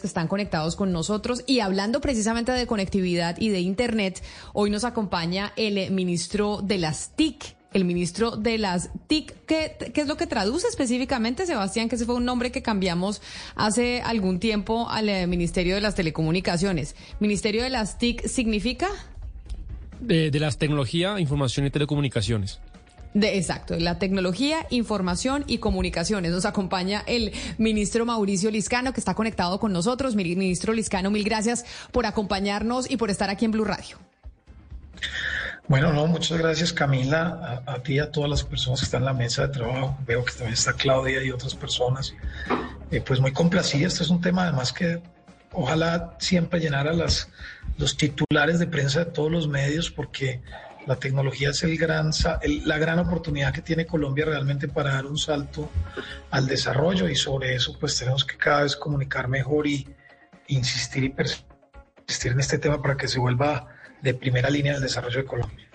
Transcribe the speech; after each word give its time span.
que 0.00 0.06
están 0.06 0.28
conectados 0.28 0.76
con 0.76 0.92
nosotros. 0.92 1.42
Y 1.46 1.60
hablando 1.60 2.00
precisamente 2.00 2.52
de 2.52 2.66
conectividad 2.66 3.36
y 3.38 3.48
de 3.50 3.60
Internet, 3.60 4.22
hoy 4.52 4.70
nos 4.70 4.84
acompaña 4.84 5.52
el 5.56 5.90
ministro 5.90 6.60
de 6.62 6.78
las 6.78 7.14
TIC, 7.16 7.56
el 7.72 7.84
ministro 7.84 8.36
de 8.36 8.58
las 8.58 8.90
TIC. 9.06 9.44
¿Qué, 9.46 9.76
¿Qué, 9.92 10.00
es 10.00 10.08
lo 10.08 10.16
que 10.16 10.26
traduce 10.26 10.66
específicamente, 10.68 11.46
Sebastián? 11.46 11.88
Que 11.88 11.96
ese 11.96 12.06
fue 12.06 12.14
un 12.14 12.24
nombre 12.24 12.50
que 12.50 12.62
cambiamos 12.62 13.22
hace 13.54 14.02
algún 14.02 14.40
tiempo 14.40 14.88
al 14.90 15.08
eh, 15.08 15.26
Ministerio 15.26 15.74
de 15.74 15.80
las 15.80 15.94
Telecomunicaciones. 15.94 16.96
¿Ministerio 17.20 17.62
de 17.62 17.70
las 17.70 17.98
TIC 17.98 18.26
significa? 18.26 18.88
De, 20.00 20.30
de 20.30 20.40
las 20.40 20.56
tecnología, 20.56 21.20
información 21.20 21.66
y 21.66 21.70
telecomunicaciones. 21.70 22.60
De, 23.12 23.36
exacto, 23.36 23.76
la 23.76 23.98
tecnología, 23.98 24.66
información 24.70 25.44
y 25.48 25.58
comunicaciones. 25.58 26.30
Nos 26.30 26.44
acompaña 26.44 27.02
el 27.06 27.32
ministro 27.58 28.06
Mauricio 28.06 28.50
Liscano, 28.50 28.92
que 28.92 29.00
está 29.00 29.14
conectado 29.14 29.58
con 29.58 29.72
nosotros. 29.72 30.14
Ministro 30.14 30.72
Liscano, 30.72 31.10
mil 31.10 31.24
gracias 31.24 31.64
por 31.90 32.06
acompañarnos 32.06 32.88
y 32.90 32.96
por 32.96 33.10
estar 33.10 33.28
aquí 33.28 33.44
en 33.44 33.50
Blue 33.50 33.64
Radio. 33.64 33.98
Bueno, 35.66 35.92
no, 35.92 36.06
muchas 36.08 36.38
gracias 36.38 36.72
Camila, 36.72 37.62
a, 37.64 37.74
a 37.74 37.82
ti 37.82 37.94
y 37.94 37.98
a 38.00 38.10
todas 38.10 38.28
las 38.28 38.42
personas 38.42 38.80
que 38.80 38.86
están 38.86 39.02
en 39.02 39.06
la 39.06 39.12
mesa 39.12 39.46
de 39.46 39.54
trabajo. 39.54 39.96
Veo 40.06 40.24
que 40.24 40.32
también 40.32 40.54
está 40.54 40.72
Claudia 40.72 41.22
y 41.22 41.30
otras 41.30 41.54
personas. 41.54 42.14
Eh, 42.90 43.00
pues 43.00 43.20
muy 43.20 43.32
complacida, 43.32 43.86
este 43.86 44.02
es 44.02 44.10
un 44.10 44.20
tema 44.20 44.44
además 44.44 44.72
que 44.72 45.00
ojalá 45.52 46.16
siempre 46.18 46.58
llenara 46.58 46.92
las, 46.92 47.28
los 47.78 47.96
titulares 47.96 48.58
de 48.58 48.66
prensa 48.66 49.04
de 49.04 49.06
todos 49.06 49.30
los 49.30 49.46
medios 49.46 49.90
porque 49.90 50.40
la 50.86 50.96
tecnología 50.96 51.50
es 51.50 51.62
el 51.62 51.76
gran, 51.76 52.10
el, 52.42 52.66
la 52.66 52.78
gran 52.78 52.98
oportunidad 52.98 53.52
que 53.52 53.62
tiene 53.62 53.86
Colombia 53.86 54.24
realmente 54.24 54.68
para 54.68 54.94
dar 54.94 55.06
un 55.06 55.18
salto 55.18 55.70
al 56.30 56.46
desarrollo 56.46 57.08
y 57.08 57.16
sobre 57.16 57.54
eso 57.54 57.78
pues 57.78 57.98
tenemos 57.98 58.24
que 58.24 58.36
cada 58.36 58.62
vez 58.62 58.76
comunicar 58.76 59.28
mejor 59.28 59.66
y 59.66 59.86
insistir 60.48 61.04
y 61.04 61.10
persistir 61.10 62.32
en 62.32 62.40
este 62.40 62.58
tema 62.58 62.82
para 62.82 62.96
que 62.96 63.08
se 63.08 63.18
vuelva 63.18 63.68
de 64.02 64.14
primera 64.14 64.50
línea 64.50 64.72
del 64.72 64.82
desarrollo 64.82 65.18
de 65.18 65.24
Colombia. 65.24 65.69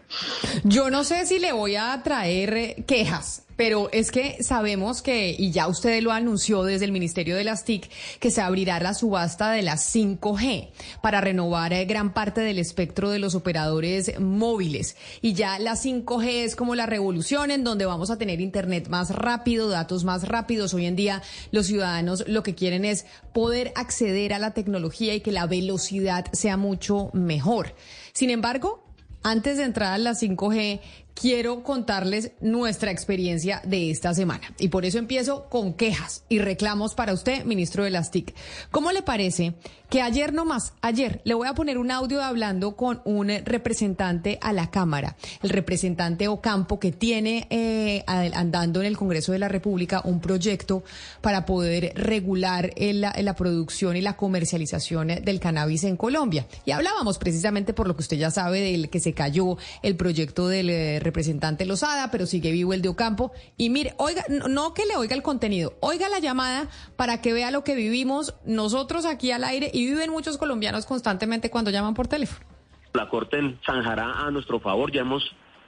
Yo 0.64 0.90
no 0.90 1.04
sé 1.04 1.26
si 1.26 1.40
le 1.40 1.52
voy 1.52 1.76
a 1.76 2.02
traer 2.04 2.86
quejas, 2.86 3.44
pero 3.56 3.90
es 3.92 4.12
que 4.12 4.44
sabemos 4.44 5.02
que, 5.02 5.36
y 5.38 5.52
ya 5.52 5.68
usted 5.68 6.02
lo 6.02 6.12
anunció 6.12 6.64
desde 6.64 6.86
el 6.86 6.92
Ministerio 6.92 7.36
de 7.36 7.44
las 7.44 7.64
TIC, 7.64 7.90
que 8.20 8.32
se 8.32 8.42
abrirá 8.42 8.80
la 8.80 8.94
subasta 8.94 9.52
de 9.52 9.62
las 9.62 9.96
5G 9.96 10.70
para 11.02 11.22
renovar 11.22 11.72
eh, 11.74 11.86
gran 11.86 12.14
parte 12.14 12.42
del 12.42 12.60
espectro 12.60 13.10
de 13.10 13.20
los 13.20 13.36
operadores 13.36 14.20
móviles. 14.20 14.98
Y 15.22 15.34
ya 15.34 15.60
la 15.60 15.74
5G 15.74 16.28
es 16.44 16.56
como 16.56 16.76
la 16.76 16.86
revolución 16.86 17.52
en 17.52 17.64
donde 17.64 17.86
vamos 17.86 18.10
a 18.10 18.18
tener 18.18 18.42
Internet 18.42 18.90
más 18.90 19.12
rápido, 19.12 19.70
datos 19.70 20.04
más 20.04 20.28
rápidos. 20.28 20.74
Hoy 20.74 20.86
en 20.86 20.96
día 20.96 21.22
los 21.52 21.68
ciudadanos 21.68 22.26
lo 22.28 22.44
que 22.44 22.56
quieren 22.56 22.84
es 22.86 23.06
poder 23.34 23.72
acceder 23.76 24.34
a 24.34 24.40
la 24.40 24.54
tecnología 24.54 25.14
y 25.14 25.22
que 25.22 25.32
la 25.32 25.48
velocidad 25.48 26.26
sea 26.34 26.58
mucho 26.58 27.10
mejor. 27.14 27.76
Sin 28.14 28.30
embargo, 28.30 28.85
antes 29.26 29.58
de 29.58 29.64
entrar 29.64 29.94
a 29.94 29.98
la 29.98 30.12
5G, 30.12 30.80
quiero 31.16 31.64
contarles 31.64 32.34
nuestra 32.42 32.92
experiencia 32.92 33.62
de 33.66 33.90
esta 33.90 34.14
semana. 34.14 34.54
Y 34.60 34.68
por 34.68 34.86
eso 34.86 35.00
empiezo 35.00 35.46
con 35.50 35.74
quejas 35.74 36.24
y 36.30 36.40
reclamos 36.40 36.94
para 36.94 37.14
usted, 37.14 37.46
ministro 37.46 37.84
de 37.84 37.90
las 37.90 38.12
TIC. 38.12 38.36
¿Cómo 38.70 38.92
le 38.92 39.02
parece 39.02 39.56
que 39.90 40.02
ayer 40.02 40.34
nomás, 40.34 40.74
ayer, 40.82 41.22
le 41.24 41.34
voy 41.34 41.48
a 41.48 41.54
poner 41.54 41.78
un 41.78 41.92
audio 41.92 42.22
hablando 42.22 42.76
con 42.76 43.02
un 43.06 43.30
representante 43.30 44.38
a 44.42 44.52
la 44.52 44.70
Cámara, 44.70 45.16
el 45.42 45.50
representante 45.52 46.28
Ocampo, 46.28 46.80
que 46.80 46.92
tiene 46.92 47.48
eh, 47.50 48.04
andando 48.08 48.82
en 48.82 48.88
el 48.88 48.98
Congreso 48.98 49.32
de 49.32 49.40
la 49.40 49.48
República 49.48 50.02
un 50.04 50.20
proyecto 50.20 50.84
para 51.22 51.46
poder 51.46 51.94
regular 51.96 52.74
la, 52.78 53.16
la 53.18 53.36
producción 53.36 53.96
y 53.96 54.02
la 54.02 54.18
comercialización 54.18 55.08
del 55.08 55.40
cannabis 55.40 55.84
en 55.84 55.98
Colombia. 55.98 56.48
Y 56.66 56.72
hablábamos 56.72 57.18
precisamente 57.18 57.74
por 57.74 57.88
lo 57.88 57.96
que 57.96 58.02
usted 58.02 58.18
ya 58.18 58.32
sabe 58.32 58.60
del 58.62 58.90
que 58.90 59.00
se 59.00 59.14
cayó 59.14 59.58
el 59.82 59.96
proyecto 59.96 60.48
del 60.48 60.70
eh, 60.70 61.00
representante 61.06 61.66
Lozada, 61.66 62.12
pero 62.12 62.26
sigue 62.26 62.52
vivo 62.52 62.74
el 62.74 62.82
de 62.82 62.90
Ocampo. 62.90 63.32
Y 63.56 63.70
mire, 63.70 63.94
oiga, 63.98 64.26
no 64.50 64.74
que 64.74 64.86
le 64.86 64.98
oiga 64.98 65.16
el 65.16 65.24
contenido, 65.24 65.78
oiga 65.80 66.10
la 66.10 66.20
llamada 66.20 66.68
para 66.98 67.22
que 67.22 67.32
vea 67.32 67.52
lo 67.52 67.64
que 67.64 67.76
vivimos 67.76 68.36
nosotros 68.46 69.06
aquí 69.06 69.32
al 69.32 69.44
aire 69.44 69.72
y 69.74 69.86
viven 69.86 70.12
muchos 70.12 70.38
colombianos 70.38 70.86
constantemente 70.86 71.50
cuando 71.50 71.72
llaman 71.72 71.94
por 71.94 72.08
teléfono. 72.08 72.46
La 72.94 73.08
Corte 73.10 73.58
zanjará 73.66 74.26
a 74.26 74.32
nuestro 74.32 74.60
favor, 74.60 74.92
ya 74.92 75.02
hemos 75.02 75.24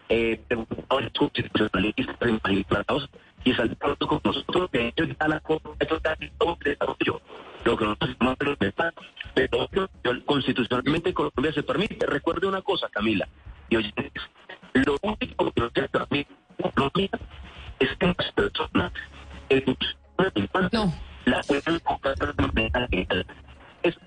eh, 0.10 0.42
y 3.46 3.54
con 3.54 4.22
nosotros 4.24 4.70
que 4.72 4.94
ya 4.96 5.28
la 5.28 5.42
lo 7.66 7.78
que 7.78 7.86
nosotros 7.86 8.58
constitucionalmente 10.26 11.14
Colombia 11.14 11.54
se 11.54 11.64
permite. 11.64 12.06
Recuerde 12.06 12.48
una 12.48 12.62
cosa, 12.62 12.88
Camila, 12.90 13.28
y 13.70 13.76
oyentes, 13.76 14.24
lo 14.86 14.98
único 15.02 15.52
que 15.52 15.62
nos 15.62 15.72
permite 15.72 16.32
Colombia 16.76 17.10
es 17.80 17.90
que 17.98 18.08
las 18.08 18.32
personas 18.34 18.92
no. 20.72 20.94
la 21.26 21.42
pueden 21.44 21.82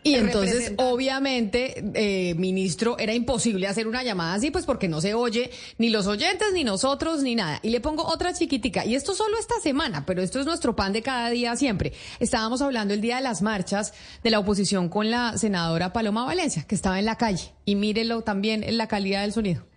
y 0.03 0.15
entonces, 0.15 0.73
obviamente, 0.77 1.83
eh, 1.95 2.35
ministro, 2.35 2.99
era 2.99 3.15
imposible 3.15 3.67
hacer 3.67 3.87
una 3.87 4.03
llamada 4.03 4.35
así, 4.35 4.51
pues 4.51 4.67
porque 4.67 4.89
no 4.89 5.01
se 5.01 5.15
oye 5.15 5.51
ni 5.79 5.91
los 5.91 6.07
oyentes, 6.07 6.49
ni 6.53 6.65
nosotros, 6.65 7.23
ni 7.23 7.35
nada. 7.35 7.61
Y 7.63 7.71
le 7.71 7.81
pongo 7.81 8.05
otra 8.05 8.33
chiquitica, 8.33 8.85
y 8.85 8.95
esto 8.95 9.15
solo 9.15 9.39
esta 9.39 9.59
semana, 9.61 10.05
pero 10.07 10.23
esto 10.23 10.41
es 10.41 10.47
nuestro 10.47 10.77
pan 10.77 10.93
de 10.93 11.03
cada 11.03 11.31
día 11.31 11.57
siempre. 11.57 11.93
Estábamos 12.19 12.63
hablando 12.63 12.95
el 12.95 13.01
día 13.01 13.17
de 13.17 13.23
las 13.23 13.43
marchas 13.43 13.95
de 14.23 14.31
la 14.31 14.39
oposición 14.39 14.89
con 14.89 15.11
la 15.11 15.39
senadora 15.39 15.93
Paloma 15.93 16.25
Valencia, 16.25 16.65
que 16.67 16.75
estaba 16.75 16.99
en 16.99 17.07
la 17.07 17.17
calle. 17.17 17.53
Y 17.65 17.77
mírelo 17.77 18.23
también 18.23 18.65
en 18.65 18.77
la 18.77 18.89
calidad 18.89 19.23
del 19.23 19.33
sonido. 19.33 19.70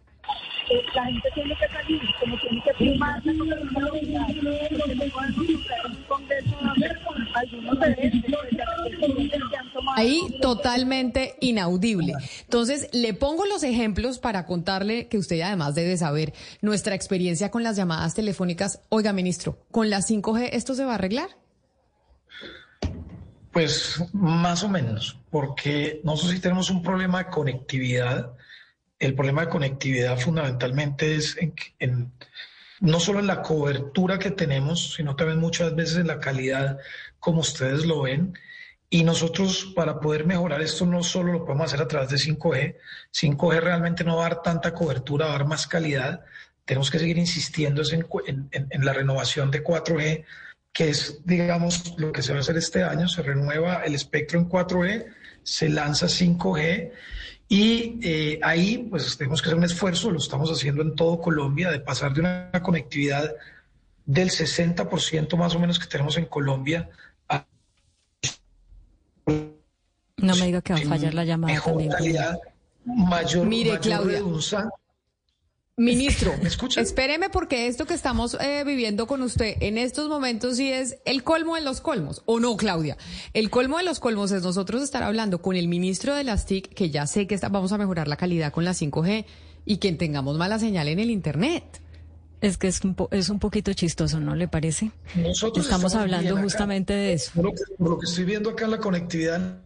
La 0.95 1.05
gente 1.05 1.29
tiene 1.33 1.55
que 1.55 1.67
salir, 1.67 2.01
como 2.19 2.37
tiene 2.39 2.63
que 2.63 2.73
firmar 2.73 3.21
algunos 3.25 3.59
Ahí 9.95 10.21
totalmente 10.41 11.35
inaudible. 11.41 12.13
Entonces, 12.41 12.89
le 12.93 13.13
pongo 13.13 13.45
los 13.45 13.63
ejemplos 13.63 14.19
para 14.19 14.45
contarle 14.45 15.07
que 15.07 15.17
usted 15.17 15.41
además 15.41 15.75
debe 15.75 15.97
saber 15.97 16.33
nuestra 16.61 16.95
experiencia 16.95 17.51
con 17.51 17.63
las 17.63 17.75
llamadas 17.75 18.13
telefónicas. 18.13 18.81
Oiga, 18.89 19.13
ministro, 19.13 19.57
¿con 19.71 19.89
la 19.89 19.99
5G 19.99 20.49
esto 20.53 20.75
se 20.75 20.85
va 20.85 20.93
a 20.93 20.95
arreglar? 20.95 21.29
Pues 23.51 24.03
más 24.13 24.63
o 24.63 24.69
menos, 24.69 25.19
porque 25.29 26.01
nosotros 26.03 26.33
sí 26.33 26.39
tenemos 26.39 26.71
un 26.71 26.81
problema 26.81 27.19
de 27.19 27.29
conectividad. 27.29 28.33
El 29.03 29.15
problema 29.15 29.41
de 29.41 29.49
conectividad 29.49 30.17
fundamentalmente 30.17 31.15
es 31.15 31.37
en, 31.79 32.13
no 32.79 33.01
solo 33.01 33.19
en 33.19 33.27
la 33.27 33.41
cobertura 33.41 34.17
que 34.17 34.31
tenemos, 34.31 34.93
sino 34.93 35.17
también 35.17 35.39
muchas 35.39 35.75
veces 35.75 35.97
en 35.97 36.07
la 36.07 36.21
calidad 36.21 36.77
como 37.19 37.41
ustedes 37.41 37.85
lo 37.85 38.03
ven. 38.03 38.33
Y 38.89 39.03
nosotros 39.03 39.73
para 39.75 39.99
poder 39.99 40.25
mejorar 40.25 40.61
esto 40.61 40.85
no 40.85 41.03
solo 41.03 41.33
lo 41.33 41.43
podemos 41.43 41.65
hacer 41.65 41.81
a 41.81 41.87
través 41.89 42.11
de 42.11 42.15
5G, 42.15 42.77
5G 43.11 43.59
realmente 43.59 44.05
no 44.05 44.15
va 44.15 44.27
a 44.27 44.29
dar 44.29 44.41
tanta 44.41 44.73
cobertura, 44.73 45.25
va 45.25 45.35
a 45.35 45.37
dar 45.39 45.47
más 45.47 45.67
calidad, 45.67 46.23
tenemos 46.63 46.89
que 46.89 46.99
seguir 46.99 47.17
insistiendo 47.17 47.81
en, 47.91 48.47
en, 48.51 48.85
la 48.85 48.93
renovación 48.93 49.51
de 49.51 49.65
4G, 49.65 50.23
que 50.71 50.89
es, 50.89 51.25
digamos, 51.25 51.95
lo 51.97 52.13
que 52.13 52.21
se 52.21 52.31
va 52.31 52.37
a 52.37 52.41
hacer 52.41 52.55
este 52.55 52.83
año, 52.83 53.09
se 53.09 53.21
renueva 53.21 53.83
el 53.83 53.95
espectro 53.95 54.39
en 54.39 54.47
4G, 54.47 55.07
se 55.43 55.67
lanza 55.67 56.05
5G 56.05 56.91
y 57.49 57.99
eh, 58.01 58.39
ahí 58.41 58.87
pues 58.89 59.17
tenemos 59.17 59.41
que 59.41 59.49
hacer 59.49 59.57
un 59.57 59.65
esfuerzo, 59.65 60.11
lo 60.11 60.17
estamos 60.17 60.49
haciendo 60.51 60.81
en 60.81 60.95
todo 60.95 61.19
Colombia, 61.19 61.71
de 61.71 61.79
pasar 61.79 62.13
de 62.13 62.21
una 62.21 62.51
conectividad 62.63 63.31
del 64.05 64.29
60% 64.29 65.37
más 65.37 65.55
o 65.55 65.59
menos 65.59 65.79
que 65.79 65.87
tenemos 65.87 66.17
en 66.17 66.25
Colombia 66.25 66.89
no 70.23 70.35
me 70.35 70.45
diga 70.45 70.61
que 70.61 70.73
va 70.73 70.79
a 70.79 70.83
fallar 70.83 71.13
la 71.13 71.25
llamada 71.25 71.61
también. 71.61 71.91
mayor, 72.85 73.45
Mire, 73.45 73.79
Claudia. 73.79 74.21
Ministro, 75.75 76.35
¿me 76.39 76.49
escucha? 76.49 76.81
espéreme 76.81 77.31
porque 77.31 77.65
esto 77.65 77.85
que 77.85 77.95
estamos 77.95 78.37
eh, 78.39 78.63
viviendo 78.63 79.07
con 79.07 79.23
usted 79.23 79.57
en 79.59 79.79
estos 79.79 80.07
momentos 80.07 80.57
sí 80.57 80.71
es 80.71 80.97
el 81.03 81.23
colmo 81.23 81.55
de 81.55 81.61
los 81.61 81.81
colmos, 81.81 82.21
¿o 82.25 82.39
no, 82.39 82.55
Claudia? 82.57 82.95
El 83.33 83.49
colmo 83.49 83.77
de 83.77 83.83
los 83.83 83.99
colmos 83.99 84.31
es 84.31 84.43
nosotros 84.43 84.83
estar 84.83 85.01
hablando 85.01 85.41
con 85.41 85.55
el 85.55 85.67
ministro 85.67 86.13
de 86.13 86.23
las 86.23 86.45
TIC, 86.45 86.75
que 86.75 86.91
ya 86.91 87.07
sé 87.07 87.25
que 87.25 87.37
vamos 87.49 87.71
a 87.71 87.79
mejorar 87.79 88.07
la 88.07 88.17
calidad 88.17 88.53
con 88.53 88.65
la 88.65 88.73
5G, 88.73 89.25
y 89.65 89.77
que 89.77 89.91
tengamos 89.93 90.37
mala 90.37 90.59
señal 90.59 90.87
en 90.89 90.99
el 90.99 91.09
Internet. 91.09 91.63
Es 92.41 92.57
que 92.57 92.67
es 92.67 92.83
un, 92.83 92.95
es 93.09 93.29
un 93.29 93.39
poquito 93.39 93.73
chistoso, 93.73 94.19
¿no 94.19 94.35
le 94.35 94.47
parece? 94.47 94.91
Nosotros 95.15 95.65
estamos, 95.65 95.95
hablando 95.95 96.37
justamente 96.37 96.93
de 96.93 97.13
eso. 97.13 97.31
Por 97.33 97.45
lo, 97.45 97.97
que, 97.97 98.05
estoy 98.05 98.25
viendo 98.25 98.51
acá 98.51 98.65
en 98.65 98.71
la 98.71 98.79
conectividad, 98.79 99.61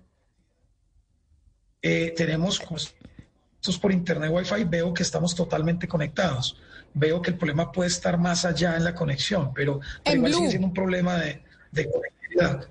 eh, 1.81 2.13
tenemos 2.15 2.62
pues, 2.69 2.94
por 3.81 3.92
internet 3.92 4.30
Wi-Fi, 4.31 4.63
veo 4.65 4.94
que 4.94 5.04
estamos 5.04 5.36
totalmente 5.36 5.88
conectados. 5.88 6.57
Veo 6.94 7.21
que 7.21 7.31
el 7.31 7.38
problema 7.38 7.71
puede 7.71 7.89
estar 7.89 8.18
más 8.18 8.45
allá 8.45 8.77
en 8.77 8.83
la 8.83 8.95
conexión, 8.95 9.51
pero, 9.54 9.81
igual 10.06 10.33
sigue 10.33 10.50
siendo 10.50 10.68
un 10.68 10.74
problema 10.74 11.15
de, 11.18 11.44
de 11.71 11.89
conectividad. 11.89 12.68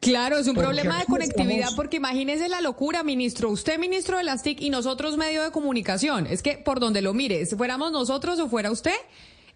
Claro, 0.00 0.38
es 0.38 0.46
un 0.46 0.54
Porque 0.54 0.66
problema 0.66 0.98
de 0.98 1.04
conectividad, 1.04 1.58
estamos- 1.58 1.74
porque 1.74 1.98
imagínese 1.98 2.48
la 2.48 2.62
locura, 2.62 3.02
ministro. 3.02 3.50
Usted, 3.50 3.78
ministro 3.78 4.16
de 4.16 4.24
las 4.24 4.42
TIC, 4.42 4.62
y 4.62 4.70
nosotros, 4.70 5.18
medio 5.18 5.42
de 5.42 5.50
comunicación. 5.50 6.26
Es 6.26 6.42
que 6.42 6.56
por 6.56 6.80
donde 6.80 7.02
lo 7.02 7.12
mire, 7.12 7.44
si 7.44 7.54
fuéramos 7.54 7.92
nosotros 7.92 8.40
o 8.40 8.48
fuera 8.48 8.70
usted, 8.70 8.94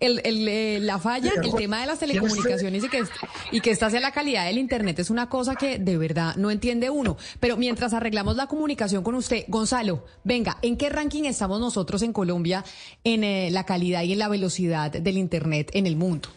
el, 0.01 0.21
el, 0.25 0.49
eh, 0.49 0.79
la 0.81 0.99
falla, 0.99 1.33
el 1.43 1.55
tema 1.55 1.81
de 1.81 1.87
las 1.87 1.99
¿quién 1.99 2.11
es 2.11 2.19
telecomunicaciones 2.19 2.85
y 2.85 2.89
que, 2.89 3.05
y 3.53 3.61
que 3.61 3.71
esta 3.71 3.91
sea 3.91 4.01
la 4.01 4.13
calidad 4.13 4.47
del 4.47 4.59
Internet 4.59 4.99
es 4.99 5.11
una 5.11 5.29
cosa 5.29 5.55
que 5.55 5.79
de 5.79 5.97
verdad 5.97 6.37
no 6.37 6.51
entiende 6.51 6.91
uno. 6.91 7.17
Pero 7.41 7.57
mientras 7.57 7.93
arreglamos 7.95 8.37
la 8.37 8.47
comunicación 8.47 9.03
con 9.03 9.15
usted, 9.15 9.45
Gonzalo, 9.49 10.05
venga, 10.25 10.59
¿en 10.63 10.77
qué 10.77 10.89
ranking 10.89 11.25
estamos 11.25 11.61
nosotros 11.61 12.03
en 12.03 12.13
Colombia 12.13 12.65
en 13.05 13.25
eh, 13.25 13.51
la 13.51 13.65
calidad 13.65 14.03
y 14.03 14.13
en 14.13 14.19
la 14.19 14.29
velocidad 14.29 14.91
del 14.91 15.19
Internet 15.19 15.71
en 15.75 15.87
el 15.87 15.97
mundo? 15.97 16.29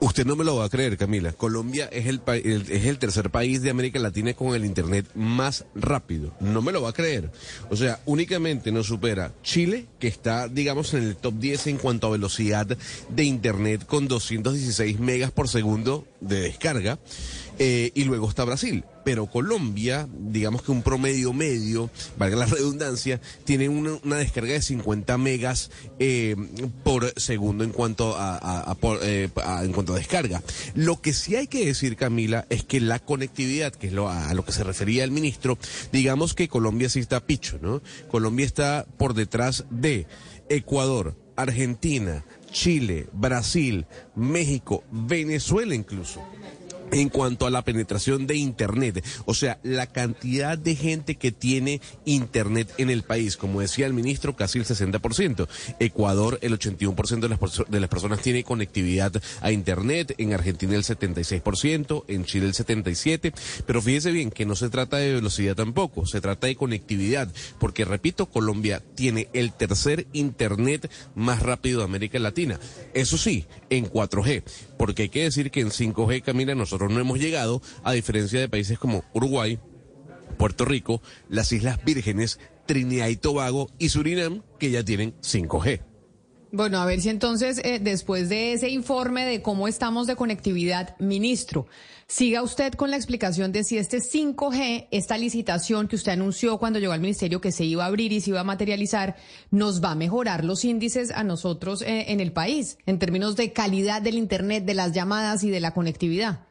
Usted 0.00 0.26
no 0.26 0.36
me 0.36 0.44
lo 0.44 0.56
va 0.56 0.66
a 0.66 0.68
creer, 0.68 0.98
Camila. 0.98 1.32
Colombia 1.32 1.88
es 1.90 2.06
el, 2.06 2.20
el- 2.26 2.70
es 2.70 2.84
el 2.84 2.98
tercer 2.98 3.30
país 3.30 3.62
de 3.62 3.70
América 3.70 3.98
Latina 3.98 4.34
con 4.34 4.54
el 4.54 4.66
Internet 4.66 5.06
más 5.14 5.64
rápido. 5.74 6.34
No 6.40 6.60
me 6.60 6.72
lo 6.72 6.82
va 6.82 6.90
a 6.90 6.92
creer. 6.92 7.30
O 7.70 7.76
sea, 7.76 8.00
únicamente 8.04 8.70
nos 8.70 8.86
supera 8.88 9.32
Chile, 9.42 9.86
que 9.98 10.08
está, 10.08 10.48
digamos, 10.48 10.92
en 10.92 11.04
el 11.04 11.16
top 11.16 11.34
10 11.38 11.68
en 11.68 11.76
cuanto 11.78 12.06
a 12.08 12.10
velocidad 12.10 12.66
de 13.08 13.24
Internet 13.24 13.86
con 13.86 14.06
216 14.06 15.00
megas 15.00 15.30
por 15.30 15.48
segundo 15.48 16.06
de 16.20 16.40
descarga. 16.40 16.98
Eh, 17.58 17.90
y 17.94 18.04
luego 18.04 18.28
está 18.28 18.44
Brasil. 18.44 18.84
Pero 19.04 19.26
Colombia, 19.26 20.08
digamos 20.18 20.62
que 20.62 20.72
un 20.72 20.82
promedio 20.82 21.32
medio, 21.34 21.90
valga 22.18 22.36
la 22.36 22.46
redundancia, 22.46 23.20
tiene 23.44 23.68
una, 23.68 24.16
descarga 24.16 24.54
de 24.54 24.62
50 24.62 25.18
megas 25.18 25.70
eh, 25.98 26.36
por 26.84 27.12
segundo 27.20 27.64
en 27.64 27.70
cuanto 27.70 28.14
a, 28.16 28.74
por- 28.80 29.00
eh, 29.02 29.28
en 29.62 29.72
cuanto 29.72 29.92
a 29.92 29.96
descarga. 29.98 30.42
Lo 30.74 31.00
que 31.02 31.12
sí 31.12 31.36
hay 31.36 31.46
que 31.48 31.66
decir, 31.66 31.96
Camila, 31.96 32.46
es 32.48 32.64
que 32.64 32.80
la 32.80 32.98
conectividad, 32.98 33.72
que 33.74 33.88
es 33.88 33.92
lo, 33.92 34.08
a, 34.08 34.30
a 34.30 34.34
lo 34.34 34.44
que 34.44 34.52
se 34.52 34.64
refería 34.64 35.04
el 35.04 35.10
ministro, 35.10 35.58
digamos 35.92 36.34
que 36.34 36.48
Colombia 36.48 36.88
sí 36.88 37.00
está 37.00 37.20
picho, 37.26 37.58
¿no? 37.60 37.82
Colombia 38.10 38.46
está 38.46 38.86
por 38.96 39.12
detrás 39.14 39.64
de 39.70 40.06
Ecuador, 40.48 41.14
Argentina, 41.36 42.24
Chile, 42.50 43.06
Brasil, 43.12 43.86
México, 44.14 44.84
Venezuela 44.90 45.74
incluso 45.74 46.22
en 46.94 47.08
cuanto 47.08 47.46
a 47.46 47.50
la 47.50 47.62
penetración 47.62 48.26
de 48.26 48.36
Internet, 48.36 49.04
o 49.26 49.34
sea, 49.34 49.58
la 49.62 49.86
cantidad 49.86 50.56
de 50.56 50.76
gente 50.76 51.16
que 51.16 51.32
tiene 51.32 51.80
Internet 52.04 52.72
en 52.78 52.90
el 52.90 53.02
país, 53.02 53.36
como 53.36 53.60
decía 53.60 53.86
el 53.86 53.92
ministro, 53.92 54.36
casi 54.36 54.58
el 54.58 54.64
60%. 54.64 55.48
Ecuador, 55.80 56.38
el 56.40 56.58
81% 56.58 57.20
de 57.20 57.28
las, 57.28 57.38
de 57.68 57.80
las 57.80 57.90
personas 57.90 58.20
tiene 58.20 58.44
conectividad 58.44 59.12
a 59.40 59.50
Internet, 59.50 60.14
en 60.18 60.32
Argentina 60.32 60.74
el 60.74 60.84
76%, 60.84 62.04
en 62.08 62.24
Chile 62.24 62.46
el 62.46 62.54
77%, 62.54 63.32
pero 63.66 63.82
fíjese 63.82 64.12
bien 64.12 64.30
que 64.30 64.46
no 64.46 64.54
se 64.54 64.68
trata 64.68 64.98
de 64.98 65.14
velocidad 65.14 65.56
tampoco, 65.56 66.06
se 66.06 66.20
trata 66.20 66.46
de 66.46 66.56
conectividad, 66.56 67.32
porque 67.58 67.84
repito, 67.84 68.26
Colombia 68.26 68.82
tiene 68.94 69.28
el 69.32 69.52
tercer 69.52 70.06
Internet 70.12 70.90
más 71.14 71.42
rápido 71.42 71.80
de 71.80 71.86
América 71.86 72.18
Latina. 72.18 72.60
Eso 72.92 73.18
sí, 73.18 73.46
en 73.70 73.90
4G, 73.90 74.42
porque 74.78 75.02
hay 75.02 75.08
que 75.08 75.24
decir 75.24 75.50
que 75.50 75.60
en 75.60 75.70
5G, 75.70 76.22
Camila, 76.22 76.54
nosotros 76.54 76.83
no 76.88 77.00
hemos 77.00 77.18
llegado, 77.18 77.62
a 77.82 77.92
diferencia 77.92 78.40
de 78.40 78.48
países 78.48 78.78
como 78.78 79.04
Uruguay, 79.12 79.58
Puerto 80.38 80.64
Rico, 80.64 81.00
las 81.28 81.52
Islas 81.52 81.82
Vírgenes, 81.84 82.38
Trinidad 82.66 83.08
y 83.08 83.16
Tobago 83.16 83.70
y 83.78 83.90
Surinam, 83.90 84.42
que 84.58 84.70
ya 84.70 84.84
tienen 84.84 85.14
5G. 85.20 85.80
Bueno, 86.56 86.78
a 86.78 86.86
ver 86.86 87.00
si 87.00 87.08
entonces, 87.08 87.60
eh, 87.64 87.80
después 87.82 88.28
de 88.28 88.52
ese 88.52 88.68
informe 88.68 89.24
de 89.24 89.42
cómo 89.42 89.66
estamos 89.66 90.06
de 90.06 90.14
conectividad, 90.14 90.96
ministro, 91.00 91.66
siga 92.06 92.44
usted 92.44 92.74
con 92.74 92.92
la 92.92 92.96
explicación 92.96 93.50
de 93.50 93.64
si 93.64 93.76
este 93.76 93.98
5G, 93.98 94.86
esta 94.92 95.18
licitación 95.18 95.88
que 95.88 95.96
usted 95.96 96.12
anunció 96.12 96.58
cuando 96.58 96.78
llegó 96.78 96.92
al 96.92 97.00
ministerio 97.00 97.40
que 97.40 97.50
se 97.50 97.64
iba 97.64 97.82
a 97.82 97.88
abrir 97.88 98.12
y 98.12 98.20
se 98.20 98.30
iba 98.30 98.38
a 98.38 98.44
materializar, 98.44 99.16
nos 99.50 99.82
va 99.82 99.90
a 99.90 99.96
mejorar 99.96 100.44
los 100.44 100.64
índices 100.64 101.10
a 101.10 101.24
nosotros 101.24 101.82
eh, 101.82 102.12
en 102.12 102.20
el 102.20 102.30
país, 102.30 102.78
en 102.86 103.00
términos 103.00 103.34
de 103.34 103.52
calidad 103.52 104.00
del 104.00 104.16
Internet, 104.16 104.64
de 104.64 104.74
las 104.74 104.92
llamadas 104.92 105.42
y 105.42 105.50
de 105.50 105.58
la 105.58 105.74
conectividad. 105.74 106.46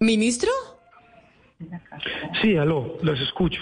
¿Ministro? 0.00 0.50
Sí, 2.40 2.56
aló, 2.56 2.96
los 3.02 3.18
escucho. 3.20 3.60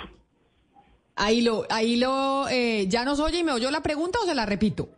Ahí 1.14 1.40
lo, 1.40 1.64
ahí 1.70 1.96
lo, 1.96 2.46
eh, 2.48 2.86
¿ya 2.88 3.04
nos 3.04 3.20
oye 3.20 3.38
y 3.38 3.44
me 3.44 3.52
oyó 3.52 3.70
la 3.70 3.82
pregunta 3.82 4.18
o 4.22 4.26
se 4.26 4.34
la 4.34 4.44
repito? 4.44 4.90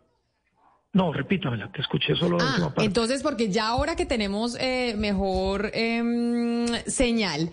No, 0.91 1.13
repítamela, 1.13 1.71
te 1.71 1.81
escuché 1.81 2.15
solo 2.15 2.37
la 2.37 2.45
última 2.45 2.65
Ah, 2.67 2.69
parte. 2.73 2.83
entonces, 2.85 3.23
porque 3.23 3.49
ya 3.49 3.67
ahora 3.67 3.95
que 3.95 4.05
tenemos 4.05 4.57
eh, 4.59 4.95
mejor 4.97 5.69
em, 5.73 6.65
señal, 6.87 7.51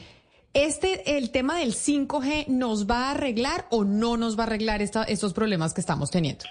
este, 0.53 1.17
el 1.19 1.31
tema 1.31 1.59
del 1.59 1.75
5G, 1.75 2.47
¿nos 2.49 2.91
va 2.91 3.09
a 3.09 3.11
arreglar 3.13 3.67
o 3.71 3.85
no 3.85 4.17
nos 4.17 4.37
va 4.39 4.45
a 4.45 4.47
arreglar 4.47 4.81
esta- 4.83 5.05
estos 5.05 5.33
problemas 5.35 5.75
que 5.75 5.81
estamos 5.83 6.11
teniendo? 6.11 6.45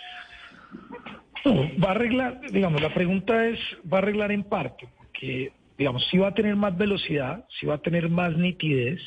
No, 1.43 1.53
va 1.83 1.89
a 1.89 1.91
arreglar, 1.91 2.39
digamos, 2.51 2.81
la 2.81 2.93
pregunta 2.93 3.45
es, 3.47 3.59
va 3.91 3.97
a 3.97 4.01
arreglar 4.01 4.31
en 4.31 4.43
parte, 4.43 4.87
porque, 4.97 5.51
digamos, 5.77 6.05
sí 6.09 6.17
va 6.17 6.29
a 6.29 6.33
tener 6.33 6.55
más 6.55 6.77
velocidad, 6.77 7.45
sí 7.59 7.65
va 7.65 7.75
a 7.75 7.81
tener 7.81 8.09
más 8.09 8.35
nitidez, 8.37 8.99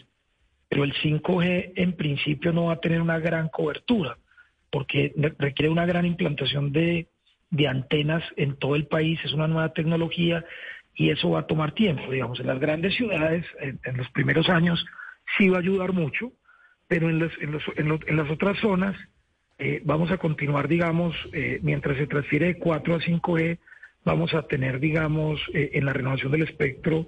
pero 0.68 0.84
el 0.84 0.92
5G 0.94 1.72
en 1.76 1.92
principio 1.94 2.52
no 2.52 2.66
va 2.66 2.74
a 2.74 2.80
tener 2.80 3.00
una 3.00 3.18
gran 3.18 3.48
cobertura, 3.48 4.18
porque 4.70 5.12
re- 5.16 5.34
requiere 5.38 5.70
una 5.70 5.86
gran 5.86 6.04
implantación 6.04 6.72
de, 6.72 7.08
de 7.50 7.68
antenas 7.68 8.22
en 8.36 8.56
todo 8.56 8.76
el 8.76 8.86
país, 8.86 9.18
es 9.24 9.32
una 9.32 9.48
nueva 9.48 9.72
tecnología 9.72 10.44
y 10.94 11.10
eso 11.10 11.30
va 11.30 11.40
a 11.40 11.46
tomar 11.46 11.72
tiempo, 11.72 12.10
digamos, 12.10 12.40
en 12.40 12.48
las 12.48 12.58
grandes 12.58 12.94
ciudades, 12.94 13.46
en, 13.60 13.96
los 13.96 14.10
primeros 14.10 14.48
años 14.48 14.84
sí 15.38 15.48
va 15.48 15.56
a 15.58 15.60
ayudar 15.60 15.92
mucho, 15.92 16.32
pero 16.88 17.08
en, 17.08 17.18
los- 17.18 17.38
en 17.40 17.52
los- 17.52 17.62
en 17.76 17.88
lo- 17.88 18.00
en 18.06 18.16
las 18.16 18.30
otras 18.30 18.58
zonas 18.58 18.96
eh, 19.60 19.80
vamos 19.84 20.10
a 20.12 20.18
continuar, 20.18 20.68
digamos, 20.68 21.16
eh, 21.32 21.58
mientras 21.62 21.96
se 21.96 22.06
transfiere 22.06 22.46
de 22.46 22.58
4 22.58 22.94
a 22.94 23.00
5G, 23.00 23.58
vamos 24.08 24.32
a 24.32 24.42
tener, 24.42 24.80
digamos, 24.80 25.38
eh, 25.52 25.72
en 25.74 25.84
la 25.84 25.92
renovación 25.92 26.32
del 26.32 26.42
espectro, 26.42 27.06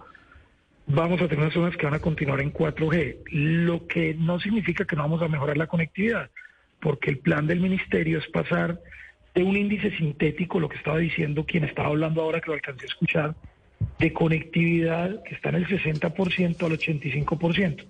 vamos 0.86 1.22
a 1.22 1.28
tener 1.28 1.44
unas 1.44 1.54
zonas 1.54 1.76
que 1.78 1.86
van 1.86 1.94
a 1.94 2.00
continuar 2.00 2.42
en 2.42 2.52
4G, 2.52 3.22
lo 3.30 3.86
que 3.86 4.14
no 4.14 4.38
significa 4.38 4.84
que 4.84 4.96
no 4.96 5.02
vamos 5.02 5.22
a 5.22 5.28
mejorar 5.28 5.56
la 5.56 5.66
conectividad, 5.66 6.30
porque 6.78 7.08
el 7.08 7.18
plan 7.18 7.46
del 7.46 7.60
ministerio 7.60 8.18
es 8.18 8.26
pasar 8.28 8.80
de 9.34 9.42
un 9.42 9.56
índice 9.56 9.96
sintético, 9.96 10.60
lo 10.60 10.68
que 10.68 10.76
estaba 10.76 10.98
diciendo 10.98 11.46
quien 11.46 11.64
estaba 11.64 11.88
hablando 11.88 12.20
ahora, 12.20 12.42
que 12.42 12.48
lo 12.48 12.54
alcancé 12.54 12.84
a 12.84 12.88
escuchar, 12.88 13.34
de 13.98 14.12
conectividad 14.12 15.22
que 15.22 15.34
está 15.34 15.48
en 15.48 15.54
el 15.54 15.68
60% 15.68 16.62
al 16.62 16.72
85%. 16.72 17.86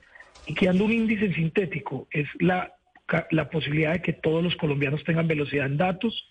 Y 0.47 0.55
que 0.55 0.69
anda 0.69 0.85
un 0.85 0.93
índice 0.93 1.35
sintético 1.35 2.07
es 2.13 2.29
la, 2.39 2.75
la 3.33 3.51
posibilidad 3.51 3.95
de 3.95 4.03
que 4.03 4.13
todos 4.13 4.45
los 4.45 4.55
colombianos 4.55 5.03
tengan 5.03 5.27
velocidad 5.27 5.67
en 5.67 5.79
datos 5.79 6.30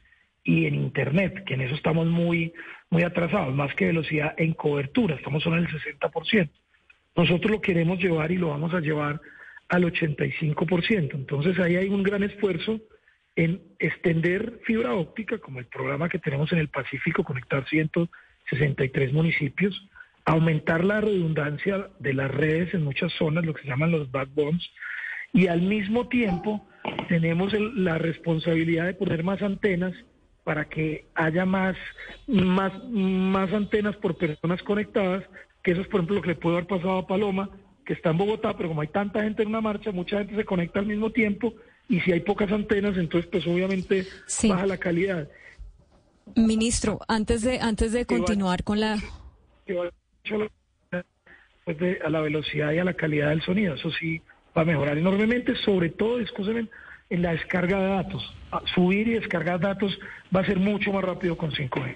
y 0.49 0.65
en 0.65 0.73
Internet, 0.73 1.43
que 1.45 1.53
en 1.53 1.61
eso 1.61 1.75
estamos 1.75 2.07
muy, 2.07 2.51
muy 2.89 3.03
atrasados, 3.03 3.53
más 3.53 3.75
que 3.75 3.85
velocidad 3.85 4.33
en 4.35 4.53
cobertura, 4.53 5.13
estamos 5.13 5.43
solo 5.43 5.57
en 5.57 5.65
el 5.65 5.69
60%. 5.69 6.49
Nosotros 7.15 7.51
lo 7.51 7.61
queremos 7.61 7.99
llevar 7.99 8.31
y 8.31 8.37
lo 8.37 8.49
vamos 8.49 8.73
a 8.73 8.79
llevar 8.79 9.21
al 9.67 9.83
85%. 9.83 11.13
Entonces 11.13 11.59
ahí 11.59 11.75
hay 11.75 11.89
un 11.89 12.01
gran 12.01 12.23
esfuerzo 12.23 12.79
en 13.35 13.61
extender 13.77 14.59
fibra 14.65 14.95
óptica, 14.95 15.37
como 15.37 15.59
el 15.59 15.67
programa 15.67 16.09
que 16.09 16.17
tenemos 16.17 16.51
en 16.51 16.57
el 16.57 16.69
Pacífico, 16.69 17.23
conectar 17.23 17.67
163 17.69 19.13
municipios, 19.13 19.87
aumentar 20.25 20.83
la 20.83 20.99
redundancia 20.99 21.89
de 21.99 22.13
las 22.15 22.31
redes 22.31 22.73
en 22.73 22.83
muchas 22.83 23.13
zonas, 23.13 23.45
lo 23.45 23.53
que 23.53 23.61
se 23.61 23.67
llaman 23.67 23.91
los 23.91 24.09
backbones, 24.09 24.67
y 25.31 25.45
al 25.45 25.61
mismo 25.61 26.07
tiempo 26.07 26.67
tenemos 27.07 27.53
la 27.75 27.99
responsabilidad 27.99 28.87
de 28.87 28.95
poner 28.95 29.23
más 29.23 29.43
antenas 29.43 29.93
para 30.43 30.65
que 30.65 31.05
haya 31.15 31.45
más, 31.45 31.75
más, 32.27 32.71
más 32.89 33.53
antenas 33.53 33.95
por 33.97 34.17
personas 34.17 34.61
conectadas, 34.63 35.23
que 35.63 35.71
eso 35.71 35.81
es 35.81 35.87
por 35.87 35.99
ejemplo 35.99 36.15
lo 36.15 36.21
que 36.21 36.29
le 36.29 36.35
puede 36.35 36.57
haber 36.57 36.67
pasado 36.67 36.97
a 36.99 37.07
Paloma, 37.07 37.49
que 37.85 37.93
está 37.93 38.11
en 38.11 38.17
Bogotá, 38.17 38.55
pero 38.55 38.69
como 38.69 38.81
hay 38.81 38.87
tanta 38.87 39.21
gente 39.23 39.41
en 39.43 39.49
una 39.49 39.61
marcha, 39.61 39.91
mucha 39.91 40.19
gente 40.19 40.35
se 40.35 40.45
conecta 40.45 40.79
al 40.79 40.85
mismo 40.85 41.11
tiempo, 41.11 41.53
y 41.87 41.99
si 42.01 42.11
hay 42.11 42.19
pocas 42.21 42.51
antenas, 42.51 42.97
entonces 42.97 43.29
pues 43.31 43.45
obviamente 43.47 44.05
Sí. 44.27 44.49
baja 44.49 44.65
la 44.65 44.77
calidad. 44.77 45.27
Ministro, 46.35 46.99
antes 47.07 47.41
de, 47.41 47.59
antes 47.59 47.91
de 47.91 48.01
va- 48.01 48.05
continuar 48.05 48.63
con 48.63 48.79
la... 48.79 48.97
pues, 51.65 51.77
de- 51.79 51.99
a 52.03 52.09
la 52.09 52.21
velocidad 52.21 52.71
y 52.71 52.79
a 52.79 52.83
la 52.83 52.93
calidad 52.93 53.29
del 53.29 53.41
sonido. 53.41 53.75
Eso 53.75 53.91
sí 53.91 54.21
va 54.55 54.61
a 54.61 54.65
mejorar 54.65 54.97
enormemente, 54.97 55.55
sobre 55.57 55.89
todo, 55.89 56.19
escúcheme, 56.19 56.67
en 57.09 57.21
la 57.21 57.31
descarga 57.31 57.79
de 57.79 57.87
datos. 57.87 58.33
Subir 58.73 59.07
y 59.07 59.13
descargar 59.13 59.59
datos 59.59 59.97
va 60.35 60.41
a 60.41 60.45
ser 60.45 60.59
mucho 60.59 60.91
más 60.93 61.03
rápido 61.03 61.37
con 61.37 61.51
5G. 61.51 61.95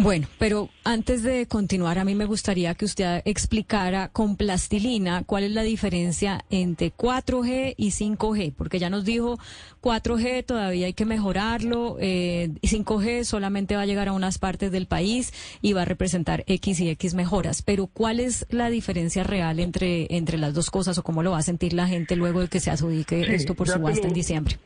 Bueno, 0.00 0.28
pero 0.38 0.68
antes 0.84 1.24
de 1.24 1.46
continuar, 1.46 1.98
a 1.98 2.04
mí 2.04 2.14
me 2.14 2.24
gustaría 2.24 2.72
que 2.76 2.84
usted 2.84 3.20
explicara 3.24 4.08
con 4.10 4.36
plastilina 4.36 5.24
cuál 5.24 5.42
es 5.42 5.50
la 5.50 5.62
diferencia 5.62 6.44
entre 6.50 6.92
4G 6.92 7.74
y 7.76 7.90
5G, 7.90 8.54
porque 8.56 8.78
ya 8.78 8.90
nos 8.90 9.04
dijo 9.04 9.40
4G 9.82 10.44
todavía 10.46 10.86
hay 10.86 10.92
que 10.92 11.04
mejorarlo, 11.04 11.96
eh, 11.98 12.50
5G 12.62 13.24
solamente 13.24 13.74
va 13.74 13.82
a 13.82 13.86
llegar 13.86 14.06
a 14.06 14.12
unas 14.12 14.38
partes 14.38 14.70
del 14.70 14.86
país 14.86 15.32
y 15.62 15.72
va 15.72 15.82
a 15.82 15.84
representar 15.84 16.44
X 16.46 16.78
y 16.78 16.90
X 16.90 17.14
mejoras, 17.14 17.62
pero 17.62 17.88
¿cuál 17.88 18.20
es 18.20 18.46
la 18.50 18.70
diferencia 18.70 19.24
real 19.24 19.58
entre, 19.58 20.06
entre 20.16 20.38
las 20.38 20.54
dos 20.54 20.70
cosas 20.70 20.96
o 20.98 21.02
cómo 21.02 21.24
lo 21.24 21.32
va 21.32 21.38
a 21.38 21.42
sentir 21.42 21.72
la 21.72 21.88
gente 21.88 22.14
luego 22.14 22.40
de 22.40 22.46
que 22.46 22.60
se 22.60 22.70
adjudique 22.70 23.24
Sí, 23.24 23.32
esto 23.32 23.54
por 23.56 23.66
subasta 23.68 24.02
lo- 24.02 24.08
en 24.08 24.14
diciembre? 24.14 24.58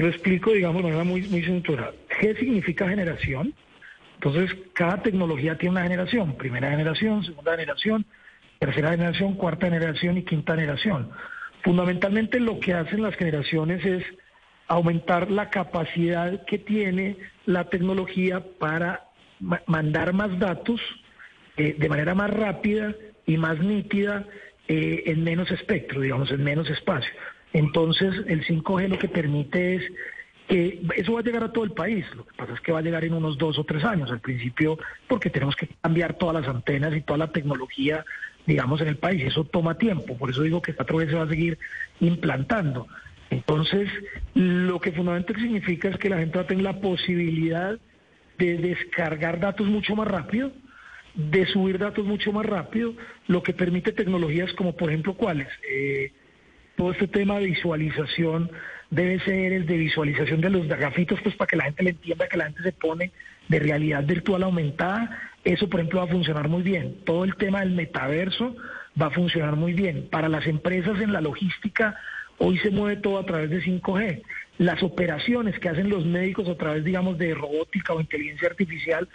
Te 0.00 0.06
lo 0.06 0.12
explico, 0.12 0.52
digamos, 0.52 0.82
de 0.82 0.88
manera 0.88 1.04
muy, 1.04 1.20
muy. 1.28 1.42
G 1.42 2.38
significa 2.38 2.88
generación. 2.88 3.52
Entonces, 4.14 4.56
cada 4.72 5.02
tecnología 5.02 5.58
tiene 5.58 5.72
una 5.72 5.82
generación. 5.82 6.38
Primera 6.38 6.70
generación, 6.70 7.22
segunda 7.22 7.52
generación, 7.52 8.06
tercera 8.58 8.92
generación, 8.92 9.34
cuarta 9.34 9.66
generación 9.66 10.16
y 10.16 10.22
quinta 10.22 10.54
generación. 10.54 11.10
Fundamentalmente 11.62 12.40
lo 12.40 12.60
que 12.60 12.72
hacen 12.72 13.02
las 13.02 13.14
generaciones 13.16 13.84
es 13.84 14.02
aumentar 14.68 15.30
la 15.30 15.50
capacidad 15.50 16.46
que 16.46 16.56
tiene 16.56 17.18
la 17.44 17.64
tecnología 17.68 18.42
para 18.58 19.04
ma- 19.38 19.60
mandar 19.66 20.14
más 20.14 20.38
datos 20.38 20.80
eh, 21.58 21.76
de 21.78 21.88
manera 21.90 22.14
más 22.14 22.30
rápida 22.30 22.94
y 23.26 23.36
más 23.36 23.58
nítida 23.58 24.24
eh, 24.66 25.02
en 25.04 25.24
menos 25.24 25.50
espectro, 25.50 26.00
digamos, 26.00 26.30
en 26.30 26.42
menos 26.42 26.70
espacio. 26.70 27.12
Entonces, 27.52 28.14
el 28.26 28.44
5G 28.44 28.88
lo 28.88 28.98
que 28.98 29.08
permite 29.08 29.76
es 29.76 29.92
que 30.48 30.82
eso 30.96 31.12
va 31.12 31.20
a 31.20 31.22
llegar 31.22 31.44
a 31.44 31.52
todo 31.52 31.64
el 31.64 31.72
país. 31.72 32.04
Lo 32.14 32.24
que 32.24 32.34
pasa 32.36 32.54
es 32.54 32.60
que 32.60 32.72
va 32.72 32.80
a 32.80 32.82
llegar 32.82 33.04
en 33.04 33.14
unos 33.14 33.38
dos 33.38 33.58
o 33.58 33.64
tres 33.64 33.84
años 33.84 34.10
al 34.10 34.20
principio, 34.20 34.78
porque 35.08 35.30
tenemos 35.30 35.56
que 35.56 35.68
cambiar 35.80 36.14
todas 36.14 36.42
las 36.42 36.48
antenas 36.54 36.94
y 36.94 37.02
toda 37.02 37.18
la 37.18 37.32
tecnología, 37.32 38.04
digamos, 38.46 38.80
en 38.80 38.88
el 38.88 38.96
país. 38.96 39.22
Eso 39.24 39.44
toma 39.44 39.78
tiempo. 39.78 40.16
Por 40.16 40.30
eso 40.30 40.42
digo 40.42 40.60
que 40.60 40.76
4G 40.76 41.10
se 41.10 41.16
va 41.16 41.22
a 41.24 41.28
seguir 41.28 41.58
implantando. 42.00 42.88
Entonces, 43.30 43.88
lo 44.34 44.80
que 44.80 44.90
fundamentalmente 44.90 45.40
significa 45.40 45.88
es 45.88 45.96
que 45.96 46.10
la 46.10 46.18
gente 46.18 46.36
va 46.36 46.44
a 46.44 46.48
tener 46.48 46.64
la 46.64 46.80
posibilidad 46.80 47.78
de 48.38 48.58
descargar 48.58 49.38
datos 49.38 49.68
mucho 49.68 49.94
más 49.94 50.08
rápido, 50.08 50.50
de 51.14 51.46
subir 51.46 51.78
datos 51.78 52.04
mucho 52.04 52.32
más 52.32 52.44
rápido, 52.44 52.94
lo 53.28 53.42
que 53.42 53.52
permite 53.52 53.92
tecnologías 53.92 54.52
como, 54.54 54.74
por 54.74 54.88
ejemplo, 54.88 55.14
¿cuáles? 55.14 55.48
Eh, 55.70 56.12
todo 56.80 56.92
este 56.92 57.08
tema 57.08 57.38
de 57.38 57.44
visualización 57.44 58.50
debe 58.88 59.20
ser 59.20 59.66
de 59.66 59.76
visualización 59.76 60.40
de 60.40 60.48
los 60.48 60.66
gafitos, 60.66 61.20
pues 61.22 61.36
para 61.36 61.46
que 61.46 61.56
la 61.56 61.64
gente 61.64 61.82
le 61.82 61.90
entienda 61.90 62.26
que 62.26 62.38
la 62.38 62.44
gente 62.44 62.62
se 62.62 62.72
pone 62.72 63.12
de 63.48 63.58
realidad 63.58 64.02
virtual 64.02 64.44
aumentada. 64.44 65.34
Eso, 65.44 65.68
por 65.68 65.80
ejemplo, 65.80 65.98
va 66.00 66.06
a 66.06 66.10
funcionar 66.10 66.48
muy 66.48 66.62
bien. 66.62 66.96
Todo 67.04 67.24
el 67.24 67.36
tema 67.36 67.60
del 67.60 67.72
metaverso 67.72 68.56
va 68.98 69.08
a 69.08 69.10
funcionar 69.10 69.56
muy 69.56 69.74
bien. 69.74 70.08
Para 70.10 70.30
las 70.30 70.46
empresas 70.46 70.98
en 71.02 71.12
la 71.12 71.20
logística, 71.20 71.98
hoy 72.38 72.56
se 72.60 72.70
mueve 72.70 73.02
todo 73.02 73.18
a 73.18 73.26
través 73.26 73.50
de 73.50 73.60
5G. 73.60 74.22
Las 74.56 74.82
operaciones 74.82 75.58
que 75.58 75.68
hacen 75.68 75.90
los 75.90 76.06
médicos 76.06 76.48
a 76.48 76.56
través, 76.56 76.82
digamos, 76.82 77.18
de 77.18 77.34
robótica 77.34 77.92
o 77.92 78.00
inteligencia 78.00 78.48
artificial, 78.48 79.06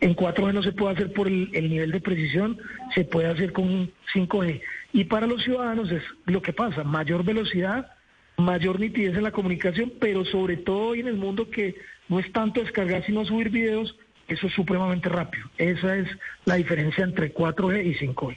en 0.00 0.14
4G 0.14 0.52
no 0.52 0.62
se 0.62 0.72
puede 0.72 0.94
hacer 0.94 1.12
por 1.12 1.28
el, 1.28 1.50
el 1.52 1.70
nivel 1.70 1.90
de 1.92 2.00
precisión, 2.00 2.58
se 2.94 3.04
puede 3.04 3.28
hacer 3.28 3.52
con 3.52 3.90
5G. 4.14 4.60
Y 4.92 5.04
para 5.04 5.26
los 5.26 5.42
ciudadanos 5.42 5.90
es 5.90 6.02
lo 6.26 6.42
que 6.42 6.52
pasa, 6.52 6.84
mayor 6.84 7.24
velocidad, 7.24 7.90
mayor 8.36 8.80
nitidez 8.80 9.16
en 9.16 9.22
la 9.22 9.32
comunicación, 9.32 9.92
pero 10.00 10.24
sobre 10.24 10.56
todo 10.56 10.88
hoy 10.88 11.00
en 11.00 11.08
el 11.08 11.16
mundo 11.16 11.50
que 11.50 11.76
no 12.08 12.18
es 12.18 12.30
tanto 12.32 12.60
descargar, 12.60 13.04
sino 13.06 13.24
subir 13.24 13.50
videos, 13.50 13.96
eso 14.28 14.46
es 14.46 14.52
supremamente 14.54 15.08
rápido. 15.08 15.48
Esa 15.58 15.96
es 15.96 16.08
la 16.44 16.56
diferencia 16.56 17.04
entre 17.04 17.32
4G 17.32 17.84
y 17.84 17.94
5G. 17.94 18.36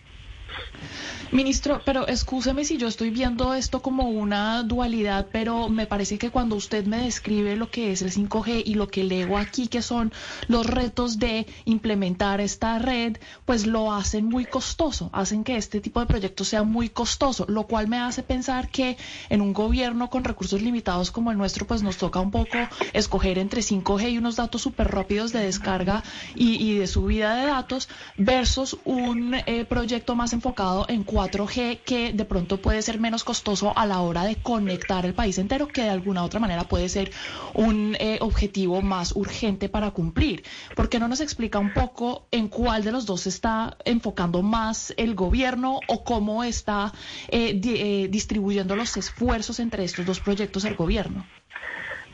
Ministro, 1.31 1.81
pero 1.83 2.07
excúseme 2.07 2.63
si 2.63 2.77
yo 2.77 2.87
estoy 2.87 3.09
viendo 3.09 3.53
esto 3.53 3.81
como 3.81 4.09
una 4.09 4.63
dualidad, 4.63 5.27
pero 5.29 5.67
me 5.67 5.85
parece 5.85 6.17
que 6.17 6.29
cuando 6.29 6.55
usted 6.55 6.85
me 6.85 6.99
describe 6.99 7.57
lo 7.57 7.69
que 7.69 7.91
es 7.91 8.01
el 8.01 8.13
5G 8.13 8.63
y 8.65 8.75
lo 8.75 8.87
que 8.87 9.03
leo 9.03 9.37
aquí, 9.37 9.67
que 9.67 9.81
son 9.81 10.13
los 10.47 10.65
retos 10.65 11.19
de 11.19 11.45
implementar 11.65 12.39
esta 12.39 12.79
red, 12.79 13.17
pues 13.43 13.67
lo 13.67 13.91
hacen 13.91 14.25
muy 14.25 14.45
costoso, 14.45 15.09
hacen 15.11 15.43
que 15.43 15.57
este 15.57 15.81
tipo 15.81 15.99
de 15.99 16.05
proyectos 16.05 16.47
sea 16.47 16.63
muy 16.63 16.87
costoso, 16.87 17.45
lo 17.49 17.67
cual 17.67 17.89
me 17.89 17.97
hace 17.97 18.23
pensar 18.23 18.69
que 18.69 18.95
en 19.29 19.41
un 19.41 19.51
gobierno 19.51 20.09
con 20.09 20.23
recursos 20.23 20.61
limitados 20.61 21.11
como 21.11 21.31
el 21.31 21.37
nuestro, 21.37 21.67
pues 21.67 21.83
nos 21.83 21.97
toca 21.97 22.21
un 22.21 22.31
poco 22.31 22.57
escoger 22.93 23.37
entre 23.37 23.61
5G 23.61 24.11
y 24.13 24.17
unos 24.17 24.37
datos 24.37 24.61
súper 24.61 24.87
rápidos 24.87 25.33
de 25.33 25.39
descarga 25.39 26.03
y, 26.35 26.55
y 26.55 26.77
de 26.77 26.87
subida 26.87 27.35
de 27.35 27.47
datos 27.47 27.89
versus 28.15 28.77
un 28.85 29.33
eh, 29.33 29.65
proyecto 29.65 30.15
más 30.15 30.31
enfocado 30.37 30.85
en 30.87 31.05
4G 31.05 31.79
que 31.85 32.13
de 32.13 32.25
pronto 32.25 32.57
puede 32.57 32.81
ser 32.81 32.99
menos 32.99 33.23
costoso 33.23 33.73
a 33.75 33.85
la 33.85 34.01
hora 34.01 34.23
de 34.23 34.35
conectar 34.35 35.05
el 35.05 35.13
país 35.13 35.37
entero, 35.37 35.67
que 35.67 35.81
de 35.81 35.89
alguna 35.89 36.23
otra 36.23 36.39
manera 36.39 36.63
puede 36.63 36.87
ser 36.89 37.11
un 37.53 37.95
eh, 37.99 38.17
objetivo 38.21 38.81
más 38.81 39.15
urgente 39.15 39.67
para 39.67 39.91
cumplir. 39.91 40.43
¿Por 40.75 40.89
qué 40.89 40.99
no 40.99 41.07
nos 41.07 41.21
explica 41.21 41.59
un 41.59 41.73
poco 41.73 42.27
en 42.31 42.47
cuál 42.47 42.83
de 42.83 42.91
los 42.91 43.05
dos 43.05 43.21
se 43.21 43.29
está 43.29 43.77
enfocando 43.85 44.41
más 44.41 44.93
el 44.97 45.15
gobierno 45.15 45.79
o 45.87 46.03
cómo 46.03 46.43
está 46.43 46.93
eh, 47.29 47.53
di- 47.55 47.75
eh, 47.77 48.07
distribuyendo 48.09 48.75
los 48.75 48.95
esfuerzos 48.95 49.59
entre 49.59 49.83
estos 49.83 50.05
dos 50.05 50.19
proyectos 50.19 50.63
el 50.65 50.75
gobierno? 50.75 51.25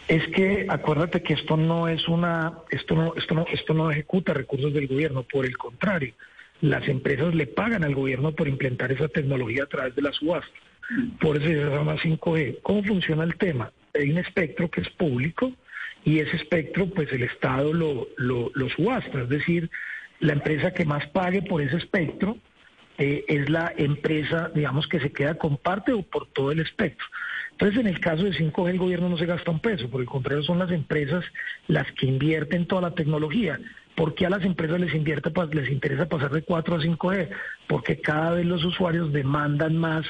Es 0.08 0.24
que 0.36 0.66
acuérdate 0.70 1.22
que 1.24 1.34
esto 1.34 1.56
no 1.56 1.88
es 1.88 2.08
una, 2.10 2.60
esto 2.72 2.94
no, 2.96 3.14
esto 3.16 3.34
no, 3.36 3.46
esto 3.52 3.74
no 3.74 3.90
ejecuta 3.92 4.34
recursos 4.34 4.74
del 4.74 4.88
gobierno, 4.88 5.24
por 5.24 5.46
el 5.46 5.58
contrario, 5.58 6.14
las 6.64 6.88
empresas 6.88 7.36
le 7.36 7.46
pagan 7.46 7.84
al 7.84 7.94
gobierno 7.94 8.32
por 8.32 8.48
implementar 8.48 8.90
esa 8.90 9.10
tecnología 9.10 9.64
a 9.64 9.68
través 9.68 9.96
de 9.96 10.02
la 10.02 10.14
subasta. 10.14 10.48
Por 11.20 11.36
eso 11.36 11.46
se 11.46 11.56
llama 11.56 11.98
5G. 11.98 12.60
¿Cómo 12.64 12.84
funciona 12.84 13.26
el 13.26 13.36
tema? 13.36 13.74
Hay 13.94 14.10
un 14.10 14.18
espectro 14.18 14.72
que 14.72 14.80
es 14.80 14.90
público 14.92 15.52
y 16.06 16.20
ese 16.20 16.38
espectro, 16.38 16.88
pues 16.88 17.12
el 17.12 17.24
Estado 17.24 17.74
lo, 17.74 18.08
lo, 18.16 18.50
lo 18.54 18.70
subasta, 18.70 19.24
es 19.24 19.30
decir, 19.30 19.70
la 20.22 20.34
empresa 20.34 20.74
que 20.74 20.86
más 20.86 21.06
pague 21.08 21.42
por 21.42 21.62
ese 21.62 21.76
espectro 21.76 22.38
eh, 22.98 23.26
es 23.28 23.50
la 23.50 23.74
empresa, 23.76 24.50
digamos, 24.56 24.88
que 24.88 25.02
se 25.02 25.12
queda 25.12 25.36
con 25.36 25.58
parte 25.58 25.92
o 25.92 26.02
por 26.02 26.28
todo 26.28 26.54
el 26.54 26.62
espectro. 26.62 27.06
Entonces, 27.54 27.80
en 27.80 27.88
el 27.88 28.00
caso 28.00 28.24
de 28.24 28.34
5G, 28.34 28.72
el 28.72 28.80
gobierno 28.80 29.10
no 29.10 29.18
se 29.18 29.26
gasta 29.26 29.52
un 29.52 29.60
peso, 29.60 29.90
por 29.90 30.02
el 30.02 30.08
contrario, 30.08 30.44
son 30.44 30.60
las 30.60 30.72
empresas 30.72 31.24
las 31.68 31.90
que 31.94 32.08
invierten 32.08 32.66
toda 32.66 32.82
la 32.82 32.96
tecnología. 32.96 33.60
¿Por 33.96 34.16
qué 34.16 34.26
a 34.26 34.30
las 34.30 34.44
empresas 34.44 34.80
les, 34.80 34.94
interesa 34.96 36.10
pasar 36.10 36.32
de 36.32 36.42
4 36.42 36.76
a 36.76 36.80
5G? 36.80 37.30
Porque 37.68 38.02
cada 38.02 38.32
vez 38.32 38.46
los 38.46 38.66
usuarios 38.66 39.14
demandan 39.14 39.78
más 39.78 40.06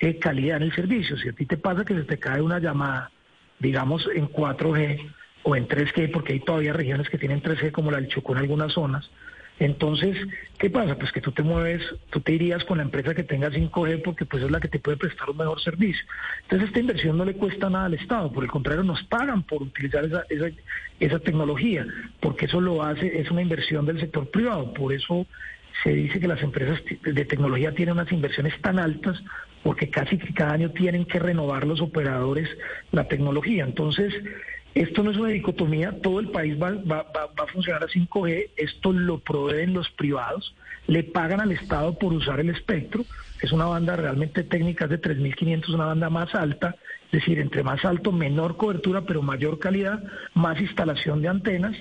eh, 0.00 0.18
calidad 0.18 0.58
en 0.58 0.64
el 0.64 0.74
servicio. 0.74 1.16
Si 1.18 1.28
a 1.28 1.32
ti 1.32 1.46
te 1.46 1.56
pasa 1.56 1.84
que 1.84 1.94
se 1.94 2.04
te 2.04 2.18
cae 2.18 2.40
una 2.40 2.60
llamada, 2.60 3.10
digamos, 3.58 4.08
en 4.14 4.28
4G 4.28 5.12
o 5.42 5.56
en 5.56 5.66
3G, 5.66 6.12
porque 6.12 6.34
hay 6.34 6.40
todavía 6.40 6.72
regiones 6.72 7.08
que 7.08 7.18
tienen 7.18 7.42
3G, 7.42 7.72
como 7.72 7.90
la 7.90 7.98
del 7.98 8.08
Chocó 8.08 8.32
en 8.32 8.38
algunas 8.38 8.72
zonas, 8.72 9.10
entonces, 9.60 10.16
¿qué 10.58 10.68
pasa? 10.68 10.96
Pues 10.96 11.12
que 11.12 11.20
tú 11.20 11.30
te 11.30 11.42
mueves, 11.42 11.82
tú 12.10 12.20
te 12.20 12.32
irías 12.32 12.64
con 12.64 12.78
la 12.78 12.84
empresa 12.84 13.14
que 13.14 13.22
tenga 13.22 13.50
5G 13.50 14.02
porque 14.02 14.24
pues 14.24 14.42
es 14.42 14.50
la 14.50 14.60
que 14.60 14.68
te 14.68 14.80
puede 14.80 14.96
prestar 14.96 15.30
un 15.30 15.36
mejor 15.36 15.60
servicio. 15.60 16.04
Entonces, 16.42 16.68
esta 16.68 16.80
inversión 16.80 17.16
no 17.16 17.24
le 17.24 17.34
cuesta 17.34 17.70
nada 17.70 17.84
al 17.84 17.94
Estado, 17.94 18.32
por 18.32 18.42
el 18.42 18.50
contrario, 18.50 18.82
nos 18.82 19.02
pagan 19.04 19.42
por 19.44 19.62
utilizar 19.62 20.04
esa, 20.04 20.24
esa, 20.28 20.50
esa 20.98 21.18
tecnología, 21.20 21.86
porque 22.20 22.46
eso 22.46 22.60
lo 22.60 22.82
hace, 22.82 23.20
es 23.20 23.30
una 23.30 23.42
inversión 23.42 23.86
del 23.86 24.00
sector 24.00 24.28
privado, 24.30 24.74
por 24.74 24.92
eso 24.92 25.26
se 25.82 25.90
dice 25.90 26.20
que 26.20 26.28
las 26.28 26.42
empresas 26.42 26.80
de 27.02 27.24
tecnología 27.24 27.72
tienen 27.72 27.94
unas 27.94 28.10
inversiones 28.12 28.60
tan 28.60 28.78
altas 28.78 29.22
porque 29.62 29.88
casi 29.88 30.18
que 30.18 30.32
cada 30.34 30.52
año 30.52 30.70
tienen 30.70 31.04
que 31.04 31.18
renovar 31.18 31.66
los 31.66 31.80
operadores 31.80 32.48
la 32.92 33.08
tecnología. 33.08 33.64
Entonces, 33.64 34.14
esto 34.74 35.02
no 35.02 35.12
es 35.12 35.16
una 35.16 35.28
dicotomía, 35.28 36.00
todo 36.02 36.18
el 36.18 36.30
país 36.30 36.56
va, 36.60 36.70
a 36.98 37.46
funcionar 37.46 37.84
a 37.84 37.86
5G, 37.86 38.50
esto 38.56 38.92
lo 38.92 39.18
proveen 39.18 39.72
los 39.72 39.88
privados, 39.90 40.54
le 40.88 41.04
pagan 41.04 41.40
al 41.40 41.52
Estado 41.52 41.96
por 41.96 42.12
usar 42.12 42.40
el 42.40 42.50
espectro, 42.50 43.04
es 43.40 43.52
una 43.52 43.66
banda 43.66 43.94
realmente 43.94 44.42
técnica 44.42 44.88
de 44.88 45.00
3.500, 45.00 45.74
una 45.74 45.86
banda 45.86 46.10
más 46.10 46.34
alta, 46.34 46.74
es 47.06 47.20
decir, 47.20 47.38
entre 47.38 47.62
más 47.62 47.84
alto, 47.84 48.10
menor 48.10 48.56
cobertura, 48.56 49.02
pero 49.02 49.22
mayor 49.22 49.60
calidad, 49.60 50.02
más 50.34 50.60
instalación 50.60 51.22
de 51.22 51.28
antenas, 51.28 51.76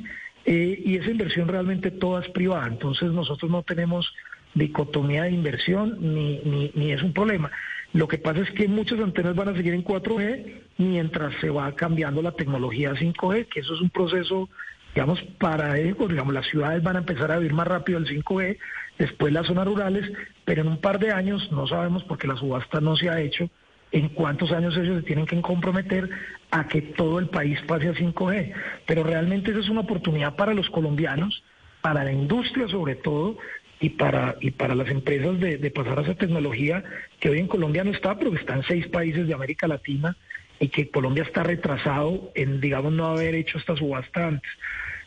eh, 0.45 0.79
y 0.85 0.97
esa 0.97 1.09
inversión 1.09 1.47
realmente 1.47 1.89
toda 1.89 2.21
es 2.21 2.29
privada, 2.29 2.67
entonces 2.67 3.11
nosotros 3.11 3.49
no 3.49 3.63
tenemos 3.63 4.13
dicotomía 4.53 5.23
de 5.23 5.31
inversión 5.31 5.97
ni, 5.99 6.71
ni 6.75 6.91
es 6.91 7.01
un 7.01 7.11
problema. 7.11 7.49
Lo 7.93 8.07
que 8.07 8.17
pasa 8.17 8.41
es 8.41 8.51
que 8.51 8.67
muchas 8.67 8.99
antenas 8.99 9.35
van 9.35 9.49
a 9.49 9.55
seguir 9.55 9.73
en 9.73 9.83
4G 9.83 10.61
mientras 10.77 11.33
se 11.39 11.49
va 11.49 11.71
cambiando 11.75 12.21
la 12.21 12.31
tecnología 12.31 12.91
a 12.91 12.95
5G, 12.95 13.47
que 13.47 13.59
eso 13.59 13.75
es 13.75 13.81
un 13.81 13.91
proceso, 13.91 14.49
digamos, 14.95 15.21
para 15.39 15.77
ellos, 15.77 16.09
digamos, 16.09 16.33
las 16.33 16.47
ciudades 16.47 16.81
van 16.81 16.95
a 16.95 16.99
empezar 16.99 17.31
a 17.31 17.37
vivir 17.37 17.53
más 17.53 17.67
rápido 17.67 17.99
el 17.99 18.07
5G, 18.07 18.57
después 18.97 19.31
las 19.31 19.45
zonas 19.45 19.65
rurales, 19.65 20.11
pero 20.43 20.63
en 20.63 20.69
un 20.69 20.81
par 20.81 20.97
de 20.97 21.11
años, 21.11 21.51
no 21.51 21.67
sabemos 21.67 22.03
porque 22.03 22.27
la 22.27 22.35
subasta 22.35 22.81
no 22.81 22.95
se 22.95 23.09
ha 23.09 23.21
hecho, 23.21 23.47
en 23.91 24.09
cuántos 24.09 24.51
años 24.51 24.75
ellos 24.75 24.97
se 24.97 25.03
tienen 25.03 25.27
que 25.27 25.39
comprometer 25.39 26.09
a 26.49 26.67
que 26.67 26.81
todo 26.81 27.19
el 27.19 27.29
país 27.29 27.61
pase 27.67 27.89
a 27.89 27.93
5G. 27.93 28.53
Pero 28.87 29.03
realmente 29.03 29.51
esa 29.51 29.59
es 29.59 29.69
una 29.69 29.81
oportunidad 29.81 30.35
para 30.35 30.55
los 30.55 30.67
colombianos, 30.71 31.43
para 31.81 32.03
la 32.03 32.11
industria 32.11 32.67
sobre 32.67 32.95
todo, 32.95 33.37
y 33.83 33.89
para, 33.89 34.37
y 34.39 34.51
para 34.51 34.75
las 34.75 34.87
empresas 34.87 35.41
de, 35.41 35.57
de 35.57 35.69
pasar 35.69 35.99
a 35.99 36.03
esa 36.03 36.15
tecnología 36.15 36.85
que 37.19 37.29
hoy 37.29 37.39
en 37.39 37.47
Colombia 37.47 37.83
no 37.83 37.91
está, 37.91 38.17
pero 38.17 38.31
que 38.31 38.37
está 38.37 38.55
en 38.55 38.63
seis 38.63 38.87
países 38.87 39.27
de 39.27 39.33
América 39.33 39.67
Latina 39.67 40.15
y 40.57 40.69
que 40.69 40.89
Colombia 40.89 41.23
está 41.23 41.43
retrasado 41.43 42.31
en, 42.33 42.61
digamos, 42.61 42.93
no 42.93 43.07
haber 43.07 43.35
hecho 43.35 43.57
esta 43.57 43.75
subasta 43.75 44.29
antes. 44.29 44.49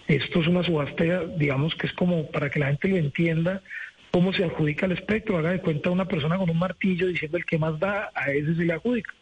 Esto 0.08 0.42
es 0.42 0.46
una 0.46 0.62
subasta, 0.62 1.24
digamos, 1.38 1.74
que 1.74 1.86
es 1.86 1.94
como 1.94 2.30
para 2.30 2.50
que 2.50 2.58
la 2.58 2.66
gente 2.66 2.88
lo 2.88 2.96
entienda, 2.98 3.62
cómo 4.10 4.34
se 4.34 4.44
adjudica 4.44 4.84
el 4.84 4.92
espectro. 4.92 5.38
Haga 5.38 5.52
de 5.52 5.62
cuenta 5.62 5.88
una 5.88 6.04
persona 6.04 6.36
con 6.36 6.50
un 6.50 6.58
martillo 6.58 7.06
diciendo 7.06 7.38
el 7.38 7.46
que 7.46 7.56
más 7.56 7.80
da, 7.80 8.10
a 8.14 8.30
ese 8.30 8.56
se 8.56 8.64
le 8.66 8.74
adjudica. 8.74 9.14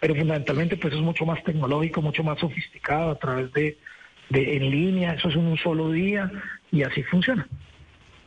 Pero 0.00 0.14
fundamentalmente, 0.14 0.76
pues 0.76 0.92
es 0.92 1.00
mucho 1.00 1.24
más 1.24 1.42
tecnológico, 1.44 2.02
mucho 2.02 2.22
más 2.22 2.38
sofisticado 2.40 3.12
a 3.12 3.18
través 3.18 3.50
de, 3.54 3.78
de 4.28 4.56
en 4.58 4.70
línea, 4.70 5.14
eso 5.14 5.30
es 5.30 5.34
en 5.34 5.46
un 5.46 5.56
solo 5.56 5.92
día 5.92 6.30
y 6.70 6.82
así 6.82 7.02
funciona. 7.04 7.48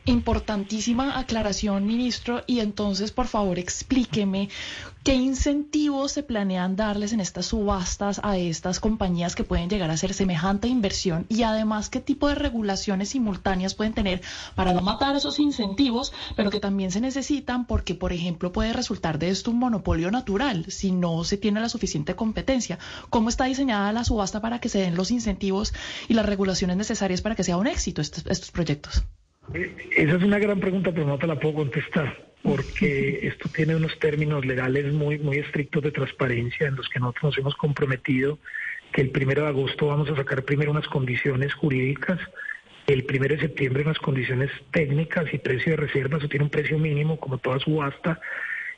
Importantísima 0.04 1.16
aclaración, 1.16 1.86
ministro. 1.86 2.42
Y 2.48 2.58
entonces, 2.58 3.12
por 3.12 3.28
favor, 3.28 3.60
explíqueme 3.60 4.48
qué 5.04 5.14
incentivos 5.14 6.10
se 6.10 6.24
planean 6.24 6.74
darles 6.74 7.12
en 7.12 7.20
estas 7.20 7.46
subastas 7.46 8.20
a 8.24 8.36
estas 8.36 8.80
compañías 8.80 9.36
que 9.36 9.44
pueden 9.44 9.70
llegar 9.70 9.90
a 9.90 9.94
hacer 9.94 10.12
semejante 10.12 10.66
inversión 10.66 11.24
y 11.28 11.44
además 11.44 11.88
qué 11.88 12.00
tipo 12.00 12.26
de 12.26 12.34
regulaciones 12.34 13.10
simultáneas 13.10 13.74
pueden 13.74 13.94
tener 13.94 14.22
para 14.56 14.72
no 14.72 14.80
matar 14.80 15.14
esos 15.14 15.38
incentivos, 15.38 16.12
pero 16.34 16.50
que 16.50 16.58
también 16.58 16.90
se 16.90 17.00
necesitan 17.00 17.66
porque, 17.66 17.94
por 17.94 18.12
ejemplo, 18.12 18.52
puede 18.52 18.72
resultar 18.72 19.20
de 19.20 19.30
esto 19.30 19.52
un 19.52 19.60
monopolio 19.60 20.10
natural 20.10 20.66
si 20.68 20.90
no 20.90 21.22
se 21.22 21.36
tiene 21.36 21.60
la 21.60 21.68
suficiente 21.68 22.16
competencia. 22.16 22.80
¿Cómo 23.08 23.28
está 23.28 23.44
diseñada 23.44 23.92
la 23.92 24.02
subasta 24.02 24.40
para 24.40 24.58
que 24.58 24.68
se 24.68 24.80
den 24.80 24.96
los 24.96 25.12
incentivos 25.12 25.72
y 26.08 26.14
las 26.14 26.26
regulaciones 26.26 26.76
necesarias 26.76 27.22
para 27.22 27.36
que 27.36 27.44
sea 27.44 27.56
un 27.56 27.68
éxito 27.68 28.02
estos, 28.02 28.26
estos 28.26 28.50
proyectos? 28.50 29.04
Esa 29.52 30.16
es 30.16 30.22
una 30.22 30.38
gran 30.38 30.60
pregunta, 30.60 30.92
pero 30.92 31.06
no 31.06 31.18
te 31.18 31.26
la 31.26 31.38
puedo 31.38 31.56
contestar, 31.56 32.26
porque 32.42 33.20
esto 33.26 33.48
tiene 33.50 33.76
unos 33.76 33.98
términos 33.98 34.44
legales 34.46 34.92
muy, 34.92 35.18
muy 35.18 35.38
estrictos 35.38 35.82
de 35.82 35.90
transparencia 35.90 36.68
en 36.68 36.76
los 36.76 36.88
que 36.88 37.00
nosotros 37.00 37.24
nos 37.24 37.38
hemos 37.38 37.54
comprometido 37.56 38.38
que 38.92 39.00
el 39.02 39.10
primero 39.10 39.42
de 39.42 39.48
agosto 39.48 39.86
vamos 39.86 40.10
a 40.10 40.16
sacar 40.16 40.44
primero 40.44 40.70
unas 40.70 40.86
condiciones 40.86 41.54
jurídicas, 41.54 42.20
el 42.86 43.04
primero 43.04 43.34
de 43.34 43.40
septiembre 43.40 43.84
unas 43.84 43.98
condiciones 43.98 44.50
técnicas 44.70 45.32
y 45.32 45.38
precio 45.38 45.72
de 45.72 45.76
reserva, 45.76 46.18
eso 46.18 46.28
tiene 46.28 46.44
un 46.44 46.50
precio 46.50 46.78
mínimo 46.78 47.18
como 47.18 47.38
toda 47.38 47.58
subasta, 47.58 48.20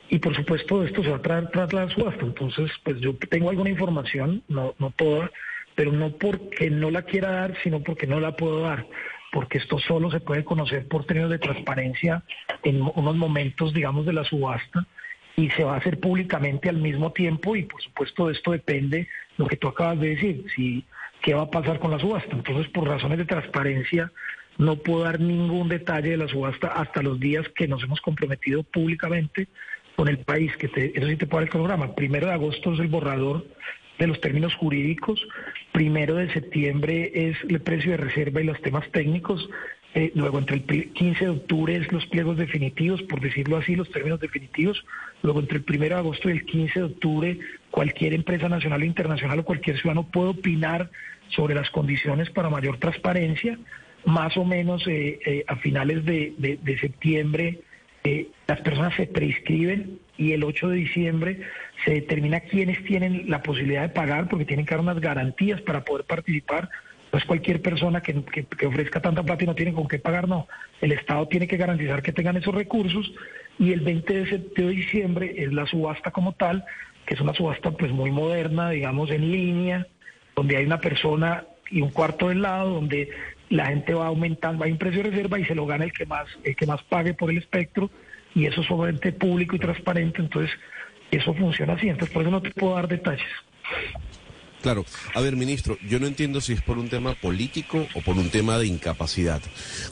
y 0.09 0.19
por 0.19 0.35
supuesto 0.35 0.83
esto 0.83 1.03
se 1.03 1.09
va 1.09 1.17
a 1.17 1.21
traer 1.21 1.49
tras 1.49 1.73
la 1.73 1.89
subasta. 1.89 2.23
Entonces, 2.23 2.71
pues 2.83 2.99
yo 3.01 3.15
tengo 3.15 3.49
alguna 3.49 3.71
información, 3.71 4.43
no, 4.47 4.75
no 4.77 4.91
toda, 4.91 5.31
pero 5.73 5.91
no 5.91 6.11
porque 6.11 6.69
no 6.69 6.91
la 6.91 7.01
quiera 7.01 7.31
dar, 7.31 7.57
sino 7.63 7.81
porque 7.81 8.05
no 8.05 8.19
la 8.19 8.35
puedo 8.35 8.61
dar 8.61 8.85
porque 9.35 9.57
esto 9.57 9.77
solo 9.79 10.09
se 10.09 10.21
puede 10.21 10.45
conocer 10.45 10.87
por 10.87 11.03
términos 11.03 11.29
de 11.29 11.39
transparencia 11.39 12.23
en 12.63 12.81
unos 12.81 13.17
momentos, 13.17 13.73
digamos, 13.73 14.05
de 14.05 14.13
la 14.13 14.23
subasta 14.23 14.87
y 15.35 15.49
se 15.49 15.65
va 15.65 15.73
a 15.73 15.77
hacer 15.79 15.99
públicamente 15.99 16.69
al 16.69 16.77
mismo 16.77 17.11
tiempo 17.11 17.53
y 17.57 17.63
por 17.63 17.81
supuesto 17.81 18.27
de 18.27 18.33
esto 18.33 18.51
depende 18.51 19.09
lo 19.35 19.45
que 19.47 19.57
tú 19.57 19.67
acabas 19.67 19.99
de 19.99 20.15
decir, 20.15 20.45
si 20.55 20.85
qué 21.21 21.33
va 21.33 21.41
a 21.41 21.51
pasar 21.51 21.79
con 21.79 21.91
la 21.91 21.99
subasta. 21.99 22.33
Entonces, 22.33 22.69
por 22.69 22.87
razones 22.87 23.17
de 23.17 23.25
transparencia, 23.25 24.09
no 24.57 24.77
puedo 24.77 25.03
dar 25.03 25.19
ningún 25.19 25.67
detalle 25.67 26.11
de 26.11 26.17
la 26.17 26.29
subasta 26.29 26.69
hasta 26.69 27.03
los 27.03 27.19
días 27.19 27.45
que 27.49 27.67
nos 27.67 27.83
hemos 27.83 27.99
comprometido 27.99 28.63
públicamente 28.63 29.49
con 29.97 30.07
el 30.07 30.19
país, 30.19 30.55
que 30.55 30.67
eso 30.67 31.07
sí 31.07 31.17
te 31.17 31.27
puedo 31.27 31.41
dar 31.41 31.43
el 31.43 31.49
cronograma. 31.49 31.93
Primero 31.93 32.27
de 32.27 32.33
agosto 32.33 32.73
es 32.73 32.79
el 32.79 32.87
borrador 32.87 33.45
de 33.99 34.07
los 34.07 34.19
términos 34.21 34.53
jurídicos. 34.55 35.25
Primero 35.71 36.15
de 36.15 36.31
septiembre 36.31 37.11
es 37.13 37.37
el 37.47 37.61
precio 37.61 37.91
de 37.91 37.97
reserva 37.97 38.41
y 38.41 38.45
los 38.45 38.61
temas 38.61 38.89
técnicos. 38.91 39.49
Eh, 39.93 40.11
luego, 40.13 40.39
entre 40.39 40.57
el 40.57 40.91
15 40.91 41.23
de 41.23 41.31
octubre 41.31 41.75
es 41.75 41.89
los 41.91 42.05
pliegos 42.07 42.37
definitivos, 42.37 43.01
por 43.03 43.21
decirlo 43.21 43.57
así, 43.57 43.75
los 43.75 43.89
términos 43.91 44.19
definitivos. 44.19 44.83
Luego, 45.21 45.39
entre 45.39 45.59
el 45.59 45.65
1 45.67 45.79
de 45.79 45.93
agosto 45.93 46.29
y 46.29 46.33
el 46.33 46.45
15 46.45 46.79
de 46.79 46.85
octubre, 46.85 47.39
cualquier 47.71 48.13
empresa 48.13 48.49
nacional 48.49 48.81
o 48.81 48.85
internacional 48.85 49.39
o 49.39 49.45
cualquier 49.45 49.77
ciudadano 49.77 50.07
puede 50.07 50.31
opinar 50.31 50.91
sobre 51.29 51.55
las 51.55 51.69
condiciones 51.69 52.29
para 52.29 52.49
mayor 52.49 52.77
transparencia. 52.77 53.57
Más 54.05 54.35
o 54.37 54.43
menos 54.43 54.85
eh, 54.85 55.19
eh, 55.25 55.45
a 55.47 55.55
finales 55.55 56.03
de, 56.03 56.33
de, 56.37 56.59
de 56.61 56.79
septiembre, 56.79 57.61
las 58.47 58.61
personas 58.61 58.93
se 58.95 59.07
prescriben 59.07 59.97
y 60.17 60.31
el 60.31 60.43
8 60.43 60.69
de 60.69 60.75
diciembre 60.77 61.41
se 61.83 61.91
determina 61.91 62.39
quiénes 62.41 62.83
tienen 62.83 63.29
la 63.29 63.43
posibilidad 63.43 63.83
de 63.83 63.89
pagar 63.89 64.27
porque 64.29 64.45
tienen 64.45 64.65
que 64.65 64.73
dar 64.73 64.81
unas 64.81 64.99
garantías 64.99 65.61
para 65.61 65.83
poder 65.83 66.05
participar. 66.05 66.69
No 67.11 67.19
es 67.19 67.25
cualquier 67.25 67.61
persona 67.61 68.01
que, 68.01 68.23
ofrezca 68.65 69.01
tanta 69.01 69.23
plata 69.23 69.43
y 69.43 69.47
no 69.47 69.55
tiene 69.55 69.73
con 69.73 69.87
qué 69.87 69.99
pagar, 69.99 70.27
no. 70.27 70.47
El 70.81 70.91
Estado 70.91 71.27
tiene 71.27 71.47
que 71.47 71.57
garantizar 71.57 72.01
que 72.01 72.11
tengan 72.11 72.37
esos 72.37 72.53
recursos 72.53 73.11
y 73.59 73.71
el 73.71 73.81
20 73.81 74.13
de, 74.13 74.37
de 74.55 74.69
diciembre 74.69 75.33
es 75.37 75.53
la 75.53 75.65
subasta 75.65 76.11
como 76.11 76.33
tal, 76.33 76.65
que 77.05 77.13
es 77.13 77.21
una 77.21 77.33
subasta 77.33 77.71
pues 77.71 77.91
muy 77.91 78.11
moderna, 78.11 78.69
digamos 78.69 79.11
en 79.11 79.31
línea, 79.31 79.87
donde 80.35 80.57
hay 80.57 80.65
una 80.65 80.79
persona 80.79 81.45
y 81.69 81.81
un 81.81 81.89
cuarto 81.89 82.29
del 82.29 82.41
lado, 82.41 82.71
donde 82.71 83.09
la 83.49 83.67
gente 83.67 83.93
va 83.93 84.07
aumentando, 84.07 84.63
hay 84.63 84.71
un 84.71 84.77
precio 84.77 85.03
de 85.03 85.11
reserva 85.11 85.39
y 85.39 85.45
se 85.45 85.55
lo 85.55 85.65
gana 85.65 85.85
el 85.85 85.93
que 85.93 86.05
más, 86.05 86.27
el 86.43 86.55
que 86.55 86.65
más 86.65 86.81
pague 86.83 87.13
por 87.13 87.29
el 87.29 87.37
espectro 87.37 87.89
y 88.35 88.45
eso 88.45 88.61
es 88.61 88.69
obviamente 88.69 89.11
público 89.13 89.55
y 89.55 89.59
transparente, 89.59 90.21
entonces 90.21 90.51
eso 91.09 91.33
funciona 91.33 91.73
así, 91.73 91.87
entonces 91.87 92.13
por 92.13 92.21
eso 92.21 92.31
no 92.31 92.41
te 92.41 92.51
puedo 92.51 92.75
dar 92.75 92.87
detalles. 92.87 93.25
Claro. 94.61 94.83
A 95.13 95.21
ver, 95.21 95.35
ministro, 95.35 95.77
yo 95.87 95.99
no 95.99 96.07
entiendo 96.07 96.41
si 96.41 96.53
es 96.53 96.61
por 96.61 96.79
un 96.79 96.89
tema 96.89 97.13
político 97.13 97.87
o 97.93 98.01
por 98.01 98.17
un 98.17 98.31
tema 98.31 98.57
de 98.57 98.65
incapacidad. 98.65 99.41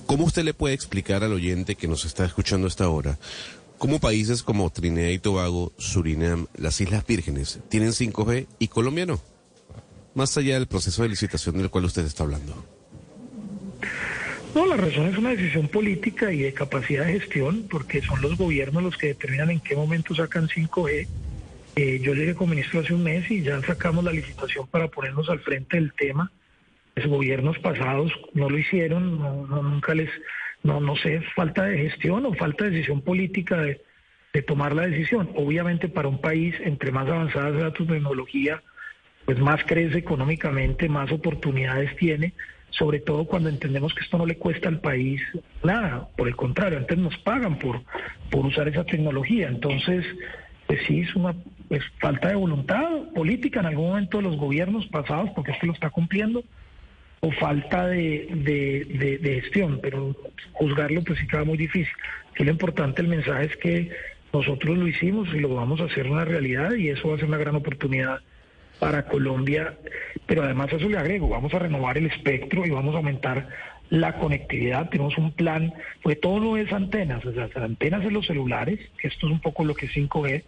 ¿Cómo 0.08 0.25
usted 0.25 0.43
le 0.43 0.56
puede 0.56 0.73
explicar 0.73 1.23
al 1.23 1.32
oyente 1.32 1.75
que 1.75 1.88
nos 1.88 2.06
está 2.06 2.25
escuchando 2.25 2.67
hasta 2.67 2.84
ahora 2.86 3.19
cómo 3.77 3.99
países 3.99 4.43
como 4.43 4.69
Trinidad 4.69 5.10
y 5.10 5.19
Tobago, 5.19 5.73
Surinam, 5.77 6.47
las 6.56 6.79
Islas 6.79 7.06
Vírgenes 7.06 7.60
tienen 7.69 7.89
5G 7.89 8.47
y 8.58 8.67
Colombia 8.69 9.06
no? 9.06 9.19
Más 10.15 10.38
allá 10.38 10.53
del 10.56 10.67
proceso 10.67 11.03
de 11.03 11.10
licitación 11.10 11.58
del 11.58 11.69
cual 11.69 11.86
usted 11.86 12.06
está 12.06 12.23
hablando. 12.23 12.65
No, 14.55 14.67
la 14.67 14.77
razón 14.77 15.07
es 15.07 15.17
una 15.17 15.31
decisión 15.31 15.67
política 15.67 16.31
y 16.31 16.43
de 16.43 16.53
capacidad 16.53 17.05
de 17.05 17.19
gestión, 17.19 17.65
porque 17.67 18.03
son 18.03 18.21
los 18.21 18.37
gobiernos 18.37 18.83
los 18.83 18.97
que 18.97 19.07
determinan 19.07 19.49
en 19.49 19.59
qué 19.59 19.75
momento 19.75 20.13
sacan 20.13 20.47
5G. 20.47 21.07
Eh, 21.75 21.99
yo 22.03 22.13
llegué 22.13 22.35
como 22.35 22.51
ministro 22.51 22.81
hace 22.81 22.93
un 22.93 23.03
mes 23.03 23.29
y 23.31 23.41
ya 23.41 23.59
sacamos 23.63 24.03
la 24.03 24.11
licitación 24.11 24.67
para 24.67 24.89
ponernos 24.89 25.27
al 25.29 25.39
frente 25.39 25.77
del 25.77 25.91
tema. 25.93 26.31
Los 26.95 27.07
gobiernos 27.07 27.57
pasados 27.59 28.11
no 28.35 28.47
lo 28.47 28.59
hicieron, 28.59 29.17
no, 29.17 29.63
nunca 29.63 29.95
les, 29.95 30.11
no, 30.61 30.79
no 30.79 30.95
sé, 30.97 31.21
falta 31.35 31.63
de 31.63 31.89
gestión 31.89 32.23
o 32.27 32.33
falta 32.35 32.65
de 32.65 32.71
decisión 32.71 33.01
política 33.01 33.57
de, 33.59 33.81
de 34.33 34.41
tomar 34.43 34.75
la 34.75 34.85
decisión. 34.85 35.31
Obviamente 35.33 35.89
para 35.89 36.07
un 36.07 36.21
país, 36.21 36.53
entre 36.59 36.91
más 36.91 37.07
avanzada 37.07 37.57
sea 37.57 37.73
tu 37.73 37.87
tecnología, 37.87 38.61
pues 39.25 39.39
más 39.39 39.63
crece 39.63 39.97
económicamente, 39.97 40.87
más 40.89 41.11
oportunidades 41.11 41.95
tiene 41.95 42.33
sobre 42.77 42.99
todo 42.99 43.25
cuando 43.25 43.49
entendemos 43.49 43.93
que 43.93 44.03
esto 44.03 44.17
no 44.17 44.25
le 44.25 44.38
cuesta 44.38 44.67
al 44.67 44.79
país 44.79 45.21
nada, 45.63 46.07
por 46.15 46.27
el 46.27 46.36
contrario, 46.36 46.79
antes 46.79 46.97
nos 46.97 47.17
pagan 47.19 47.59
por, 47.59 47.81
por 48.31 48.45
usar 48.45 48.67
esa 48.67 48.83
tecnología. 48.83 49.47
Entonces, 49.47 50.05
pues 50.67 50.79
sí, 50.88 51.01
es 51.01 51.15
una 51.15 51.36
falta 51.99 52.29
de 52.29 52.36
voluntad 52.36 52.89
política 53.13 53.59
en 53.59 53.67
algún 53.67 53.89
momento 53.89 54.17
de 54.17 54.23
los 54.23 54.38
gobiernos 54.38 54.88
pasados, 54.88 55.29
porque 55.36 55.51
esto 55.51 55.67
lo 55.67 55.73
está 55.73 55.89
cumpliendo, 55.89 56.43
o 57.21 57.31
falta 57.31 57.88
de, 57.88 58.27
de, 58.31 59.17
de, 59.21 59.41
gestión, 59.41 59.79
pero 59.81 60.15
juzgarlo 60.51 61.01
pues 61.03 61.19
sí 61.19 61.27
queda 61.27 61.43
muy 61.43 61.57
difícil. 61.57 61.93
Aquí 62.31 62.43
lo 62.43 62.51
importante, 62.51 63.01
el 63.01 63.07
mensaje 63.07 63.45
es 63.45 63.57
que 63.57 63.91
nosotros 64.33 64.77
lo 64.77 64.88
hicimos 64.88 65.29
y 65.33 65.39
lo 65.39 65.53
vamos 65.53 65.79
a 65.79 65.86
hacer 65.86 66.07
una 66.07 66.25
realidad 66.25 66.73
y 66.73 66.89
eso 66.89 67.07
va 67.07 67.15
a 67.15 67.17
ser 67.19 67.27
una 67.27 67.38
gran 67.38 67.55
oportunidad 67.55 68.19
para 68.84 69.06
Colombia, 69.06 69.76
pero 70.26 70.43
además 70.43 70.74
eso 70.74 70.89
le 70.89 70.98
agrego, 70.98 71.30
vamos 71.30 71.54
a 71.54 71.60
renovar 71.60 71.98
el 71.98 72.08
espectro 72.08 72.65
y 72.65 72.69
vamos 72.69 72.93
a 72.93 72.98
aumentar 72.98 73.48
la 73.89 74.17
conectividad, 74.17 74.89
tenemos 74.89 75.17
un 75.17 75.32
plan, 75.32 75.74
pues 76.02 76.19
todo 76.19 76.41
no 76.41 76.58
es 76.58 76.69
antenas, 76.74 77.26
o 77.26 77.32
sea, 77.32 77.48
antenas 77.63 78.04
en 78.04 78.13
los 78.13 78.28
celulares, 78.28 78.82
esto 79.02 79.28
es 79.28 79.32
un 79.32 79.39
poco 79.39 79.63
lo 79.63 79.74
que 79.74 79.86
es 79.86 79.93
5G, 79.93 80.43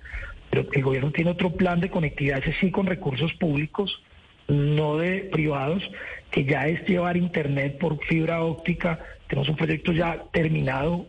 pero 0.50 0.68
el 0.70 0.84
gobierno 0.84 1.12
tiene 1.12 1.32
otro 1.32 1.54
plan 1.54 1.80
de 1.80 1.90
conectividad, 1.90 2.40
ese 2.40 2.54
sí 2.60 2.72
con 2.72 2.88
recursos 2.88 3.32
públicos, 3.36 4.04
no 4.50 4.98
de 4.98 5.30
privados, 5.32 5.90
que 6.30 6.44
ya 6.44 6.68
es 6.68 6.86
llevar 6.90 7.16
internet 7.16 7.78
por 7.78 8.04
fibra 8.04 8.44
óptica, 8.44 9.00
tenemos 9.30 9.48
un 9.48 9.56
proyecto 9.56 9.94
ya 9.94 10.26
terminado 10.34 11.06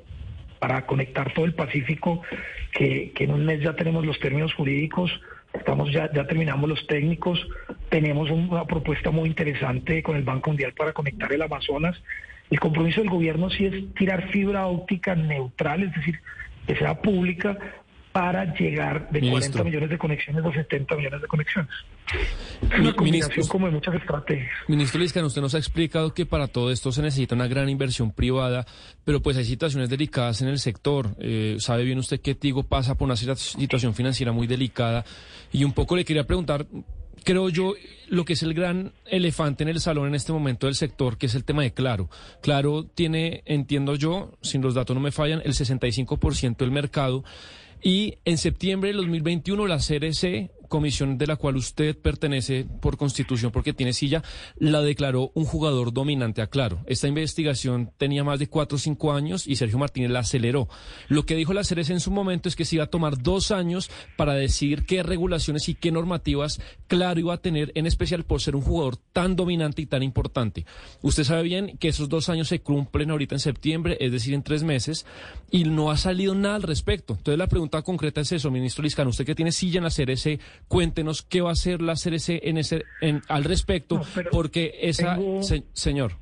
para 0.61 0.87
conectar 0.87 1.35
todo 1.35 1.45
el 1.45 1.55
Pacífico, 1.55 2.23
que 2.71 3.13
en 3.19 3.33
un 3.33 3.45
mes 3.45 3.63
ya 3.63 3.75
tenemos 3.75 4.07
los 4.07 4.21
términos 4.21 4.55
jurídicos 4.55 5.11
Estamos 5.59 5.93
ya, 5.93 6.11
ya 6.13 6.27
terminamos 6.27 6.69
los 6.69 6.87
técnicos, 6.87 7.47
tenemos 7.89 8.31
una 8.31 8.65
propuesta 8.65 9.11
muy 9.11 9.29
interesante 9.29 10.03
con 10.03 10.17
el 10.17 10.23
Banco 10.23 10.51
Mundial 10.51 10.73
para 10.75 10.93
conectar 10.93 11.33
el 11.33 11.43
Amazonas. 11.43 12.01
El 12.51 12.61
compromiso 12.61 13.01
del 13.01 13.11
gobierno 13.11 13.51
sí 13.51 13.67
es 13.67 13.95
tirar 13.95 14.29
fibra 14.31 14.67
óptica 14.67 15.15
neutral, 15.15 15.83
es 15.83 15.95
decir, 15.95 16.21
que 16.67 16.77
sea 16.77 17.01
pública 17.01 17.59
para 18.17 18.55
llegar 18.55 19.11
de 19.11 19.21
Ministro. 19.21 19.53
40 19.53 19.65
millones 19.65 19.91
de 19.91 19.99
conexiones 19.99 20.43
a 20.45 20.51
70 20.53 20.97
millones 20.97 21.21
de 21.21 21.29
conexiones. 21.29 21.71
Es 22.63 22.79
una 22.81 22.95
combinación 22.95 23.31
ministro- 23.37 23.49
como 23.53 23.67
de 23.67 23.73
muchas 23.73 23.95
estrategias. 23.95 24.49
Ministro 24.69 25.01
Liscano, 25.01 25.27
usted 25.27 25.43
nos 25.43 25.55
ha 25.55 25.59
explicado 25.59 26.15
que 26.15 26.25
para 26.25 26.47
todo 26.49 26.71
esto 26.73 26.93
se 26.93 27.03
necesita 27.03 27.35
una 27.35 27.47
gran 27.47 27.69
inversión 27.69 28.13
privada, 28.13 28.65
pero 29.05 29.21
pues 29.21 29.37
hay 29.37 29.45
situaciones 29.45 29.91
delicadas 29.91 30.41
en 30.41 30.49
el 30.49 30.59
sector. 30.59 31.15
Eh, 31.19 31.57
sabe 31.59 31.85
bien 31.85 31.99
usted 31.99 32.21
que 32.23 32.35
Tigo 32.35 32.63
pasa 32.63 32.95
por 32.95 33.05
una 33.05 33.17
situa- 33.17 33.37
situación 33.37 33.93
financiera 33.95 34.33
muy 34.33 34.47
delicada 34.47 35.05
y 35.53 35.65
un 35.65 35.73
poco 35.75 35.95
le 35.95 36.07
quería 36.07 36.25
preguntar, 36.27 36.65
creo 37.23 37.51
yo, 37.51 37.75
lo 38.09 38.25
que 38.25 38.33
es 38.33 38.43
el 38.43 38.55
gran 38.55 38.93
elefante 39.05 39.63
en 39.65 39.69
el 39.69 39.81
salón 39.81 40.09
en 40.09 40.15
este 40.15 40.33
momento 40.33 40.69
del 40.69 40.75
sector, 40.77 41.19
que 41.19 41.27
es 41.27 41.35
el 41.35 41.45
tema 41.45 41.63
de 41.65 41.73
Claro. 41.75 42.09
Claro 42.41 42.85
tiene, 42.85 43.43
entiendo 43.45 43.95
yo, 43.95 44.33
sin 44.41 44.63
los 44.63 44.73
datos 44.75 44.95
no 44.97 45.03
me 45.03 45.13
fallan, 45.13 45.43
el 45.45 45.53
65% 45.53 46.57
del 46.65 46.71
mercado. 46.71 47.25
Y 47.83 48.19
en 48.25 48.39
septiembre 48.39 48.89
del 48.89 48.99
2021 48.99 49.67
la 49.67 49.79
CRC, 49.79 50.51
comisión 50.67 51.19
de 51.19 51.27
la 51.27 51.37
cual 51.37 51.57
usted 51.57 51.97
pertenece 51.97 52.67
por 52.81 52.97
constitución 52.97 53.53
porque 53.53 53.73
tiene 53.73 53.93
silla, 53.93 54.23
la 54.57 54.83
declaró 54.83 55.31
un 55.35 55.45
jugador 55.45 55.93
dominante 55.93 56.43
a 56.43 56.47
Claro. 56.47 56.83
Esta 56.87 57.09
investigación 57.09 57.93
tenía 57.99 58.25
más 58.25 58.39
de 58.39 58.49
cuatro 58.49 58.77
o 58.77 58.79
cinco 58.79 59.13
años 59.13 59.47
y 59.47 59.57
Sergio 59.57 59.79
Martínez 59.79 60.11
la 60.11 60.21
aceleró. 60.21 60.69
Lo 61.09 61.27
que 61.27 61.37
dijo 61.37 61.53
la 61.53 61.63
CRC 61.63 61.91
en 61.91 62.01
su 62.01 62.11
momento 62.11 62.49
es 62.49 62.57
que 62.57 62.65
se 62.65 62.77
iba 62.77 62.85
a 62.85 62.91
tomar 62.91 63.23
dos 63.23 63.51
años 63.51 63.91
para 64.17 64.35
decidir 64.35 64.85
qué 64.87 65.03
regulaciones 65.03 65.69
y 65.69 65.75
qué 65.75 65.93
normativas 65.93 66.61
Claro 66.87 67.21
iba 67.21 67.35
a 67.35 67.39
tener, 67.39 67.73
en 67.75 67.87
especial 67.87 68.25
por 68.25 68.41
ser 68.41 68.57
un 68.57 68.63
jugador 68.63 68.97
tan 69.13 69.37
dominante 69.37 69.83
y 69.83 69.87
tan 69.87 70.03
importante. 70.03 70.65
Usted 71.03 71.25
sabe 71.25 71.43
bien 71.43 71.77
que 71.79 71.89
esos 71.89 72.09
dos 72.09 72.29
años 72.29 72.49
se 72.49 72.61
cumplen 72.61 73.11
ahorita 73.11 73.35
en 73.35 73.41
septiembre, 73.41 73.97
es 74.01 74.13
decir, 74.13 74.35
en 74.35 74.43
tres 74.43 74.63
meses, 74.63 75.07
y 75.51 75.65
no 75.65 75.91
ha 75.91 75.97
salido 75.97 76.35
nada 76.35 76.57
al 76.57 76.63
respecto. 76.63 77.15
Entonces 77.15 77.39
la 77.39 77.49
pregunta 77.49 77.83
concreta 77.83 78.21
es 78.21 78.33
eso, 78.33 78.51
ministro 78.51 78.83
Liscano, 78.83 79.11
usted 79.11 79.27
que 79.27 79.35
tiene 79.35 79.53
silla 79.53 79.79
en 79.79 79.85
la 79.85 79.91
CRC, 79.91 80.41
cuéntenos 80.69 81.23
qué 81.23 81.41
va 81.41 81.51
a 81.51 81.53
hacer 81.53 81.81
la 81.83 81.95
CRC 81.95 82.41
en 82.43 82.59
ese, 82.59 82.85
en, 83.01 83.23
al 83.29 83.45
respecto, 83.45 83.97
No, 83.99 84.05
porque 84.31 84.75
esa, 84.83 85.17
tengo- 85.17 85.43
se- 85.43 85.65
señor. 85.73 86.13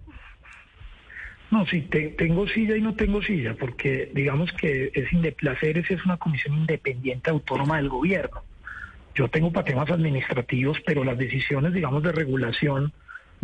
No, 1.51 1.67
sí, 1.67 1.83
te- 1.83 2.09
tengo 2.11 2.49
silla 2.49 2.77
y 2.77 2.81
no 2.81 2.95
tengo 2.95 3.23
silla, 3.23 3.55
porque 3.55 4.11
digamos 4.15 4.51
que 4.53 4.91
es 4.95 5.07
la 5.43 5.55
CRC 5.55 5.95
es 5.95 6.05
una 6.05 6.17
comisión 6.17 6.57
independiente 6.59 7.31
autónoma 7.31 7.77
del 7.77 7.89
gobierno. 7.91 8.43
Yo 9.15 9.29
tengo 9.29 9.53
para 9.53 9.65
temas 9.65 9.89
administrativos, 9.91 10.79
pero 10.85 11.05
las 11.05 11.17
decisiones, 11.17 11.73
digamos, 11.73 12.03
de 12.03 12.11
regulación 12.11 12.93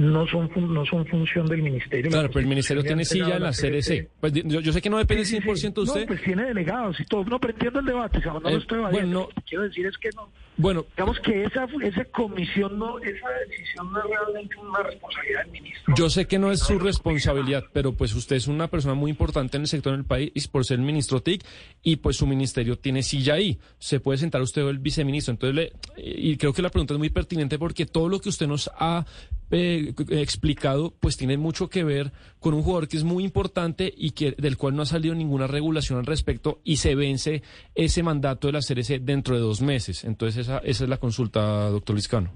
no 0.01 0.27
son 0.27 0.51
no 0.73 0.85
son 0.87 1.07
función 1.07 1.47
del 1.47 1.63
ministerio. 1.63 2.07
La 2.07 2.11
Claro, 2.11 2.29
pero 2.29 2.41
el 2.41 2.47
ministerio 2.47 2.83
tiene 2.83 3.05
silla 3.05 3.37
en 3.37 3.43
la 3.43 3.53
CRC. 3.53 4.09
Pues, 4.19 4.33
yo, 4.33 4.61
yo 4.61 4.73
sé 4.73 4.81
que 4.81 4.89
no 4.91 4.97
depende 4.99 5.25
Sí, 5.27 5.37
sí, 5.37 5.43
100% 5.47 5.75
de 5.75 5.81
usted. 5.83 6.01
No, 6.01 6.07
pues 6.07 6.23
tiene 6.23 6.45
delegados 6.45 6.99
y 7.01 7.05
todo. 7.05 7.25
No, 7.25 7.39
pero 7.39 7.53
entiendo 7.53 7.81
el 7.81 7.87
debate, 7.87 8.19
o 8.19 8.23
sea, 8.23 8.33
no 8.33 8.49
Eh, 8.49 8.53
lo 8.53 8.59
estoy 8.59 8.79
evadiendo. 8.79 8.91
bueno, 9.07 9.21
no- 9.21 9.29
Lo 9.29 9.35
que 9.35 9.43
quiero 9.49 9.65
decir 9.65 9.87
es 9.87 9.99
que 9.99 10.09
no. 10.17 10.29
Bueno, 10.57 10.85
Digamos 10.97 11.21
que 11.21 11.45
esa, 11.45 11.67
esa 11.83 12.05
comisión, 12.07 12.79
no, 12.79 12.99
esa 12.99 13.29
decisión 13.49 13.93
no 13.93 13.99
es 13.99 14.05
realmente 14.11 14.57
una 14.59 14.83
responsabilidad 14.83 15.43
del 15.45 15.53
ministro. 15.53 15.95
Yo 15.97 16.11
sé 16.11 16.27
que 16.27 16.39
no 16.39 16.51
es 16.51 16.61
su 16.61 16.79
responsabilidad, 16.79 17.65
pero 17.73 17.93
pues 17.95 18.15
usted 18.15 18.37
es 18.37 18.47
una 18.47 18.69
persona 18.69 18.95
muy 18.95 19.11
importante 19.11 19.57
en 19.57 19.63
el 19.63 19.69
sector 19.69 19.93
del 19.95 20.05
país 20.05 20.49
por 20.49 20.65
ser 20.65 20.79
el 20.79 20.85
ministro 20.85 21.23
TIC 21.23 21.45
y 21.83 21.97
pues 21.97 22.17
su 22.17 22.27
ministerio 22.27 22.77
tiene 22.79 23.03
silla 23.03 23.35
ahí. 23.35 23.59
Se 23.79 24.01
puede 24.01 24.19
sentar 24.19 24.41
usted 24.43 24.65
o 24.65 24.71
el 24.71 24.79
viceministro. 24.79 25.33
Entonces, 25.33 25.55
le, 25.57 25.73
y 26.03 26.37
creo 26.37 26.53
que 26.53 26.63
la 26.63 26.69
pregunta 26.71 26.95
es 26.95 26.99
muy 26.99 27.11
pertinente 27.11 27.59
porque 27.59 27.87
todo 27.87 28.09
lo 28.09 28.21
que 28.21 28.29
usted 28.29 28.47
nos 28.47 28.71
ha 28.79 29.07
eh, 29.51 29.95
explicado 30.11 30.95
pues 31.01 31.17
tiene 31.17 31.37
mucho 31.37 31.69
que 31.69 31.85
ver 31.85 32.13
con 32.39 32.55
un 32.55 32.63
jugador 32.63 32.89
que 32.89 32.97
es 32.97 33.05
muy 33.05 33.25
importante 33.25 33.93
y 33.97 34.13
que 34.13 34.33
del 34.39 34.57
cual 34.57 34.77
no 34.77 34.83
ha 34.83 34.87
salido 34.87 35.15
ninguna 35.15 35.47
regulación 35.47 35.99
al 35.99 36.07
respecto 36.07 36.61
y 36.65 36.77
se 36.77 36.95
vence 36.95 37.43
ese 37.75 38.03
mandato 38.03 38.47
de 38.47 38.53
la 38.53 38.61
CRC 38.61 39.01
dentro 39.01 39.35
de 39.35 39.41
dos 39.41 39.61
meses. 39.61 40.05
Entonces, 40.05 40.47
esa, 40.47 40.59
esa 40.59 40.85
es 40.85 40.91
la 40.91 40.99
consulta, 40.99 41.69
doctor 41.69 41.97
Liscano. 41.97 42.31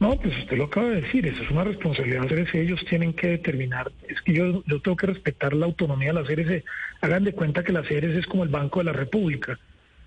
No, 0.00 0.16
pues 0.16 0.34
usted 0.38 0.56
lo 0.56 0.64
acaba 0.64 0.88
de 0.88 1.02
decir, 1.02 1.26
eso 1.26 1.42
es 1.42 1.50
una 1.50 1.62
responsabilidad 1.62 2.22
de 2.22 2.36
la 2.36 2.44
CRC, 2.44 2.62
ellos 2.62 2.82
tienen 2.88 3.12
que 3.12 3.28
determinar, 3.28 3.92
es 4.08 4.18
que 4.22 4.32
yo, 4.32 4.64
yo 4.64 4.80
tengo 4.80 4.96
que 4.96 5.08
respetar 5.08 5.52
la 5.52 5.66
autonomía 5.66 6.14
de 6.14 6.14
la 6.14 6.24
CRC. 6.24 6.64
Hagan 7.02 7.24
de 7.24 7.34
cuenta 7.34 7.62
que 7.62 7.72
la 7.72 7.82
CRC 7.82 8.18
es 8.18 8.26
como 8.26 8.42
el 8.42 8.48
Banco 8.48 8.78
de 8.78 8.86
la 8.86 8.92
República, 8.94 9.58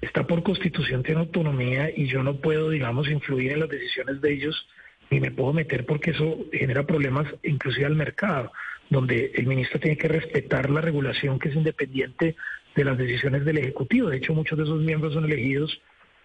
está 0.02 0.26
por 0.26 0.41
constitución, 0.41 1.04
tiene 1.04 1.22
autonomía 1.22 1.91
y 1.96 2.08
yo 2.08 2.24
no 2.24 2.38
puedo, 2.38 2.72
digamos, 2.72 3.08
influir 3.08 3.52
en 3.52 3.60
las 3.60 3.69
decisiones 3.69 4.19
de 4.19 4.34
ellos 4.34 4.67
ni 5.10 5.20
me 5.20 5.32
puedo 5.32 5.54
meter 5.54 5.86
porque 5.86 6.12
eso 6.12 6.38
genera 6.52 6.86
problemas 6.86 7.28
inclusive 7.44 7.86
al 7.86 7.96
mercado, 7.96 8.52
donde 8.89 9.32
el 9.36 9.48
ministro 9.48 9.80
tiene 9.80 9.98
que 9.98 10.08
respetar 10.08 10.70
la 10.70 10.82
regulación 10.82 11.39
que 11.39 11.50
es 11.50 11.56
independiente 11.56 12.36
de 12.76 12.84
las 12.84 12.98
decisiones 12.98 13.46
del 13.46 13.60
Ejecutivo. 13.60 14.10
De 14.10 14.18
hecho, 14.18 14.34
muchos 14.34 14.58
de 14.58 14.63
esos 14.63 14.82
miembros 14.82 15.13
son 15.13 15.26
elegidos 15.26 15.80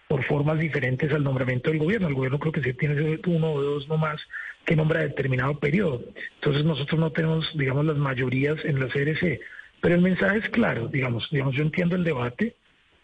por 0.07 0.23
formas 0.23 0.59
diferentes 0.59 1.11
al 1.13 1.23
nombramiento 1.23 1.69
del 1.69 1.79
gobierno. 1.79 2.07
El 2.07 2.15
gobierno 2.15 2.39
creo 2.39 2.51
que 2.51 2.63
sí 2.63 2.73
tiene 2.73 3.19
uno 3.27 3.51
o 3.53 3.61
dos 3.61 3.87
nomás 3.87 4.19
que 4.65 4.75
nombra 4.75 5.01
determinado 5.01 5.59
periodo. 5.59 6.03
Entonces 6.35 6.65
nosotros 6.65 6.99
no 6.99 7.11
tenemos, 7.11 7.47
digamos, 7.55 7.85
las 7.85 7.97
mayorías 7.97 8.57
en 8.65 8.79
la 8.79 8.87
CRC. 8.87 9.39
Pero 9.81 9.95
el 9.95 10.01
mensaje 10.01 10.39
es 10.39 10.49
claro, 10.49 10.87
digamos, 10.87 11.29
digamos, 11.31 11.55
yo 11.55 11.61
entiendo 11.61 11.95
el 11.95 12.03
debate. 12.03 12.55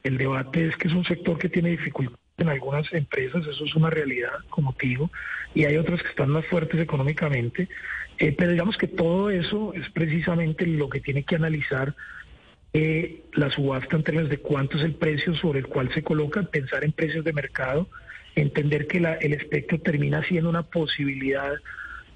El 0.03 0.17
debate 0.17 0.67
es 0.67 0.77
que 0.77 0.88
es 0.88 0.93
un 0.93 1.05
sector 1.05 1.38
que 1.38 1.49
tiene 1.49 1.69
dificultades 1.69 2.24
en 2.37 2.49
algunas 2.49 2.91
empresas, 2.93 3.45
eso 3.47 3.63
es 3.65 3.75
una 3.75 3.89
realidad, 3.89 4.33
como 4.49 4.73
te 4.73 4.87
digo, 4.87 5.09
y 5.53 5.65
hay 5.65 5.77
otras 5.77 6.01
que 6.01 6.09
están 6.09 6.29
más 6.29 6.45
fuertes 6.47 6.79
económicamente. 6.81 7.69
Eh, 8.17 8.33
pero 8.37 8.51
digamos 8.51 8.77
que 8.77 8.87
todo 8.87 9.29
eso 9.29 9.73
es 9.73 9.89
precisamente 9.91 10.65
lo 10.65 10.89
que 10.89 11.01
tiene 11.01 11.23
que 11.23 11.35
analizar 11.35 11.93
eh, 12.73 13.23
la 13.33 13.49
subasta 13.49 13.95
en 13.95 14.03
términos 14.03 14.29
de 14.29 14.37
cuánto 14.39 14.77
es 14.77 14.83
el 14.83 14.95
precio 14.95 15.33
sobre 15.35 15.59
el 15.59 15.67
cual 15.67 15.93
se 15.93 16.03
coloca, 16.03 16.43
pensar 16.43 16.83
en 16.83 16.91
precios 16.91 17.23
de 17.23 17.31
mercado, 17.33 17.87
entender 18.35 18.87
que 18.87 18.99
la- 18.99 19.15
el 19.15 19.33
espectro 19.33 19.79
termina 19.79 20.21
siendo 20.27 20.49
una 20.49 20.63
posibilidad 20.63 21.53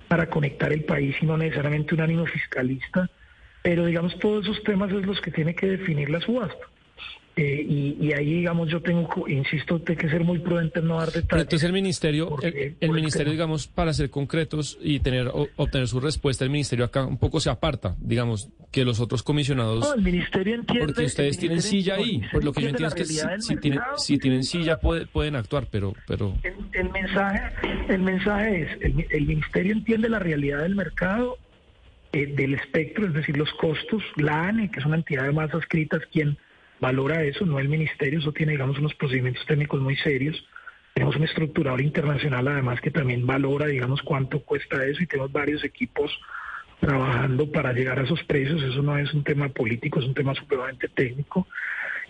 para 0.10 0.30
conectar 0.30 0.74
el 0.74 0.84
país 0.84 1.16
y 1.22 1.26
no 1.26 1.38
necesariamente 1.38 1.96
un 1.96 2.02
ánimo 2.02 2.26
fiscalista, 2.26 3.10
pero 3.62 3.86
digamos 3.86 4.18
todos 4.20 4.46
esos 4.46 4.62
temas 4.64 4.92
es 4.92 5.06
los 5.06 5.22
que 5.22 5.32
tiene 5.32 5.56
que 5.56 5.68
definir 5.68 6.10
la 6.10 6.20
subasta. 6.20 6.66
Eh, 7.36 7.66
y, 7.70 7.98
y 8.02 8.12
ahí, 8.12 8.34
digamos, 8.34 8.70
yo 8.70 8.82
tengo, 8.82 9.26
insisto, 9.30 9.80
tengo 9.80 9.98
que 9.98 10.10
ser 10.10 10.26
muy 10.26 10.40
prudente 10.40 10.80
en 10.80 10.88
no 10.88 10.98
dar 10.98 11.08
Pero 11.10 11.22
detalles. 11.22 11.44
entonces 11.46 11.66
el 11.68 11.72
ministerio, 11.74 12.28
Porque- 12.28 12.48
el, 12.48 12.56
el 12.58 12.74
porque- 12.74 12.94
ministerio, 12.94 13.32
digamos, 13.32 13.68
para 13.68 13.94
ser 13.94 14.10
concretos 14.10 14.78
y 14.82 15.00
tener 15.00 15.28
o- 15.28 15.48
obtener 15.56 15.88
su 15.88 16.02
respuesta, 16.02 16.44
el 16.44 16.50
ministerio 16.50 16.84
acá 16.84 17.06
un 17.06 17.18
poco 17.18 17.40
se 17.40 17.50
aparta, 17.50 17.96
digamos, 18.02 18.50
que 18.72 18.84
los 18.84 19.00
otros 19.00 19.24
comisionados. 19.24 19.80
No, 19.88 19.94
el 19.94 20.02
ministerio 20.02 20.56
entiende. 20.56 20.86
porque 20.88 21.06
ustedes 21.06 21.38
tienen 21.38 21.62
silla 21.62 21.96
ahí. 21.96 22.22
Pues 22.30 22.44
lo 22.44 22.52
que 22.52 22.62
yo 22.62 22.70
entiendo 22.70 22.94
es 22.94 22.96
que 22.96 23.06
si, 23.06 23.56
tienen, 23.58 23.80
si 23.98 24.18
tienen 24.18 24.44
silla 24.44 24.78
puede- 24.82 25.06
pueden 25.08 25.38
actuar, 25.38 25.68
pero, 25.72 25.94
pero 26.08 26.34
El, 26.44 26.56
el 26.74 26.90
mensaje, 26.92 27.42
el 27.88 28.02
mensaje 28.02 28.62
es, 28.64 28.70
el, 28.82 29.06
el 29.10 29.26
ministerio 29.28 29.72
entiende 29.72 30.10
la 30.10 30.20
realidad 30.20 30.64
del 30.64 30.76
mercado, 30.76 31.38
eh, 32.12 32.26
del 32.26 32.56
espectro, 32.56 33.08
es 33.08 33.14
decir, 33.14 33.38
los 33.38 33.52
costos. 33.54 34.04
La 34.18 34.48
ANE, 34.50 34.70
que 34.70 34.80
es 34.82 34.86
una 34.86 34.98
entidad 34.98 35.24
de 35.24 35.32
masas 35.32 35.62
escritas, 35.62 36.02
quien 36.12 36.38
valora 36.80 37.24
eso, 37.24 37.46
no 37.46 37.60
el 37.60 37.70
ministerio, 37.70 38.20
eso 38.20 38.32
tiene, 38.32 38.54
digamos, 38.54 38.78
unos 38.80 38.94
procedimientos 38.96 39.46
técnicos 39.46 39.82
muy 39.82 39.96
serios. 39.98 40.44
Tenemos 40.94 41.16
un 41.16 41.24
estructurador 41.24 41.82
internacional, 41.82 42.48
además, 42.48 42.82
que 42.82 42.92
también 42.92 43.26
valora, 43.26 43.68
digamos, 43.68 44.02
cuánto 44.02 44.42
cuesta 44.42 44.86
eso 44.86 45.02
y 45.04 45.08
tenemos 45.08 45.32
varios 45.32 45.64
equipos 45.64 46.12
trabajando 46.80 47.52
para 47.52 47.74
llegar 47.74 48.00
a 48.00 48.04
esos 48.04 48.24
precios. 48.24 48.62
Eso 48.64 48.82
no 48.82 48.98
es 48.98 49.14
un 49.14 49.24
tema 49.24 49.50
político, 49.50 50.00
es 50.00 50.06
un 50.06 50.14
tema 50.14 50.34
supremamente 50.36 50.88
técnico. 50.90 51.48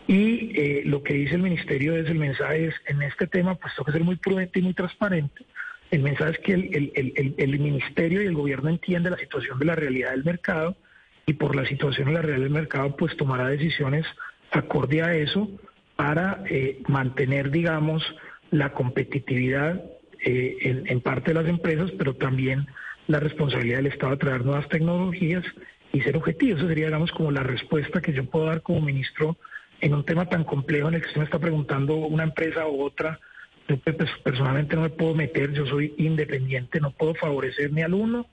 Y 0.08 0.52
eh, 0.60 0.82
lo 0.86 1.04
que 1.04 1.14
dice 1.14 1.36
el 1.36 1.42
ministerio 1.42 1.96
es, 1.96 2.08
el 2.08 2.18
mensaje 2.18 2.68
es, 2.68 2.76
en 2.88 3.02
este 3.02 3.28
tema, 3.28 3.56
pues 3.56 3.74
que 3.86 3.92
ser 3.92 4.04
muy 4.04 4.16
prudente 4.16 4.60
y 4.60 4.64
muy 4.64 4.74
transparente. 4.74 5.46
El 5.92 6.02
mensaje 6.02 6.32
es 6.32 6.40
que 6.40 6.54
el- 6.54 6.92
el- 6.96 7.14
el- 7.16 7.36
el 7.38 7.60
ministerio 7.60 8.22
y 8.22 8.26
el 8.26 8.34
gobierno 8.34 8.70
entiende 8.70 9.10
la 9.10 9.18
situación 9.18 9.60
de 9.60 9.66
la 9.66 9.76
realidad 9.76 10.12
del 10.12 10.24
mercado 10.24 10.76
y 11.26 11.34
por 11.34 11.56
la 11.56 11.66
situación 11.66 12.08
de 12.08 12.14
la 12.14 12.22
realidad 12.22 12.46
del 12.46 12.54
mercado, 12.54 12.96
pues 12.96 13.16
tomará 13.18 13.48
decisiones 13.48 14.06
acorde 14.52 15.02
a 15.02 15.16
eso 15.16 15.50
para 15.96 16.44
eh, 16.50 16.82
mantener, 16.88 17.52
digamos, 17.52 18.04
la 18.52 18.72
competitividad 18.72 19.84
eh, 20.24 20.84
en, 20.86 21.02
parte 21.02 21.34
de 21.34 21.42
las 21.42 21.50
empresas, 21.50 21.92
pero 21.98 22.16
también 22.16 22.68
la 23.08 23.20
responsabilidad 23.20 23.78
del 23.78 23.88
Estado 23.88 24.14
de 24.14 24.18
traer 24.18 24.46
nuevas 24.46 24.68
tecnologías 24.70 25.44
y 25.92 26.02
ser 26.02 26.18
objetivos. 26.18 26.60
Esa 26.60 26.68
sería, 26.68 26.88
digamos, 26.88 27.12
como 27.12 27.32
la 27.32 27.44
respuesta 27.44 28.02
que 28.02 28.14
yo 28.14 28.26
puedo 28.26 28.46
dar 28.46 28.62
como 28.62 28.82
ministro 28.82 29.38
en 29.82 29.94
un 29.94 30.04
tema 30.04 30.28
tan 30.28 30.44
complejo 30.44 30.90
en 30.90 30.96
el 30.96 31.02
que 31.02 31.08
usted 31.08 31.20
me 31.20 31.26
está 31.26 31.40
preguntando 31.40 31.96
una 31.96 32.24
empresa 32.24 32.68
u 32.68 32.82
otra. 32.82 33.20
Yo 33.68 33.78
pues, 33.78 34.10
personalmente 34.24 34.76
no 34.76 34.84
me 34.84 34.90
puedo 34.90 35.16
meter, 35.16 35.54
yo 35.54 35.66
soy 35.66 35.94
independiente, 35.98 36.80
no 36.80 36.92
puedo 36.92 37.14
favorecer 37.16 37.72
ni 37.72 37.82
al 37.82 37.94
uno 37.94 38.28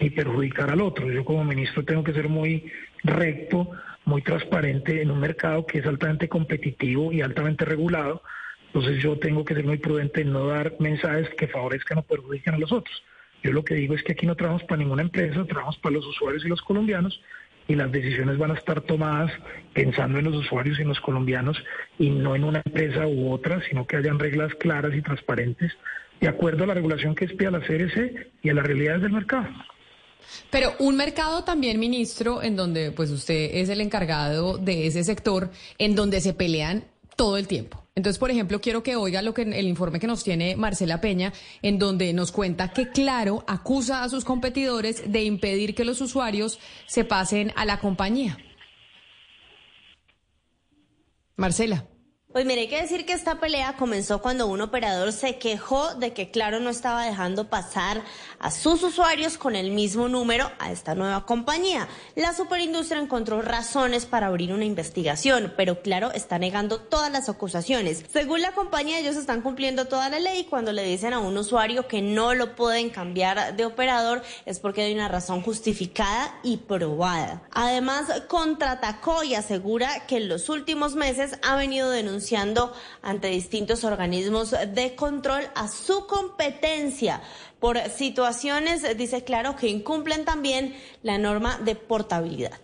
ni 0.00 0.10
perjudicar 0.10 0.70
al 0.70 0.80
otro. 0.80 1.10
Yo 1.10 1.24
como 1.24 1.44
ministro 1.44 1.84
tengo 1.84 2.04
que 2.04 2.12
ser 2.12 2.28
muy 2.28 2.70
recto, 3.04 3.70
muy 4.04 4.22
transparente 4.22 5.02
en 5.02 5.10
un 5.10 5.20
mercado 5.20 5.66
que 5.66 5.78
es 5.78 5.86
altamente 5.86 6.28
competitivo 6.28 7.12
y 7.12 7.20
altamente 7.20 7.64
regulado. 7.64 8.22
Entonces 8.66 9.02
yo 9.02 9.18
tengo 9.18 9.44
que 9.44 9.54
ser 9.54 9.64
muy 9.64 9.78
prudente 9.78 10.22
en 10.22 10.32
no 10.32 10.46
dar 10.46 10.74
mensajes 10.78 11.28
que 11.36 11.48
favorezcan 11.48 11.98
o 11.98 12.02
perjudiquen 12.02 12.54
a 12.54 12.58
los 12.58 12.72
otros. 12.72 13.02
Yo 13.42 13.52
lo 13.52 13.64
que 13.64 13.74
digo 13.74 13.94
es 13.94 14.02
que 14.02 14.12
aquí 14.12 14.26
no 14.26 14.34
trabajamos 14.34 14.64
para 14.64 14.78
ninguna 14.78 15.02
empresa, 15.02 15.44
trabajamos 15.44 15.78
para 15.78 15.94
los 15.94 16.06
usuarios 16.06 16.44
y 16.44 16.48
los 16.48 16.60
colombianos 16.62 17.20
y 17.68 17.74
las 17.74 17.92
decisiones 17.92 18.38
van 18.38 18.50
a 18.50 18.54
estar 18.54 18.80
tomadas 18.80 19.30
pensando 19.74 20.18
en 20.18 20.24
los 20.24 20.34
usuarios 20.34 20.78
y 20.78 20.82
en 20.82 20.88
los 20.88 21.00
colombianos 21.00 21.62
y 21.98 22.10
no 22.10 22.34
en 22.34 22.44
una 22.44 22.62
empresa 22.64 23.06
u 23.06 23.30
otra, 23.30 23.60
sino 23.68 23.86
que 23.86 23.96
hayan 23.96 24.18
reglas 24.18 24.54
claras 24.54 24.94
y 24.94 25.02
transparentes 25.02 25.76
de 26.20 26.28
acuerdo 26.28 26.64
a 26.64 26.66
la 26.66 26.74
regulación 26.74 27.14
que 27.14 27.26
expida 27.26 27.50
la 27.50 27.60
CRC 27.60 28.30
y 28.42 28.48
a 28.48 28.54
las 28.54 28.66
realidades 28.66 29.02
del 29.02 29.12
mercado. 29.12 29.46
Pero 30.50 30.74
un 30.78 30.96
mercado 30.96 31.44
también, 31.44 31.78
ministro, 31.78 32.42
en 32.42 32.56
donde 32.56 32.90
pues 32.90 33.10
usted 33.10 33.50
es 33.54 33.68
el 33.68 33.80
encargado 33.80 34.58
de 34.58 34.86
ese 34.86 35.04
sector, 35.04 35.50
en 35.78 35.94
donde 35.94 36.20
se 36.20 36.34
pelean 36.34 36.84
todo 37.16 37.36
el 37.36 37.48
tiempo. 37.48 37.84
Entonces, 37.94 38.18
por 38.18 38.30
ejemplo, 38.30 38.60
quiero 38.60 38.84
que 38.84 38.94
oiga 38.94 39.22
lo 39.22 39.34
que 39.34 39.42
el 39.42 39.66
informe 39.66 39.98
que 39.98 40.06
nos 40.06 40.22
tiene 40.22 40.54
Marcela 40.54 41.00
Peña, 41.00 41.32
en 41.62 41.80
donde 41.80 42.12
nos 42.12 42.30
cuenta 42.30 42.72
que 42.72 42.90
Claro 42.90 43.44
acusa 43.48 44.04
a 44.04 44.08
sus 44.08 44.24
competidores 44.24 45.10
de 45.10 45.24
impedir 45.24 45.74
que 45.74 45.84
los 45.84 46.00
usuarios 46.00 46.60
se 46.86 47.04
pasen 47.04 47.52
a 47.56 47.64
la 47.64 47.80
compañía. 47.80 48.38
Marcela. 51.34 51.86
Pues 52.30 52.44
mire, 52.44 52.60
hay 52.60 52.68
que 52.68 52.82
decir 52.82 53.06
que 53.06 53.14
esta 53.14 53.40
pelea 53.40 53.76
comenzó 53.78 54.20
cuando 54.20 54.48
un 54.48 54.60
operador 54.60 55.14
se 55.14 55.38
quejó 55.38 55.94
de 55.94 56.12
que 56.12 56.30
Claro 56.30 56.60
no 56.60 56.68
estaba 56.68 57.06
dejando 57.06 57.48
pasar 57.48 58.02
a 58.38 58.50
sus 58.50 58.82
usuarios 58.82 59.38
con 59.38 59.56
el 59.56 59.70
mismo 59.70 60.10
número 60.10 60.52
a 60.58 60.70
esta 60.70 60.94
nueva 60.94 61.24
compañía. 61.24 61.88
La 62.16 62.34
superindustria 62.34 63.00
encontró 63.00 63.40
razones 63.40 64.04
para 64.04 64.26
abrir 64.26 64.52
una 64.52 64.66
investigación, 64.66 65.54
pero 65.56 65.80
Claro 65.80 66.12
está 66.12 66.38
negando 66.38 66.80
todas 66.82 67.10
las 67.10 67.30
acusaciones. 67.30 68.04
Según 68.12 68.42
la 68.42 68.52
compañía, 68.52 68.98
ellos 68.98 69.16
están 69.16 69.40
cumpliendo 69.40 69.86
toda 69.86 70.10
la 70.10 70.20
ley 70.20 70.44
cuando 70.50 70.72
le 70.72 70.84
dicen 70.84 71.14
a 71.14 71.20
un 71.20 71.38
usuario 71.38 71.88
que 71.88 72.02
no 72.02 72.34
lo 72.34 72.54
pueden 72.56 72.90
cambiar 72.90 73.56
de 73.56 73.64
operador 73.64 74.22
es 74.44 74.60
porque 74.60 74.82
hay 74.82 74.92
una 74.92 75.08
razón 75.08 75.40
justificada 75.40 76.38
y 76.42 76.58
probada. 76.58 77.42
Además, 77.52 78.04
contraatacó 78.28 79.24
y 79.24 79.34
asegura 79.34 80.06
que 80.06 80.18
en 80.18 80.28
los 80.28 80.50
últimos 80.50 80.94
meses 80.94 81.38
ha 81.42 81.56
venido 81.56 81.88
denunciando 81.88 82.17
ante 83.02 83.28
distintos 83.28 83.84
organismos 83.84 84.50
de 84.50 84.94
control 84.94 85.42
a 85.54 85.68
su 85.68 86.06
competencia 86.06 87.22
por 87.60 87.78
situaciones, 87.90 88.96
dice 88.96 89.24
claro, 89.24 89.56
que 89.56 89.68
incumplen 89.68 90.24
también 90.24 90.74
la 91.02 91.18
norma 91.18 91.58
de 91.58 91.74
portabilidad. 91.74 92.60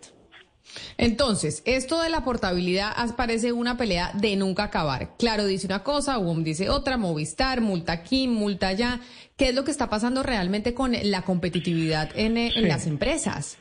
Entonces, 0.96 1.62
esto 1.66 2.00
de 2.00 2.08
la 2.08 2.24
portabilidad 2.24 2.92
parece 3.16 3.52
una 3.52 3.76
pelea 3.76 4.12
de 4.14 4.36
nunca 4.36 4.64
acabar. 4.64 5.16
Claro, 5.16 5.46
dice 5.46 5.66
una 5.66 5.82
cosa, 5.82 6.18
UOM 6.18 6.42
dice 6.42 6.70
otra, 6.70 6.96
Movistar, 6.96 7.60
multa 7.60 7.92
aquí, 7.92 8.28
multa 8.28 8.68
allá. 8.68 9.00
¿Qué 9.36 9.48
es 9.48 9.54
lo 9.54 9.64
que 9.64 9.70
está 9.70 9.88
pasando 9.90 10.22
realmente 10.22 10.74
con 10.74 10.92
la 11.02 11.22
competitividad 11.22 12.10
en, 12.14 12.36
en 12.36 12.68
las 12.68 12.86
empresas? 12.86 13.58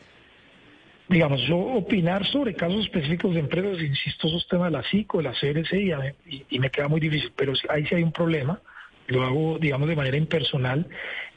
Digamos, 1.13 1.41
yo 1.47 1.58
opinar 1.58 2.26
sobre 2.26 2.56
casos 2.56 2.86
específicos 2.86 3.36
de 3.36 3.41
empresas, 3.41 3.80
insisto, 3.80 4.28
esos 4.28 4.47
temas 4.47 4.71
de 4.71 4.78
la 4.80 4.84
CICO, 4.84 5.19
de 5.19 5.23
la 5.23 5.34
CRC, 5.34 6.15
y, 6.49 6.60
me 6.60 6.71
queda 6.71 6.88
muy 6.88 6.99
difícil, 6.99 7.32
pero 7.36 7.54
ahí 7.69 7.86
sí 7.86 7.93
hay 7.93 8.04
un 8.04 8.12
problema, 8.12 8.60
lo 9.08 9.23
hago, 9.23 9.60
digamos, 9.60 9.88
de 9.88 9.95
manera 9.95 10.17
impersonal, 10.17 10.88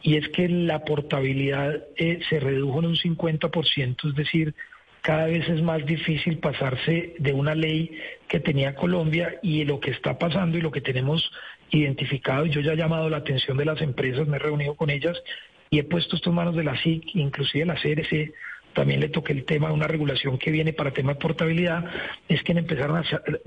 y 0.01 0.17
es 0.17 0.29
que 0.31 0.49
la 0.49 0.83
portabilidad 0.83 1.85
eh, 1.97 2.21
se 2.29 2.41
redujo 2.41 2.79
en 2.79 2.87
un 2.87 2.97
50%, 2.97 4.09
es 4.09 4.15
decir, 4.15 4.55
cada 5.03 5.27
vez 5.27 5.47
es 5.47 5.63
más 5.63 5.85
difícil 5.85 6.39
pasarse 6.39 7.15
de 7.19 7.33
una 7.35 7.55
ley 7.55 7.99
que 8.29 8.41
tenía 8.41 8.75
Colombia 8.75 9.39
y 9.43 9.65
lo 9.65 9.79
que 9.79 9.91
está 9.91 10.19
pasando 10.19 10.57
y 10.57 10.63
lo 10.63 10.71
que 10.71 10.81
tenemos 10.81 11.31
identificado, 11.71 12.47
y 12.47 12.51
yo 12.51 12.63
ya 12.63 12.73
he 12.73 12.77
llamado 12.77 13.11
la 13.11 13.19
atención 13.19 13.59
de 13.59 13.67
las 13.67 13.83
empresas, 13.83 14.27
me 14.27 14.37
he 14.37 14.41
reunido 14.41 14.75
con 14.75 14.89
ellas 14.89 15.23
y 15.69 15.81
he 15.81 15.85
puesto 15.85 16.17
esto 16.17 16.33
manos 16.33 16.57
de 16.57 16.65
la 16.65 16.81
CIC, 16.83 17.15
inclusive 17.15 17.67
la 17.67 17.75
CRC, 17.75 18.33
también 18.77 19.01
le 19.01 19.09
toqué 19.09 19.33
el 19.33 19.47
tema 19.47 19.69
de 19.69 19.75
una 19.75 19.87
regulación 19.89 20.37
que 20.37 20.51
viene 20.51 20.75
para 20.75 20.91
tema 20.91 21.15
de 21.15 21.19
portabilidad, 21.19 21.87
es 22.29 22.43
que 22.43 22.53
empezaron 22.53 22.99
a 22.99 23.05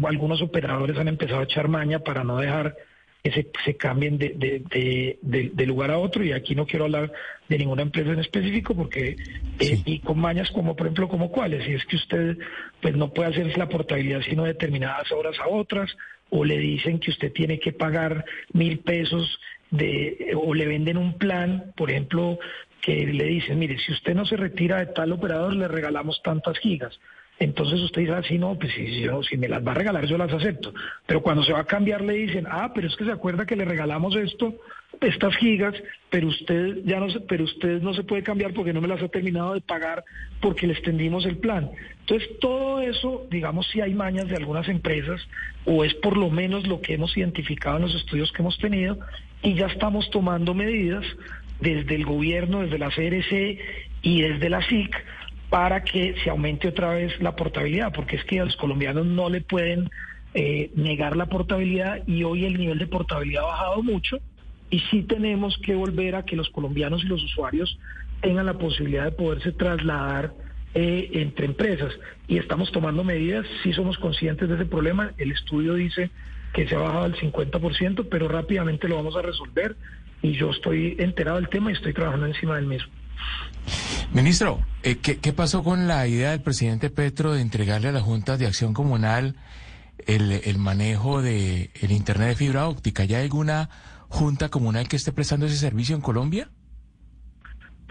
algunos 0.08 0.42
operadores 0.42 0.98
han 0.98 1.08
empezado 1.08 1.42
a 1.42 1.44
echar 1.44 1.68
maña 1.68 2.00
para 2.00 2.24
no 2.24 2.38
dejar 2.38 2.76
que 3.24 3.32
se, 3.32 3.48
se 3.64 3.76
cambien 3.76 4.18
de, 4.18 4.30
de, 4.30 5.50
de, 5.54 5.66
lugar 5.68 5.92
a 5.92 6.00
otro 6.00 6.24
y 6.24 6.32
aquí 6.32 6.56
no 6.56 6.66
quiero 6.66 6.86
hablar 6.86 7.12
de 7.48 7.58
ninguna 7.58 7.84
empresa 7.84 8.12
en 8.12 8.20
específico 8.20 8.74
porque 8.74 9.18
eh, 9.60 9.82
y 9.86 10.00
con 10.00 10.20
mañas 10.20 10.50
como 10.52 10.76
por 10.76 10.88
ejemplo 10.88 11.10
como 11.10 11.30
cuáles 11.30 11.66
si 11.66 11.74
es 11.74 11.86
que 11.86 11.98
usted 11.98 12.38
pues 12.82 12.96
no 12.96 13.14
puede 13.14 13.32
hacer 13.32 13.58
la 13.58 13.68
portabilidad 13.68 14.22
sino 14.22 14.46
determinadas 14.46 15.12
horas 15.12 15.38
a 15.40 15.50
otras 15.50 15.96
o 16.30 16.46
le 16.46 16.58
dicen 16.58 17.00
que 17.00 17.12
usted 17.12 17.34
tiene 17.34 17.60
que 17.60 17.74
pagar 17.74 18.24
mil 18.54 18.80
pesos 18.80 19.38
de 19.70 20.32
o 20.42 20.54
le 20.54 20.66
venden 20.66 20.98
un 20.98 21.18
plan 21.18 21.74
por 21.76 21.92
ejemplo 21.92 22.40
le 22.96 23.26
dicen, 23.26 23.60
mire, 23.60 23.78
si 23.80 23.92
usted 23.92 24.16
no 24.16 24.26
se 24.26 24.38
retira 24.38 24.78
de 24.78 24.88
tal 24.88 25.12
operador, 25.12 25.56
le 25.56 25.68
regalamos 25.68 26.22
tantas 26.24 26.58
gigas. 26.60 27.00
Entonces 27.40 27.80
usted 27.80 28.02
dice, 28.02 28.14
ah, 28.14 28.22
no, 28.38 28.58
pues 28.60 28.74
si, 28.74 29.08
si 29.30 29.38
me 29.38 29.48
las 29.48 29.66
va 29.66 29.72
a 29.72 29.76
regalar, 29.76 30.06
yo 30.06 30.18
las 30.18 30.32
acepto. 30.32 30.74
Pero 31.06 31.22
cuando 31.22 31.42
se 31.42 31.54
va 31.54 31.60
a 31.60 31.66
cambiar, 31.66 32.02
le 32.02 32.14
dicen, 32.14 32.46
ah, 32.50 32.72
pero 32.76 32.88
es 32.88 32.96
que 32.98 33.06
se 33.06 33.12
acuerda 33.12 33.46
que 33.46 33.56
le 33.56 33.64
regalamos 33.64 34.16
esto, 34.18 34.56
estas 35.00 35.36
gigas, 35.38 35.74
pero 36.10 36.28
usted 36.28 36.80
ya 36.84 37.00
no 37.00 37.10
se, 37.10 37.22
pero 37.22 37.46
usted 37.46 37.82
no 37.82 37.94
se 37.94 38.04
puede 38.04 38.24
cambiar 38.24 38.54
porque 38.54 38.74
no 38.74 38.82
me 38.82 38.90
las 38.90 39.02
ha 39.02 39.08
terminado 39.08 39.54
de 39.54 39.62
pagar 39.62 40.04
porque 40.42 40.68
le 40.68 40.74
extendimos 40.74 41.26
el 41.26 41.38
plan. 41.38 41.72
Entonces, 42.02 42.28
todo 42.40 42.82
eso, 42.82 43.26
digamos, 43.32 43.68
si 43.68 43.80
hay 43.80 43.94
mañas 43.94 44.28
de 44.28 44.36
algunas 44.36 44.68
empresas, 44.68 45.22
o 45.64 45.86
es 45.86 45.94
por 45.96 46.18
lo 46.18 46.30
menos 46.30 46.68
lo 46.68 46.82
que 46.82 46.96
hemos 46.96 47.16
identificado 47.16 47.78
en 47.78 47.84
los 47.84 47.96
estudios 47.96 48.34
que 48.34 48.42
hemos 48.42 48.58
tenido, 48.58 49.00
y 49.42 49.54
ya 49.54 49.68
estamos 49.68 50.10
tomando 50.10 50.54
medidas 50.54 51.06
desde 51.60 51.96
el 51.96 52.06
gobierno, 52.06 52.62
desde 52.62 52.78
la 52.78 52.90
CRC 52.90 53.60
y 54.02 54.22
desde 54.22 54.50
la 54.50 54.62
SIC 54.62 54.96
para 55.50 55.84
que 55.84 56.16
se 56.24 56.30
aumente 56.30 56.68
otra 56.68 56.94
vez 56.94 57.20
la 57.22 57.36
portabilidad, 57.36 57.92
porque 57.94 58.16
es 58.18 58.24
que 58.24 58.40
a 58.40 58.46
los 58.46 58.56
colombianos 58.56 59.06
no 59.06 59.30
le 59.30 59.42
pueden 59.42 59.90
eh, 60.34 60.72
negar 60.76 61.18
la 61.18 61.26
portabilidad 61.26 62.08
y 62.08 62.24
hoy 62.24 62.46
el 62.46 62.58
nivel 62.58 62.78
de 62.78 62.88
portabilidad 62.88 63.44
ha 63.44 63.48
bajado 63.48 63.84
mucho 63.84 64.20
y 64.70 64.80
sí 64.92 65.02
tenemos 65.02 65.58
que 65.58 65.74
volver 65.74 66.16
a 66.16 66.24
que 66.24 66.36
los 66.36 66.50
colombianos 66.50 67.04
y 67.04 67.08
los 67.08 67.24
usuarios 67.24 67.80
tengan 68.22 68.46
la 68.46 68.58
posibilidad 68.58 69.06
de 69.06 69.12
poderse 69.12 69.52
trasladar 69.52 70.34
eh, 70.76 71.10
entre 71.14 71.48
empresas. 71.48 71.92
Y 72.28 72.38
estamos 72.38 72.72
tomando 72.72 73.04
medidas, 73.04 73.46
sí 73.64 73.74
somos 73.74 73.98
conscientes 73.98 74.48
de 74.48 74.56
ese 74.56 74.66
problema, 74.66 75.14
el 75.18 75.32
estudio 75.32 75.74
dice 75.74 76.12
que 76.54 76.68
se 76.68 76.76
ha 76.76 76.80
bajado 76.80 77.06
al 77.06 77.16
50%, 77.16 78.08
pero 78.10 78.28
rápidamente 78.28 78.88
lo 78.88 78.98
vamos 78.98 79.16
a 79.16 79.22
resolver 79.22 79.76
y 80.22 80.34
yo 80.34 80.52
estoy 80.52 80.96
enterado 81.00 81.38
del 81.38 81.50
tema 81.50 81.72
y 81.72 81.74
estoy 81.74 81.94
trabajando 81.94 82.28
encima 82.28 82.56
del 82.56 82.66
mismo. 82.66 82.92
Ministro, 84.14 84.60
eh, 84.84 84.98
¿qué, 84.98 85.34
pasó 85.34 85.64
con 85.64 85.88
la 85.88 86.08
idea 86.08 86.32
del 86.32 86.42
presidente 86.42 86.90
Petro 86.90 87.34
de 87.34 87.42
entregarle 87.42 87.90
a 87.90 87.92
la 87.92 88.02
Junta 88.02 88.38
de 88.38 88.48
Acción 88.48 88.74
Comunal 88.74 89.36
el, 90.08 90.58
manejo 90.58 91.22
de 91.22 91.70
el 91.82 91.92
Internet 91.92 92.30
de 92.30 92.36
fibra 92.36 92.68
óptica? 92.68 93.06
¿Ya 93.06 93.18
hay 93.18 93.26
alguna 93.26 93.70
Junta 94.08 94.50
Comunal 94.50 94.88
que 94.88 94.96
esté 94.96 95.12
prestando 95.12 95.46
ese 95.46 95.58
servicio 95.58 95.96
en 95.96 96.02
Colombia? 96.02 96.50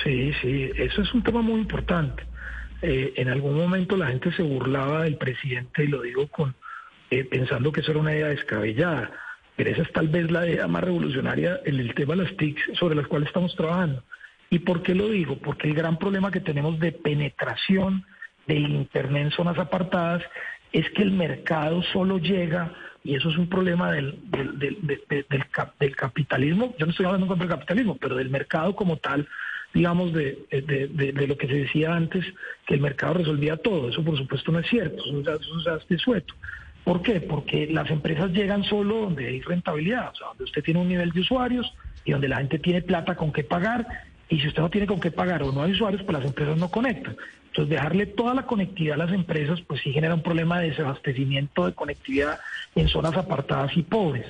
Sí, 0.03 0.33
sí, 0.43 0.71
eso 0.77 1.03
es 1.03 1.15
un 1.15 1.23
tema 1.23 1.43
muy 1.43 1.61
importante. 1.61 2.25
Eh, 2.83 3.15
en 3.17 3.29
algún 3.29 3.57
momento 3.57 3.97
la 3.97 4.09
gente 4.09 4.33
se 4.33 4.43
burlaba 4.43 5.03
del 5.03 5.17
presidente, 5.17 5.85
y 5.85 5.89
lo 5.89 6.03
digo 6.03 6.27
con 6.29 6.55
eh, 7.11 7.25
pensando 7.25 7.73
que 7.73 7.81
eso 7.81 7.93
era 7.93 8.01
una 8.01 8.15
idea 8.15 8.29
descabellada 8.29 9.11
pero 9.59 9.71
esa 9.71 9.83
es 9.83 9.93
tal 9.93 10.07
vez 10.07 10.31
la 10.31 10.47
idea 10.47 10.69
más 10.69 10.85
revolucionaria 10.85 11.59
en 11.65 11.81
el 11.81 11.93
tema 11.93 12.15
de 12.15 12.23
las 12.23 12.37
TICs 12.37 12.79
sobre 12.79 12.95
las 12.95 13.09
cuales 13.09 13.27
estamos 13.27 13.57
trabajando. 13.57 14.05
¿Y 14.51 14.61
por 14.61 14.85
qué 14.85 14.95
lo 14.95 15.09
digo? 15.09 15.37
Porque 15.37 15.67
el 15.67 15.75
gran 15.75 15.99
problema 15.99 16.31
que 16.31 16.39
tenemos 16.39 16.79
de 16.79 16.93
penetración 16.93 18.05
del 18.47 18.71
Internet 18.71 19.25
en 19.25 19.31
zonas 19.33 19.59
apartadas 19.59 20.23
es 20.73 20.89
que 20.91 21.03
el 21.03 21.11
mercado 21.11 21.83
solo 21.93 22.19
llega, 22.19 22.73
y 23.03 23.17
eso 23.17 23.31
es 23.31 23.37
un 23.37 23.49
problema 23.49 23.91
del, 23.91 24.21
del, 24.31 25.93
capitalismo, 25.97 26.73
yo 26.79 26.87
no 26.87 26.93
estoy 26.93 27.07
hablando 27.07 27.27
contra 27.27 27.47
el 27.47 27.51
capitalismo, 27.51 27.97
pero 28.01 28.15
del 28.15 28.31
mercado 28.31 28.77
como 28.77 28.99
tal, 28.99 29.27
digamos, 29.75 30.13
de, 30.13 30.39
lo 31.27 31.37
que 31.37 31.49
se 31.49 31.55
decía 31.55 31.97
antes, 31.97 32.25
que 32.65 32.75
el 32.75 32.81
mercado 32.81 33.15
resolvía 33.15 33.57
todo. 33.57 33.89
Eso 33.89 34.05
por 34.05 34.17
supuesto 34.17 34.53
no 34.53 34.61
es 34.61 34.69
cierto, 34.69 35.03
eso, 35.05 35.77
es 35.77 35.89
desueto. 35.89 36.33
¿Por 36.89 37.03
qué? 37.03 37.21
Porque 37.21 37.67
las 37.67 37.91
empresas 37.91 38.31
llegan 38.31 38.65
solo 38.65 39.03
donde 39.03 39.27
hay 39.27 39.43
rentabilidad, 39.43 40.11
o 40.11 40.15
sea, 40.15 40.29
donde 40.29 40.45
usted 40.45 40.63
tiene 40.63 40.81
un 40.81 40.89
nivel 40.89 41.11
de 41.11 41.21
usuarios 41.21 41.71
y 42.07 42.13
donde 42.13 42.29
la 42.29 42.39
gente 42.39 42.59
tiene 42.59 42.81
plata 42.81 43.15
con 43.15 43.31
qué 43.31 43.45
pagar. 43.45 43.87
Y 44.31 44.41
si 44.41 44.49
usted 44.49 44.63
no 44.63 44.71
tiene 44.71 44.87
con 44.87 44.99
qué 44.99 45.11
pagar 45.11 45.43
o 45.43 45.53
no 45.53 45.65
hay 45.65 45.73
usuarios, 45.73 46.03
pues 46.03 46.17
las 46.17 46.27
empresas 46.27 46.57
no 46.57 46.71
conectan. 46.71 47.15
Entonces, 47.49 47.69
dejarle 47.69 48.07
toda 48.07 48.33
la 48.33 48.47
conectividad 48.47 48.95
a 48.95 49.05
las 49.05 49.13
empresas, 49.13 49.61
pues 49.67 49.83
sí 49.83 49.93
genera 49.93 50.15
un 50.15 50.23
problema 50.23 50.61
de 50.61 50.71
desabastecimiento 50.71 51.67
de 51.67 51.75
conectividad 51.75 52.41
en 52.75 52.89
zonas 52.89 53.15
apartadas 53.19 53.77
y 53.77 53.83
pobres. 53.83 54.25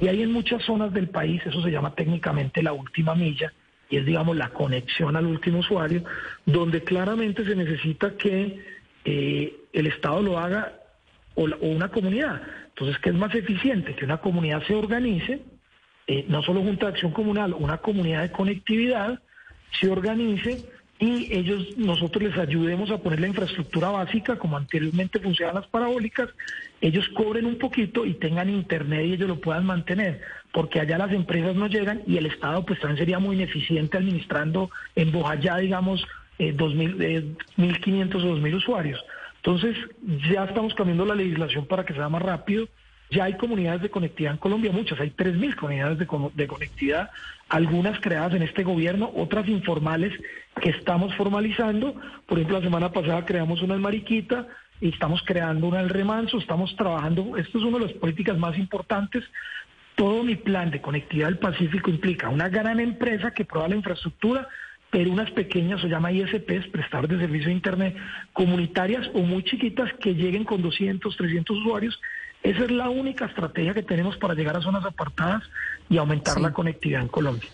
Y 0.00 0.06
hay 0.06 0.22
en 0.22 0.30
muchas 0.30 0.62
zonas 0.62 0.92
del 0.92 1.08
país, 1.08 1.42
eso 1.44 1.60
se 1.60 1.72
llama 1.72 1.96
técnicamente 1.96 2.62
la 2.62 2.72
última 2.72 3.16
milla, 3.16 3.52
y 3.90 3.96
es, 3.96 4.06
digamos, 4.06 4.36
la 4.36 4.50
conexión 4.50 5.16
al 5.16 5.26
último 5.26 5.58
usuario, 5.58 6.04
donde 6.44 6.84
claramente 6.84 7.44
se 7.44 7.56
necesita 7.56 8.12
que 8.12 8.60
eh, 9.04 9.56
el 9.72 9.88
Estado 9.88 10.22
lo 10.22 10.38
haga 10.38 10.85
o, 11.36 11.44
una 11.44 11.88
comunidad. 11.88 12.42
Entonces, 12.68 12.98
¿qué 13.00 13.10
es 13.10 13.14
más 13.14 13.34
eficiente? 13.34 13.94
Que 13.94 14.04
una 14.04 14.18
comunidad 14.18 14.62
se 14.66 14.74
organice, 14.74 15.42
eh, 16.06 16.24
no 16.28 16.42
solo 16.42 16.62
Junta 16.62 16.86
de 16.86 16.92
Acción 16.92 17.12
Comunal, 17.12 17.54
una 17.54 17.78
comunidad 17.78 18.22
de 18.22 18.32
conectividad 18.32 19.20
se 19.80 19.88
organice 19.88 20.64
y 20.98 21.32
ellos, 21.34 21.76
nosotros 21.76 22.22
les 22.24 22.38
ayudemos 22.38 22.90
a 22.90 22.98
poner 22.98 23.20
la 23.20 23.28
infraestructura 23.28 23.90
básica, 23.90 24.36
como 24.38 24.56
anteriormente 24.56 25.20
funcionaban 25.20 25.60
las 25.60 25.70
parabólicas, 25.70 26.30
ellos 26.80 27.06
cobren 27.10 27.44
un 27.44 27.58
poquito 27.58 28.06
y 28.06 28.14
tengan 28.14 28.48
internet 28.48 29.04
y 29.04 29.12
ellos 29.12 29.28
lo 29.28 29.40
puedan 29.40 29.66
mantener, 29.66 30.22
porque 30.52 30.80
allá 30.80 30.96
las 30.96 31.12
empresas 31.12 31.54
no 31.54 31.66
llegan 31.66 32.02
y 32.06 32.16
el 32.16 32.26
Estado 32.26 32.64
pues 32.64 32.80
también 32.80 32.98
sería 32.98 33.18
muy 33.18 33.36
ineficiente 33.36 33.98
administrando 33.98 34.70
en 34.94 35.12
Bojayá, 35.12 35.58
digamos, 35.58 36.06
eh, 36.38 36.52
2000, 36.52 37.02
eh, 37.02 37.24
1.500 37.58 38.24
o 38.24 38.36
2.000 38.36 38.54
usuarios. 38.54 39.04
Entonces, 39.46 39.76
ya 40.28 40.42
estamos 40.44 40.74
cambiando 40.74 41.04
la 41.06 41.14
legislación 41.14 41.66
para 41.66 41.84
que 41.84 41.94
sea 41.94 42.08
más 42.08 42.20
rápido. 42.20 42.66
Ya 43.12 43.24
hay 43.24 43.34
comunidades 43.34 43.80
de 43.82 43.90
conectividad 43.90 44.32
en 44.32 44.38
Colombia, 44.38 44.72
muchas, 44.72 44.98
hay 44.98 45.10
3.000 45.10 45.54
comunidades 45.54 45.98
de, 46.00 46.06
co- 46.08 46.32
de 46.34 46.48
conectividad, 46.48 47.10
algunas 47.48 48.00
creadas 48.00 48.34
en 48.34 48.42
este 48.42 48.64
gobierno, 48.64 49.08
otras 49.14 49.46
informales 49.48 50.12
que 50.60 50.70
estamos 50.70 51.14
formalizando. 51.14 51.94
Por 52.26 52.38
ejemplo, 52.38 52.58
la 52.58 52.64
semana 52.64 52.90
pasada 52.90 53.24
creamos 53.24 53.62
una 53.62 53.76
en 53.76 53.82
Mariquita 53.82 54.48
y 54.80 54.88
estamos 54.88 55.22
creando 55.24 55.68
una 55.68 55.78
en 55.80 55.90
Remanso, 55.90 56.38
estamos 56.38 56.74
trabajando, 56.74 57.36
esto 57.36 57.58
es 57.58 57.64
una 57.64 57.78
de 57.78 57.84
las 57.84 57.92
políticas 57.94 58.36
más 58.38 58.58
importantes. 58.58 59.22
Todo 59.94 60.24
mi 60.24 60.34
plan 60.34 60.72
de 60.72 60.80
conectividad 60.80 61.28
del 61.28 61.38
Pacífico 61.38 61.88
implica 61.90 62.28
una 62.30 62.48
gran 62.48 62.80
empresa 62.80 63.30
que 63.30 63.44
prueba 63.44 63.68
la 63.68 63.76
infraestructura, 63.76 64.48
pero 64.90 65.10
unas 65.10 65.30
pequeñas, 65.32 65.80
se 65.80 65.88
llama 65.88 66.12
ISPs, 66.12 66.68
prestadores 66.72 67.18
de 67.18 67.26
servicio 67.26 67.48
de 67.48 67.54
Internet, 67.54 67.96
comunitarias 68.32 69.08
o 69.14 69.20
muy 69.20 69.42
chiquitas 69.44 69.92
que 70.00 70.14
lleguen 70.14 70.44
con 70.44 70.62
200, 70.62 71.16
300 71.16 71.56
usuarios. 71.58 71.98
Esa 72.42 72.64
es 72.64 72.70
la 72.70 72.88
única 72.90 73.26
estrategia 73.26 73.74
que 73.74 73.82
tenemos 73.82 74.16
para 74.16 74.34
llegar 74.34 74.56
a 74.56 74.60
zonas 74.62 74.84
apartadas 74.84 75.42
y 75.90 75.96
aumentar 75.98 76.34
Sí. 76.36 76.40
la 76.42 76.52
conectividad 76.52 77.02
en 77.02 77.08
Colombia. 77.08 77.48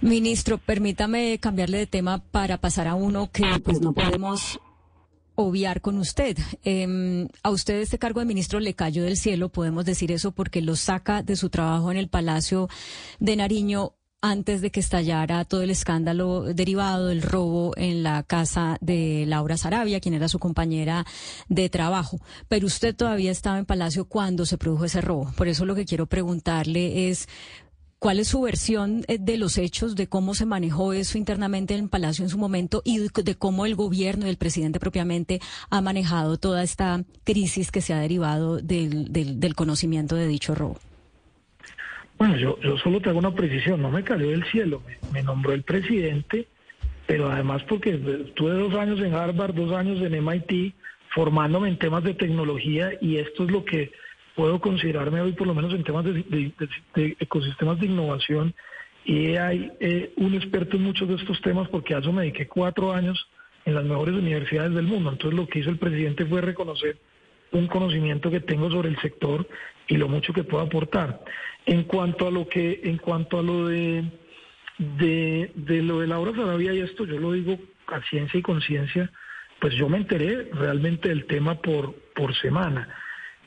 Ministro, 0.00 0.58
permítame 0.58 1.38
cambiarle 1.40 1.78
de 1.78 1.86
tema 1.86 2.22
para 2.30 2.58
pasar 2.58 2.88
a 2.88 2.94
uno 2.94 3.30
que 3.32 3.44
pues 3.64 3.80
no 3.80 3.92
podemos 3.92 4.58
obviar 5.34 5.80
con 5.80 5.98
usted. 5.98 6.36
Eh, 6.64 7.26
a 7.42 7.50
usted 7.50 7.80
este 7.80 7.98
cargo 7.98 8.20
de 8.20 8.26
ministro 8.26 8.60
le 8.60 8.74
cayó 8.74 9.02
del 9.02 9.16
cielo, 9.16 9.48
podemos 9.48 9.84
decir 9.84 10.12
eso, 10.12 10.32
porque 10.32 10.60
lo 10.60 10.76
saca 10.76 11.22
de 11.22 11.36
su 11.36 11.48
trabajo 11.48 11.90
en 11.90 11.96
el 11.96 12.08
Palacio 12.08 12.68
de 13.18 13.36
Nariño 13.36 13.92
antes 14.22 14.60
de 14.60 14.70
que 14.70 14.80
estallara 14.80 15.44
todo 15.44 15.62
el 15.62 15.70
escándalo 15.70 16.44
derivado 16.44 17.08
del 17.08 17.22
robo 17.22 17.72
en 17.76 18.04
la 18.04 18.22
casa 18.22 18.78
de 18.80 19.24
Laura 19.26 19.56
Sarabia, 19.56 20.00
quien 20.00 20.14
era 20.14 20.28
su 20.28 20.38
compañera 20.38 21.04
de 21.48 21.68
trabajo. 21.68 22.20
Pero 22.48 22.66
usted 22.66 22.94
todavía 22.94 23.32
estaba 23.32 23.58
en 23.58 23.66
Palacio 23.66 24.04
cuando 24.04 24.46
se 24.46 24.58
produjo 24.58 24.84
ese 24.84 25.00
robo. 25.00 25.30
Por 25.36 25.48
eso 25.48 25.66
lo 25.66 25.74
que 25.74 25.84
quiero 25.84 26.06
preguntarle 26.06 27.10
es, 27.10 27.28
¿Cuál 27.98 28.18
es 28.18 28.26
su 28.26 28.40
versión 28.40 29.04
eh, 29.06 29.18
de 29.20 29.36
los 29.36 29.58
hechos, 29.58 29.94
de 29.94 30.08
cómo 30.08 30.34
se 30.34 30.44
manejó 30.44 30.92
eso 30.92 31.18
internamente 31.18 31.74
en 31.74 31.84
el 31.84 31.88
Palacio 31.88 32.24
en 32.24 32.30
su 32.30 32.36
momento 32.36 32.82
y 32.84 32.98
de, 32.98 33.34
cómo 33.36 33.64
el 33.64 33.76
gobierno 33.76 34.26
y 34.26 34.28
el 34.28 34.38
presidente 34.38 34.80
propiamente 34.80 35.40
ha 35.70 35.80
manejado 35.80 36.36
toda 36.36 36.64
esta 36.64 37.04
crisis 37.22 37.70
que 37.70 37.80
se 37.80 37.94
ha 37.94 38.00
derivado 38.00 38.56
del, 38.56 39.12
del, 39.12 39.38
del 39.38 39.54
conocimiento 39.54 40.16
de 40.16 40.26
dicho 40.26 40.56
robo? 40.56 40.78
Bueno, 42.22 42.36
yo, 42.36 42.56
yo 42.60 42.78
solo 42.78 43.00
te 43.00 43.08
hago 43.08 43.18
una 43.18 43.34
precisión, 43.34 43.82
no 43.82 43.90
me 43.90 44.04
cayó 44.04 44.30
del 44.30 44.44
cielo, 44.44 44.80
me, 45.12 45.24
nombró 45.24 45.54
el 45.54 45.64
presidente, 45.64 46.46
pero 47.04 47.28
además 47.28 47.64
porque 47.64 48.00
estuve 48.28 48.52
dos 48.52 48.72
años 48.74 49.00
en 49.00 49.12
Harvard, 49.12 49.52
dos 49.56 49.72
años 49.72 50.00
en 50.00 50.24
MIT, 50.24 50.72
formándome 51.16 51.68
en 51.68 51.78
temas 51.78 52.04
de 52.04 52.14
tecnología 52.14 52.92
y 53.00 53.16
esto 53.16 53.42
es 53.42 53.50
lo 53.50 53.64
que 53.64 53.90
puedo 54.36 54.60
considerarme 54.60 55.20
hoy 55.20 55.32
por 55.32 55.48
lo 55.48 55.54
menos 55.56 55.74
en 55.74 55.82
temas 55.82 56.04
de 56.04 56.54
ecosistemas 56.94 57.80
de 57.80 57.86
innovación 57.86 58.54
y 59.04 59.34
hay 59.34 59.72
eh, 59.80 60.12
un 60.16 60.34
experto 60.34 60.76
en 60.76 60.84
muchos 60.84 61.08
de 61.08 61.16
estos 61.16 61.40
temas 61.40 61.68
porque 61.70 61.96
a 61.96 61.98
eso 61.98 62.12
me 62.12 62.22
dediqué 62.22 62.46
cuatro 62.46 62.92
años 62.92 63.26
en 63.64 63.74
las 63.74 63.84
mejores 63.84 64.14
universidades 64.14 64.72
del 64.74 64.86
mundo. 64.86 65.10
Entonces 65.10 65.36
lo 65.36 65.48
que 65.48 65.58
hizo 65.58 65.70
el 65.70 65.78
presidente 65.78 66.24
fue 66.24 66.40
reconocer 66.40 66.98
un 67.50 67.66
conocimiento 67.66 68.30
que 68.30 68.40
tengo 68.40 68.70
sobre 68.70 68.90
el 68.90 69.00
sector 69.00 69.46
y 69.92 69.98
lo 69.98 70.08
mucho 70.08 70.32
que 70.32 70.42
puedo 70.42 70.64
aportar. 70.64 71.20
En 71.66 71.82
cuanto 71.84 72.26
a 72.26 72.30
lo 72.30 72.48
que, 72.48 72.80
en 72.84 72.96
cuanto 72.96 73.38
a 73.38 73.42
lo 73.42 73.68
de, 73.68 74.04
de, 74.78 75.52
de 75.54 75.82
lo 75.82 76.00
de 76.00 76.06
Laura 76.06 76.32
Sarabia 76.34 76.72
y 76.72 76.80
esto, 76.80 77.04
yo 77.04 77.18
lo 77.18 77.32
digo 77.32 77.58
a 77.88 78.00
ciencia 78.08 78.40
y 78.40 78.42
conciencia, 78.42 79.10
pues 79.60 79.74
yo 79.74 79.90
me 79.90 79.98
enteré 79.98 80.48
realmente 80.50 81.10
del 81.10 81.26
tema 81.26 81.60
por, 81.60 81.94
por 82.14 82.34
semana. 82.36 82.88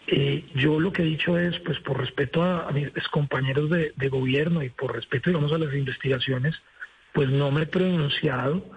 Eh, 0.06 0.46
yo 0.54 0.80
lo 0.80 0.94
que 0.94 1.02
he 1.02 1.06
dicho 1.06 1.36
es, 1.36 1.58
pues 1.62 1.80
por 1.80 2.00
respeto 2.00 2.44
a, 2.44 2.72
mis 2.72 2.92
compañeros 3.10 3.72
de, 3.72 3.94
de 3.96 4.10
gobierno 4.10 4.62
y 4.62 4.70
por 4.70 4.94
respeto, 4.94 5.32
digamos, 5.32 5.52
a 5.52 5.58
las 5.58 5.74
investigaciones, 5.74 6.54
pues 7.12 7.28
no 7.28 7.50
me 7.50 7.64
he 7.64 7.66
pronunciado 7.66 8.70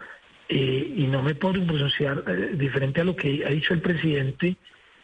eh, 0.48 0.94
y 0.96 1.06
no 1.06 1.22
me 1.22 1.34
puedo 1.34 1.62
pronunciar 1.66 2.24
eh, 2.28 2.52
diferente 2.54 3.02
a 3.02 3.04
lo 3.04 3.14
que 3.14 3.44
ha 3.44 3.50
dicho 3.50 3.74
el 3.74 3.82
presidente 3.82 4.56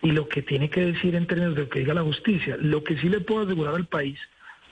y 0.05 0.13
lo 0.13 0.29
que 0.29 0.43
tiene 0.43 0.69
que 0.71 0.85
decir 0.85 1.15
en 1.17 1.27
términos 1.27 1.55
de 1.57 1.63
lo 1.63 1.69
que 1.69 1.81
diga 1.81 1.95
la 1.95 2.03
justicia. 2.03 2.57
Lo 2.61 2.85
que 2.85 2.97
sí 2.99 3.09
le 3.09 3.21
puedo 3.21 3.45
asegurar 3.45 3.75
al 3.75 3.87
país, 3.87 4.19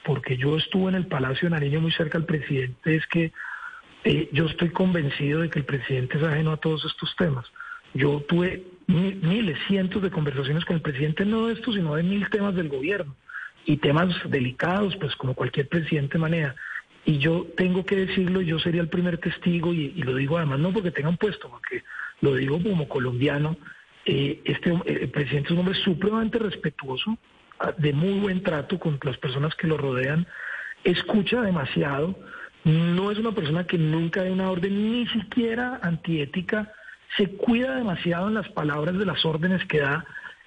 porque 0.04 0.36
yo 0.36 0.56
estuve 0.58 0.90
en 0.90 0.94
el 0.96 1.06
Palacio 1.06 1.46
de 1.48 1.54
Nariño 1.54 1.80
muy 1.80 1.90
cerca 1.90 2.18
al 2.18 2.26
presidente, 2.26 2.96
es 2.96 3.06
que 3.06 3.32
eh, 4.04 4.28
yo 4.32 4.46
estoy 4.46 4.68
convencido 4.70 5.40
de 5.40 5.48
que 5.48 5.58
el 5.60 5.64
presidente 5.64 6.18
es 6.18 6.22
ajeno 6.22 6.52
a 6.52 6.58
todos 6.58 6.84
estos 6.84 7.16
temas. 7.16 7.46
Yo 7.94 8.20
tuve 8.28 8.62
mi- 8.86 9.14
miles, 9.14 9.58
cientos 9.68 10.02
de 10.02 10.10
conversaciones 10.10 10.64
con 10.66 10.76
el 10.76 10.82
presidente, 10.82 11.24
no 11.24 11.46
de 11.46 11.54
esto, 11.54 11.72
sino 11.72 11.94
de 11.94 12.02
mil 12.02 12.28
temas 12.28 12.54
del 12.54 12.68
gobierno 12.68 13.16
y 13.64 13.78
temas 13.78 14.14
delicados, 14.28 14.96
pues 14.96 15.16
como 15.16 15.34
cualquier 15.34 15.68
presidente 15.68 16.18
maneja. 16.18 16.54
Y 17.06 17.18
yo 17.18 17.46
tengo 17.56 17.86
que 17.86 17.96
decirlo, 17.96 18.42
yo 18.42 18.58
sería 18.58 18.82
el 18.82 18.88
primer 18.88 19.16
testigo, 19.18 19.72
y, 19.72 19.94
y 19.96 20.02
lo 20.02 20.14
digo 20.14 20.36
además 20.36 20.58
no 20.58 20.72
porque 20.72 20.90
tenga 20.90 21.08
un 21.08 21.16
puesto, 21.16 21.48
porque 21.48 21.84
lo 22.20 22.34
digo 22.34 22.62
como 22.62 22.86
colombiano, 22.86 23.56
eh, 24.04 24.40
este 24.44 24.70
eh, 24.70 24.98
el 25.02 25.10
presidente 25.10 25.48
es 25.48 25.52
un 25.52 25.58
hombre 25.60 25.74
supremamente 25.74 26.38
respetuoso, 26.38 27.16
ah, 27.60 27.72
de 27.76 27.92
muy 27.92 28.18
buen 28.20 28.42
trato 28.42 28.78
con 28.78 28.98
las 29.02 29.16
personas 29.18 29.54
que 29.54 29.66
lo 29.66 29.76
rodean, 29.76 30.26
escucha 30.84 31.40
demasiado, 31.42 32.18
no 32.64 33.10
es 33.10 33.18
una 33.18 33.32
persona 33.32 33.66
que 33.66 33.78
nunca 33.78 34.22
dé 34.22 34.30
una 34.30 34.50
orden 34.50 34.92
ni 34.92 35.06
siquiera 35.08 35.80
antiética, 35.82 36.72
se 37.16 37.28
cuida 37.36 37.76
demasiado 37.76 38.28
en 38.28 38.34
las 38.34 38.48
palabras 38.50 38.98
de 38.98 39.06
las 39.06 39.24
órdenes 39.24 39.64
que 39.66 39.80
da, 39.80 40.04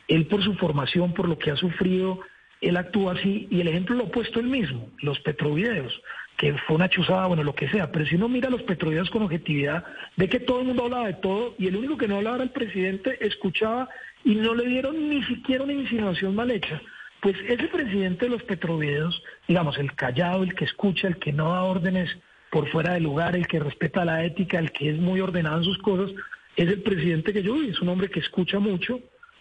él 0.07 0.27
por 0.27 0.43
su 0.43 0.53
formación, 0.55 1.13
por 1.13 1.27
lo 1.27 1.37
que 1.37 1.51
ha 1.51 1.55
sufrido, 1.55 2.19
él 2.61 2.77
actúa 2.77 3.13
así 3.13 3.47
y 3.51 3.61
el 3.61 3.67
ejemplo 3.67 3.95
lo 3.95 4.05
ha 4.05 4.11
puesto 4.11 4.39
él 4.39 4.47
mismo, 4.47 4.89
los 5.01 5.19
petrovideos, 5.19 6.01
que 6.37 6.53
fue 6.67 6.75
una 6.75 6.89
chuzada, 6.89 7.27
bueno, 7.27 7.43
lo 7.43 7.55
que 7.55 7.69
sea, 7.69 7.91
pero 7.91 8.05
si 8.05 8.15
uno 8.15 8.27
mira 8.27 8.49
los 8.49 8.63
petrovideos 8.63 9.09
con 9.09 9.23
objetividad, 9.23 9.85
ve 10.17 10.27
que 10.27 10.39
todo 10.39 10.59
el 10.59 10.67
mundo 10.67 10.83
hablaba 10.83 11.07
de 11.07 11.13
todo 11.13 11.55
y 11.57 11.67
el 11.67 11.77
único 11.77 11.97
que 11.97 12.07
no 12.07 12.17
hablaba 12.17 12.37
era 12.37 12.43
el 12.45 12.51
presidente, 12.51 13.17
escuchaba 13.25 13.89
y 14.23 14.35
no 14.35 14.53
le 14.53 14.65
dieron 14.65 15.09
ni 15.09 15.23
siquiera 15.23 15.63
una 15.63 15.73
insinuación 15.73 16.35
mal 16.35 16.51
hecha. 16.51 16.81
Pues 17.21 17.37
ese 17.47 17.67
presidente 17.67 18.25
de 18.25 18.31
los 18.31 18.43
petrovideos, 18.43 19.21
digamos, 19.47 19.77
el 19.77 19.93
callado, 19.95 20.43
el 20.43 20.53
que 20.53 20.65
escucha, 20.65 21.07
el 21.07 21.17
que 21.17 21.31
no 21.31 21.53
da 21.53 21.63
órdenes 21.63 22.09
por 22.51 22.69
fuera 22.69 22.93
del 22.93 23.03
lugar, 23.03 23.35
el 23.35 23.47
que 23.47 23.59
respeta 23.59 24.05
la 24.05 24.23
ética, 24.25 24.59
el 24.59 24.71
que 24.71 24.89
es 24.89 24.97
muy 24.97 25.21
ordenado 25.21 25.57
en 25.57 25.63
sus 25.63 25.77
cosas, 25.79 26.11
es 26.55 26.67
el 26.67 26.81
presidente 26.81 27.33
que 27.33 27.43
yo 27.43 27.53
vi, 27.53 27.69
es 27.69 27.81
un 27.81 27.89
hombre 27.89 28.09
que 28.09 28.19
escucha 28.19 28.59
mucho, 28.59 28.99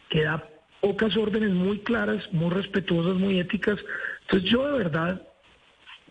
que 0.09 0.23
da 0.23 0.49
pocas 0.81 1.17
órdenes 1.17 1.51
muy 1.51 1.79
claras, 1.81 2.23
muy 2.33 2.51
respetuosas, 2.51 3.15
muy 3.15 3.39
éticas. 3.39 3.79
Entonces 4.23 4.51
yo 4.51 4.67
de 4.67 4.79
verdad, 4.79 5.23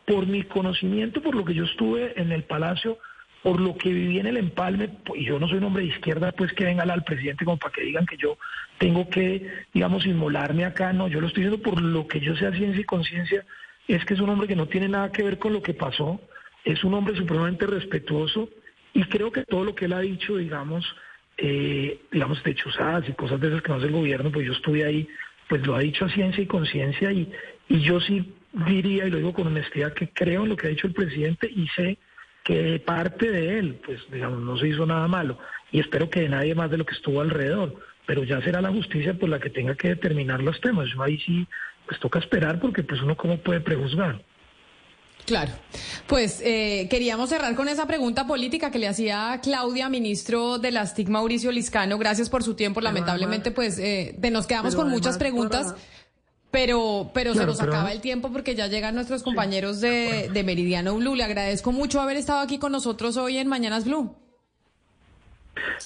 por 0.06 0.28
mi 0.28 0.44
conocimiento, 0.44 1.22
por 1.22 1.36
lo 1.36 1.46
que 1.46 1.54
yo 1.54 1.64
estuve 1.64 2.20
en 2.20 2.32
el 2.32 2.44
Palacio, 2.44 2.98
por 3.42 3.60
lo 3.60 3.76
que 3.76 3.90
viví 3.90 4.20
en 4.20 4.28
el 4.28 4.38
empalme, 4.38 4.90
y 5.16 5.26
yo 5.26 5.38
no 5.38 5.48
soy 5.48 5.58
un 5.58 5.66
hombre 5.66 5.84
de 5.84 5.90
izquierda, 5.90 6.32
pues 6.32 6.54
que 6.54 6.64
venga 6.64 6.84
al 6.84 7.04
presidente 7.04 7.44
como 7.44 7.58
para 7.58 7.74
que 7.74 7.84
digan 7.84 8.06
que 8.06 8.16
yo 8.18 8.38
tengo 8.78 9.10
que, 9.10 9.66
digamos, 9.74 10.06
inmolarme 10.06 10.66
acá, 10.66 10.94
no, 10.94 11.10
yo 11.10 11.20
lo 11.20 11.28
estoy 11.28 11.44
diciendo 11.44 11.64
por 11.64 11.82
lo 11.82 12.08
que 12.08 12.22
yo 12.22 12.36
sé 12.36 12.48
a 12.48 12.54
ciencia 12.54 12.80
y 12.80 12.86
conciencia, 12.86 13.46
es 13.88 14.04
que 14.06 14.14
es 14.14 14.22
un 14.22 14.30
hombre 14.30 14.48
que 14.48 14.56
no 14.56 14.68
tiene 14.68 14.88
nada 14.88 15.12
que 15.12 15.24
ver 15.24 15.40
con 15.40 15.52
lo 15.52 15.62
que 15.62 15.74
pasó, 15.74 16.22
es 16.64 16.84
un 16.86 16.94
hombre 16.94 17.18
supremamente 17.18 17.68
respetuoso, 17.68 18.50
y 18.94 19.04
creo 19.06 19.32
que 19.32 19.44
todo 19.44 19.66
lo 19.66 19.76
que 19.76 19.86
él 19.86 19.94
ha 19.94 20.00
dicho, 20.00 20.38
digamos, 20.38 20.86
eh, 21.38 22.00
digamos, 22.12 22.42
de 22.44 22.56
chuzadas 22.56 23.10
y 23.10 23.14
cosas 23.14 23.42
de 23.42 23.48
esas 23.48 23.62
que 23.62 23.70
no 23.70 23.76
hace 23.76 23.88
el 23.88 23.92
gobierno, 23.92 24.32
pues 24.32 24.46
yo 24.46 24.54
estuve 24.54 24.86
ahí, 24.86 25.08
pues 25.50 25.66
lo 25.68 25.76
ha 25.76 25.80
dicho 25.80 26.06
a 26.06 26.10
ciencia 26.10 26.42
y 26.42 26.48
conciencia 26.48 27.12
y, 27.12 27.30
y 27.68 27.82
yo 27.82 28.00
sí 28.00 28.34
diría, 28.54 29.06
y 29.08 29.10
lo 29.10 29.18
digo 29.18 29.34
con 29.34 29.48
honestidad, 29.48 29.94
que 29.94 30.10
creo 30.10 30.44
en 30.44 30.50
lo 30.50 30.56
que 30.56 30.68
ha 30.68 30.70
dicho 30.70 30.88
el 30.88 30.94
presidente 30.94 31.50
y 31.50 31.68
sé 31.76 31.98
que 32.44 32.62
de 32.62 32.80
parte 32.80 33.32
de 33.32 33.58
él, 33.60 33.80
pues 33.86 34.00
digamos, 34.12 34.40
no 34.42 34.58
se 34.58 34.68
hizo 34.68 34.86
nada 34.86 35.08
malo 35.08 35.38
y 35.72 35.80
espero 35.80 36.10
que 36.10 36.22
de 36.22 36.30
nadie 36.30 36.54
más 36.56 36.70
de 36.70 36.78
lo 36.78 36.86
que 36.86 36.94
estuvo 36.94 37.22
alrededor, 37.22 37.76
pero 38.06 38.24
ya 38.24 38.42
será 38.42 38.62
la 38.62 38.70
justicia 38.72 39.14
pues 39.18 39.30
la 39.30 39.40
que 39.40 39.50
tenga 39.50 39.76
que 39.76 39.90
determinar 39.90 40.42
los 40.42 40.60
temas. 40.62 40.88
Yo 40.94 41.02
ahí 41.02 41.18
sí, 41.20 41.48
pues 41.88 42.00
toca 42.00 42.20
esperar 42.20 42.60
porque 42.60 42.84
pues 42.84 43.02
uno 43.02 43.16
cómo 43.16 43.38
puede 43.38 43.62
prejuzgar. 43.62 44.22
Claro. 45.26 45.54
Pues 46.08 46.42
eh, 46.44 46.88
queríamos 46.90 47.30
cerrar 47.30 47.56
con 47.56 47.70
esa 47.70 47.88
pregunta 47.88 48.28
política 48.28 48.72
que 48.72 48.80
le 48.80 48.90
hacía 48.90 49.40
Claudia, 49.42 49.88
ministro 49.88 50.58
de 50.60 50.72
las 50.72 50.96
TIC, 50.96 51.08
Mauricio 51.08 51.50
Liscano. 51.52 51.98
Gracias 51.98 52.30
por 52.30 52.44
su 52.44 52.56
tiempo. 52.56 52.82
Lamentablemente, 52.82 53.52
pues 53.52 53.80
eh, 53.80 54.18
nos 54.32 54.48
quedamos 54.48 54.74
pero 54.76 54.84
con 54.84 54.92
muchas 54.92 55.18
preguntas. 55.18 55.72
para- 55.74 56.03
Pero, 56.54 57.10
pero 57.16 57.34
se 57.34 57.48
nos 57.48 57.58
pero- 57.58 57.74
acaba 57.74 57.92
el 57.92 58.00
tiempo 58.00 58.32
porque 58.32 58.54
ya 58.54 58.68
llegan 58.68 58.94
nuestros 58.94 59.24
compañeros 59.24 59.82
de, 59.82 60.30
de 60.32 60.44
Meridiano 60.44 60.96
Blue. 60.96 61.16
Le 61.16 61.24
agradezco 61.24 61.72
mucho 61.72 62.00
haber 62.00 62.16
estado 62.16 62.42
aquí 62.42 62.60
con 62.60 62.72
nosotros 62.72 63.18
hoy 63.18 63.40
en 63.40 63.48
Mañanas 63.48 63.86
Blue. 63.86 64.16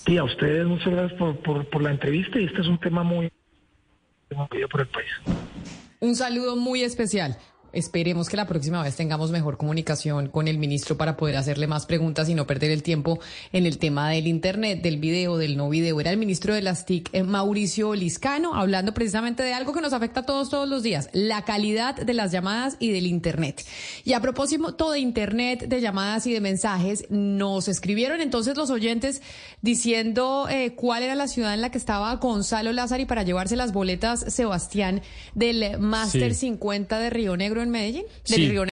Y 0.08 0.18
a 0.18 0.26
ustedes 0.26 0.66
muchas 0.66 0.88
gracias 0.94 1.18
por, 1.18 1.38
por, 1.38 1.70
por 1.70 1.82
la 1.82 1.92
entrevista 1.92 2.38
y 2.38 2.44
este 2.48 2.60
es 2.60 2.68
un 2.68 2.78
tema 2.82 3.02
muy 3.04 3.32
por 4.70 4.82
el 4.82 4.88
país. 4.88 5.08
Un 6.02 6.18
saludo 6.18 6.58
muy 6.58 6.84
especial. 6.84 7.38
Esperemos 7.74 8.30
que 8.30 8.38
la 8.38 8.48
próxima 8.48 8.82
vez 8.82 8.96
tengamos 8.96 9.32
mejor 9.32 9.58
comunicación 9.58 10.30
con 10.30 10.48
el 10.48 10.58
ministro 10.58 10.98
para 10.98 11.18
poder 11.18 11.38
hacerle 11.38 11.68
más 11.68 11.86
preguntas 11.86 12.30
y 12.30 12.36
no 12.36 12.48
perder 12.48 12.72
el 12.72 12.84
tiempo 12.84 13.20
en 13.52 13.66
el 13.66 13.78
tema 13.78 14.10
del 14.10 14.28
Internet, 14.28 14.82
del 14.82 14.98
video, 14.98 15.38
del 15.38 15.58
no 15.58 15.70
video. 15.70 16.00
Era 16.00 16.12
el 16.12 16.18
ministro 16.18 16.54
de 16.54 16.62
las 16.62 16.86
TIC, 16.86 17.10
eh, 17.14 17.24
Mauricio 17.24 17.94
Liscano, 17.94 18.56
hablando 18.56 18.94
precisamente 18.94 19.44
de 19.44 19.54
algo 19.54 19.74
que 19.74 19.82
nos 19.82 19.94
afecta 19.94 20.22
a 20.22 20.26
todos 20.26 20.50
todos 20.50 20.68
los 20.68 20.84
días, 20.84 21.10
la 21.14 21.44
calidad 21.44 21.96
de 21.96 22.14
las 22.14 22.32
llamadas 22.32 22.78
y 22.80 22.92
del 22.92 23.06
Internet. 23.06 23.66
Y 24.04 24.14
a 24.14 24.22
propósito 24.22 24.92
de 24.92 25.00
Internet, 25.00 25.68
de 25.68 25.82
llamadas 25.82 26.26
y 26.28 26.34
de 26.34 26.42
mensajes, 26.42 27.06
nos 27.10 27.68
escribieron 27.68 28.22
entonces 28.22 28.58
los 28.58 28.70
oyentes 28.70 29.22
diciendo 29.62 30.48
eh, 30.50 30.74
cuál 30.76 31.04
era 31.04 31.16
la 31.16 31.28
ciudad 31.28 31.54
en 31.54 31.62
la 31.62 31.72
que 31.72 31.78
estaba 31.78 32.16
Gonzalo 32.16 32.72
Lázaro 32.72 33.02
y 33.04 33.06
para 33.06 33.24
llevarse 33.24 33.56
las 33.56 33.74
boletas 33.74 34.34
Sebastián 34.34 35.02
del 35.36 35.80
Máster 35.80 36.34
Sí. 36.34 36.48
50 36.48 37.00
de 37.00 37.10
Río 37.10 37.38
Negro 37.38 37.57
en 37.62 37.70
Medellín, 37.70 38.04
Sí. 38.24 38.42
del 38.42 38.50
Río 38.52 38.66